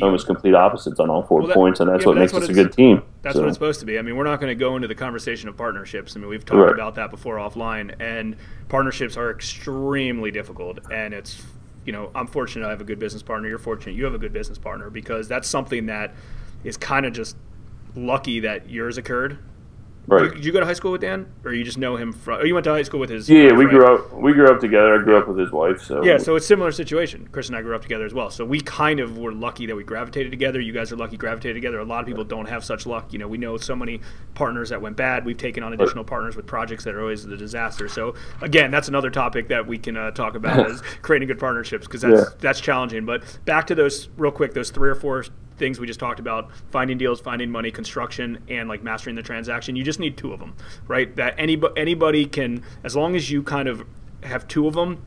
almost 0.01 0.25
complete 0.25 0.55
opposites 0.55 0.99
on 0.99 1.09
all 1.09 1.23
four 1.23 1.39
well, 1.39 1.47
that, 1.47 1.53
points, 1.53 1.79
and 1.79 1.89
that's 1.89 2.03
yeah, 2.03 2.07
what 2.07 2.17
makes 2.17 2.31
that's 2.31 2.45
us 2.45 2.49
a 2.49 2.53
good 2.53 2.73
team. 2.73 3.03
That's 3.21 3.35
so. 3.35 3.41
what 3.41 3.47
it's 3.47 3.55
supposed 3.55 3.79
to 3.81 3.85
be. 3.85 3.99
I 3.99 4.01
mean, 4.01 4.15
we're 4.15 4.23
not 4.23 4.39
going 4.39 4.49
to 4.49 4.55
go 4.55 4.75
into 4.75 4.87
the 4.87 4.95
conversation 4.95 5.49
of 5.49 5.57
partnerships. 5.57 6.15
I 6.15 6.19
mean, 6.19 6.29
we've 6.29 6.45
talked 6.45 6.57
right. 6.57 6.73
about 6.73 6.95
that 6.95 7.11
before 7.11 7.35
offline, 7.35 7.93
and 7.99 8.35
partnerships 8.69 9.17
are 9.17 9.29
extremely 9.29 10.31
difficult. 10.31 10.79
And 10.91 11.13
it's, 11.13 11.43
you 11.85 11.91
know, 11.91 12.11
I'm 12.15 12.27
fortunate 12.27 12.65
I 12.65 12.69
have 12.69 12.81
a 12.81 12.85
good 12.85 12.99
business 12.99 13.23
partner. 13.23 13.49
You're 13.49 13.57
fortunate 13.57 13.95
you 13.95 14.05
have 14.05 14.13
a 14.13 14.19
good 14.19 14.33
business 14.33 14.57
partner 14.57 14.89
because 14.89 15.27
that's 15.27 15.47
something 15.47 15.87
that 15.87 16.13
is 16.63 16.77
kind 16.77 17.05
of 17.05 17.13
just 17.13 17.35
lucky 17.95 18.39
that 18.41 18.69
yours 18.69 18.97
occurred 18.97 19.37
Right. 20.05 20.33
Did 20.33 20.43
you 20.43 20.51
go 20.51 20.59
to 20.59 20.65
high 20.65 20.73
school 20.73 20.91
with 20.91 21.01
Dan, 21.01 21.31
or 21.45 21.53
you 21.53 21.63
just 21.63 21.77
know 21.77 21.95
him 21.95 22.11
from? 22.11 22.41
Or 22.41 22.45
you 22.45 22.53
went 22.53 22.65
to 22.65 22.71
high 22.71 22.83
school 22.83 22.99
with 22.99 23.09
his? 23.09 23.29
Yeah, 23.29 23.53
we 23.53 23.65
grew 23.65 23.85
up. 23.85 24.13
We 24.13 24.33
grew 24.33 24.47
up 24.49 24.59
together. 24.59 24.99
I 24.99 25.03
grew 25.03 25.17
up 25.17 25.29
with 25.29 25.37
his 25.37 25.51
wife. 25.51 25.81
So 25.81 26.03
yeah, 26.03 26.17
so 26.17 26.35
it's 26.35 26.45
similar 26.45 26.73
situation. 26.73 27.29
Chris 27.31 27.47
and 27.47 27.55
I 27.55 27.61
grew 27.61 27.73
up 27.73 27.83
together 27.83 28.05
as 28.05 28.13
well. 28.13 28.29
So 28.29 28.43
we 28.43 28.59
kind 28.59 28.99
of 28.99 29.17
were 29.17 29.31
lucky 29.31 29.65
that 29.65 29.75
we 29.75 29.83
gravitated 29.85 30.31
together. 30.31 30.59
You 30.59 30.73
guys 30.73 30.91
are 30.91 30.97
lucky 30.97 31.15
gravitated 31.15 31.55
together. 31.55 31.79
A 31.79 31.85
lot 31.85 32.01
of 32.01 32.07
people 32.07 32.25
don't 32.25 32.47
have 32.47 32.65
such 32.65 32.85
luck. 32.85 33.13
You 33.13 33.19
know, 33.19 33.29
we 33.29 33.37
know 33.37 33.55
so 33.55 33.77
many 33.77 34.01
partners 34.33 34.69
that 34.69 34.81
went 34.81 34.97
bad. 34.97 35.25
We've 35.25 35.37
taken 35.37 35.63
on 35.63 35.71
additional 35.71 36.03
right. 36.03 36.09
partners 36.09 36.35
with 36.35 36.45
projects 36.45 36.83
that 36.83 36.95
are 36.95 37.01
always 37.01 37.23
a 37.23 37.37
disaster. 37.37 37.87
So 37.87 38.15
again, 38.41 38.71
that's 38.71 38.89
another 38.89 39.09
topic 39.09 39.47
that 39.47 39.65
we 39.65 39.77
can 39.77 39.95
uh, 39.95 40.11
talk 40.11 40.35
about 40.35 40.69
is 40.71 40.81
creating 41.01 41.29
good 41.29 41.39
partnerships 41.39 41.87
because 41.87 42.01
that's 42.01 42.29
yeah. 42.29 42.37
that's 42.39 42.59
challenging. 42.59 43.05
But 43.05 43.23
back 43.45 43.67
to 43.67 43.75
those 43.75 44.09
real 44.17 44.31
quick, 44.31 44.53
those 44.53 44.69
three 44.69 44.89
or 44.89 44.95
four 44.95 45.23
things 45.57 45.79
we 45.79 45.87
just 45.87 45.99
talked 45.99 46.19
about 46.19 46.49
finding 46.71 46.97
deals 46.97 47.19
finding 47.19 47.49
money 47.49 47.71
construction 47.71 48.43
and 48.49 48.67
like 48.69 48.83
mastering 48.83 49.15
the 49.15 49.21
transaction 49.21 49.75
you 49.75 49.83
just 49.83 49.99
need 49.99 50.17
two 50.17 50.33
of 50.33 50.39
them 50.39 50.55
right 50.87 51.15
that 51.15 51.33
anybody 51.37 51.73
anybody 51.79 52.25
can 52.25 52.63
as 52.83 52.95
long 52.95 53.15
as 53.15 53.29
you 53.29 53.43
kind 53.43 53.67
of 53.67 53.85
have 54.23 54.47
two 54.47 54.67
of 54.67 54.73
them 54.73 55.03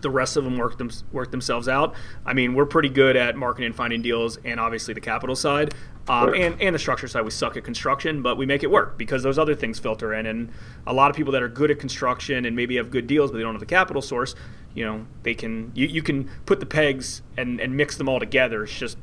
the 0.00 0.10
rest 0.10 0.36
of 0.36 0.44
them 0.44 0.56
work 0.56 0.78
them 0.78 0.90
work 1.12 1.30
themselves 1.30 1.68
out. 1.68 1.94
I 2.24 2.32
mean, 2.32 2.54
we're 2.54 2.66
pretty 2.66 2.88
good 2.88 3.16
at 3.16 3.36
marketing 3.36 3.66
and 3.66 3.76
finding 3.76 4.02
deals, 4.02 4.38
and 4.44 4.60
obviously 4.60 4.94
the 4.94 5.00
capital 5.00 5.36
side, 5.36 5.74
um, 6.08 6.34
and 6.34 6.60
and 6.60 6.74
the 6.74 6.78
structure 6.78 7.08
side. 7.08 7.22
We 7.22 7.30
suck 7.30 7.56
at 7.56 7.64
construction, 7.64 8.22
but 8.22 8.36
we 8.36 8.46
make 8.46 8.62
it 8.62 8.70
work 8.70 8.98
because 8.98 9.22
those 9.22 9.38
other 9.38 9.54
things 9.54 9.78
filter 9.78 10.14
in. 10.14 10.26
And 10.26 10.50
a 10.86 10.92
lot 10.92 11.10
of 11.10 11.16
people 11.16 11.32
that 11.32 11.42
are 11.42 11.48
good 11.48 11.70
at 11.70 11.78
construction 11.78 12.44
and 12.44 12.54
maybe 12.54 12.76
have 12.76 12.90
good 12.90 13.06
deals, 13.06 13.30
but 13.30 13.38
they 13.38 13.42
don't 13.42 13.54
have 13.54 13.60
the 13.60 13.66
capital 13.66 14.02
source, 14.02 14.34
you 14.74 14.84
know, 14.84 15.06
they 15.22 15.34
can 15.34 15.72
you, 15.74 15.86
you 15.86 16.02
can 16.02 16.30
put 16.46 16.60
the 16.60 16.66
pegs 16.66 17.22
and 17.36 17.60
and 17.60 17.76
mix 17.76 17.96
them 17.96 18.08
all 18.08 18.20
together. 18.20 18.64
It's 18.64 18.78
just 18.78 18.98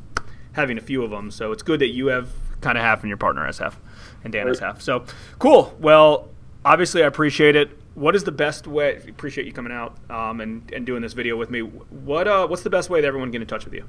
having 0.55 0.77
a 0.77 0.81
few 0.81 1.03
of 1.03 1.11
them. 1.11 1.31
So 1.31 1.51
it's 1.51 1.63
good 1.63 1.79
that 1.81 1.89
you 1.89 2.07
have 2.07 2.29
kind 2.61 2.77
of 2.77 2.83
half 2.83 3.01
and 3.01 3.09
your 3.09 3.17
partner 3.17 3.45
has 3.45 3.59
half, 3.59 3.79
and 4.23 4.33
Dan 4.33 4.47
has 4.47 4.59
half. 4.59 4.81
So 4.81 5.05
cool. 5.37 5.75
Well, 5.79 6.29
obviously 6.63 7.03
I 7.03 7.07
appreciate 7.07 7.55
it. 7.55 7.77
What 7.93 8.15
is 8.15 8.23
the 8.23 8.31
best 8.31 8.67
way? 8.67 8.97
Appreciate 9.07 9.45
you 9.45 9.53
coming 9.53 9.71
out 9.71 9.97
um, 10.09 10.41
and, 10.41 10.69
and 10.73 10.85
doing 10.85 11.01
this 11.01 11.13
video 11.13 11.37
with 11.37 11.49
me. 11.49 11.61
What 11.61 12.27
uh, 12.27 12.47
what's 12.47 12.63
the 12.63 12.69
best 12.69 12.89
way 12.89 13.01
that 13.01 13.07
everyone 13.07 13.27
can 13.27 13.33
get 13.33 13.41
in 13.43 13.47
touch 13.47 13.65
with 13.65 13.73
you? 13.73 13.85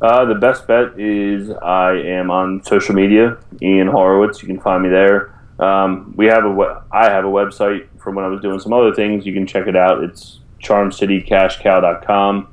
Uh, 0.00 0.24
the 0.24 0.34
best 0.34 0.66
bet 0.66 0.98
is 0.98 1.50
I 1.50 1.92
am 1.92 2.30
on 2.30 2.62
social 2.62 2.94
media, 2.94 3.38
Ian 3.62 3.88
Horowitz. 3.88 4.42
You 4.42 4.48
can 4.48 4.60
find 4.60 4.82
me 4.82 4.88
there. 4.88 5.40
Um, 5.58 6.14
we 6.16 6.26
have 6.26 6.44
a 6.44 6.84
I 6.92 7.08
have 7.08 7.24
a 7.24 7.28
website 7.28 7.88
from 7.98 8.16
when 8.16 8.24
I 8.24 8.28
was 8.28 8.40
doing 8.40 8.60
some 8.60 8.72
other 8.72 8.92
things. 8.94 9.24
You 9.24 9.32
can 9.32 9.46
check 9.46 9.66
it 9.66 9.76
out. 9.76 10.02
It's 10.04 10.40
charmcitycashcow.com. 10.62 12.48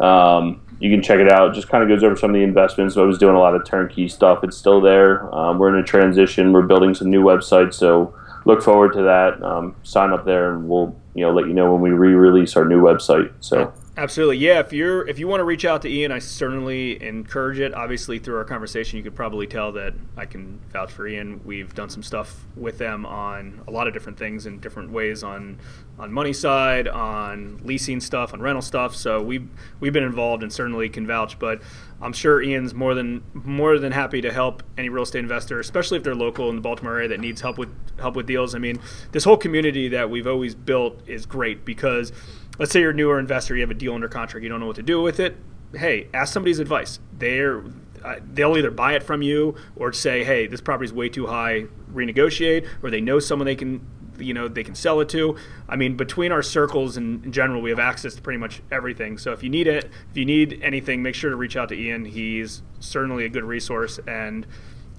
Um, 0.00 0.60
you 0.80 0.90
can 0.90 1.02
check 1.02 1.18
it 1.18 1.30
out. 1.30 1.54
Just 1.54 1.68
kind 1.68 1.82
of 1.82 1.88
goes 1.88 2.02
over 2.02 2.16
some 2.16 2.30
of 2.30 2.34
the 2.34 2.42
investments. 2.42 2.96
I 2.96 3.02
was 3.02 3.18
doing 3.18 3.34
a 3.34 3.38
lot 3.38 3.54
of 3.54 3.64
turnkey 3.64 4.08
stuff. 4.08 4.42
It's 4.42 4.56
still 4.56 4.80
there. 4.80 5.32
Um, 5.34 5.58
we're 5.58 5.74
in 5.74 5.82
a 5.82 5.86
transition. 5.86 6.52
We're 6.52 6.62
building 6.62 6.94
some 6.94 7.10
new 7.10 7.22
websites, 7.22 7.74
so 7.74 8.14
look 8.44 8.62
forward 8.62 8.92
to 8.94 9.02
that. 9.02 9.42
Um, 9.42 9.76
sign 9.82 10.12
up 10.12 10.24
there, 10.24 10.52
and 10.52 10.68
we'll 10.68 10.96
you 11.14 11.24
know 11.24 11.32
let 11.32 11.46
you 11.46 11.54
know 11.54 11.72
when 11.72 11.80
we 11.82 11.90
re-release 11.90 12.56
our 12.56 12.64
new 12.64 12.82
website. 12.82 13.32
So. 13.40 13.72
Absolutely, 13.96 14.38
yeah. 14.38 14.58
If 14.58 14.72
you're 14.72 15.06
if 15.06 15.20
you 15.20 15.28
want 15.28 15.38
to 15.38 15.44
reach 15.44 15.64
out 15.64 15.82
to 15.82 15.88
Ian, 15.88 16.10
I 16.10 16.18
certainly 16.18 17.00
encourage 17.00 17.60
it. 17.60 17.72
Obviously, 17.74 18.18
through 18.18 18.36
our 18.38 18.44
conversation, 18.44 18.96
you 18.96 19.04
could 19.04 19.14
probably 19.14 19.46
tell 19.46 19.70
that 19.72 19.94
I 20.16 20.26
can 20.26 20.58
vouch 20.72 20.90
for 20.90 21.06
Ian. 21.06 21.40
We've 21.44 21.72
done 21.72 21.88
some 21.88 22.02
stuff 22.02 22.44
with 22.56 22.78
them 22.78 23.06
on 23.06 23.62
a 23.68 23.70
lot 23.70 23.86
of 23.86 23.94
different 23.94 24.18
things 24.18 24.46
in 24.46 24.58
different 24.58 24.90
ways 24.90 25.22
on 25.22 25.60
on 25.96 26.12
money 26.12 26.32
side, 26.32 26.88
on 26.88 27.60
leasing 27.62 28.00
stuff, 28.00 28.34
on 28.34 28.42
rental 28.42 28.62
stuff. 28.62 28.96
So 28.96 29.22
we've 29.22 29.48
we've 29.78 29.92
been 29.92 30.02
involved 30.02 30.42
and 30.42 30.52
certainly 30.52 30.88
can 30.88 31.06
vouch. 31.06 31.38
But 31.38 31.62
I'm 32.02 32.12
sure 32.12 32.42
Ian's 32.42 32.74
more 32.74 32.94
than 32.94 33.22
more 33.32 33.78
than 33.78 33.92
happy 33.92 34.20
to 34.22 34.32
help 34.32 34.64
any 34.76 34.88
real 34.88 35.04
estate 35.04 35.20
investor, 35.20 35.60
especially 35.60 35.98
if 35.98 36.02
they're 36.02 36.16
local 36.16 36.50
in 36.50 36.56
the 36.56 36.62
Baltimore 36.62 36.96
area 36.96 37.08
that 37.10 37.20
needs 37.20 37.40
help 37.42 37.58
with 37.58 37.72
help 38.00 38.16
with 38.16 38.26
deals. 38.26 38.56
I 38.56 38.58
mean, 38.58 38.80
this 39.12 39.22
whole 39.22 39.36
community 39.36 39.86
that 39.90 40.10
we've 40.10 40.26
always 40.26 40.56
built 40.56 41.00
is 41.06 41.26
great 41.26 41.64
because 41.64 42.12
let's 42.58 42.72
say 42.72 42.80
you're 42.80 42.90
a 42.90 42.94
newer 42.94 43.18
investor, 43.18 43.54
you 43.54 43.62
have 43.62 43.70
a 43.70 43.74
deal 43.74 43.94
under 43.94 44.08
contract, 44.08 44.42
you 44.42 44.48
don't 44.48 44.60
know 44.60 44.66
what 44.66 44.76
to 44.76 44.82
do 44.82 45.00
with 45.02 45.20
it. 45.20 45.36
Hey, 45.74 46.08
ask 46.14 46.32
somebody's 46.32 46.58
advice. 46.58 47.00
They're 47.18 47.62
uh, 48.04 48.16
they'll 48.34 48.56
either 48.56 48.70
buy 48.70 48.94
it 48.94 49.02
from 49.02 49.22
you 49.22 49.56
or 49.76 49.92
say, 49.92 50.24
hey, 50.24 50.46
this 50.46 50.60
property's 50.60 50.92
way 50.92 51.08
too 51.08 51.26
high, 51.26 51.64
renegotiate, 51.90 52.68
or 52.82 52.90
they 52.90 53.00
know 53.00 53.18
someone 53.18 53.46
they 53.46 53.56
can 53.56 53.80
you 54.18 54.34
know 54.34 54.48
they 54.48 54.62
can 54.62 54.74
sell 54.74 55.00
it 55.00 55.08
to. 55.10 55.36
I 55.68 55.76
mean, 55.76 55.96
between 55.96 56.32
our 56.32 56.42
circles 56.42 56.96
and 56.96 57.24
in 57.24 57.32
general, 57.32 57.60
we 57.60 57.70
have 57.70 57.78
access 57.78 58.14
to 58.14 58.22
pretty 58.22 58.38
much 58.38 58.62
everything. 58.70 59.18
So 59.18 59.32
if 59.32 59.42
you 59.42 59.48
need 59.48 59.66
it, 59.66 59.90
if 60.10 60.16
you 60.16 60.24
need 60.24 60.60
anything, 60.62 61.02
make 61.02 61.14
sure 61.14 61.30
to 61.30 61.36
reach 61.36 61.56
out 61.56 61.68
to 61.70 61.74
Ian. 61.74 62.04
He's 62.04 62.62
certainly 62.80 63.24
a 63.24 63.28
good 63.28 63.44
resource, 63.44 63.98
and 64.06 64.46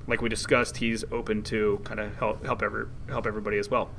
like 0.07 0.21
we 0.21 0.29
discussed, 0.29 0.77
he's 0.77 1.03
open 1.11 1.43
to 1.43 1.81
kind 1.83 1.99
of 1.99 2.15
help 2.17 2.45
help 2.45 2.61
every, 2.61 2.87
help 3.07 3.25
everybody 3.25 3.57
as 3.57 3.69
well. 3.69 3.89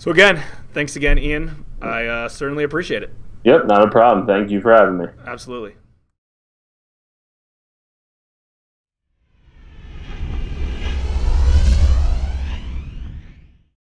So 0.00 0.10
again, 0.10 0.42
thanks 0.72 0.96
again, 0.96 1.18
Ian. 1.18 1.62
I 1.82 2.06
uh, 2.06 2.28
certainly 2.30 2.64
appreciate 2.64 3.02
it. 3.02 3.10
Yep, 3.44 3.66
not 3.66 3.86
a 3.86 3.90
problem. 3.90 4.26
Thank 4.26 4.50
you 4.50 4.62
for 4.62 4.72
having 4.72 4.96
me. 4.96 5.04
Absolutely. 5.26 5.74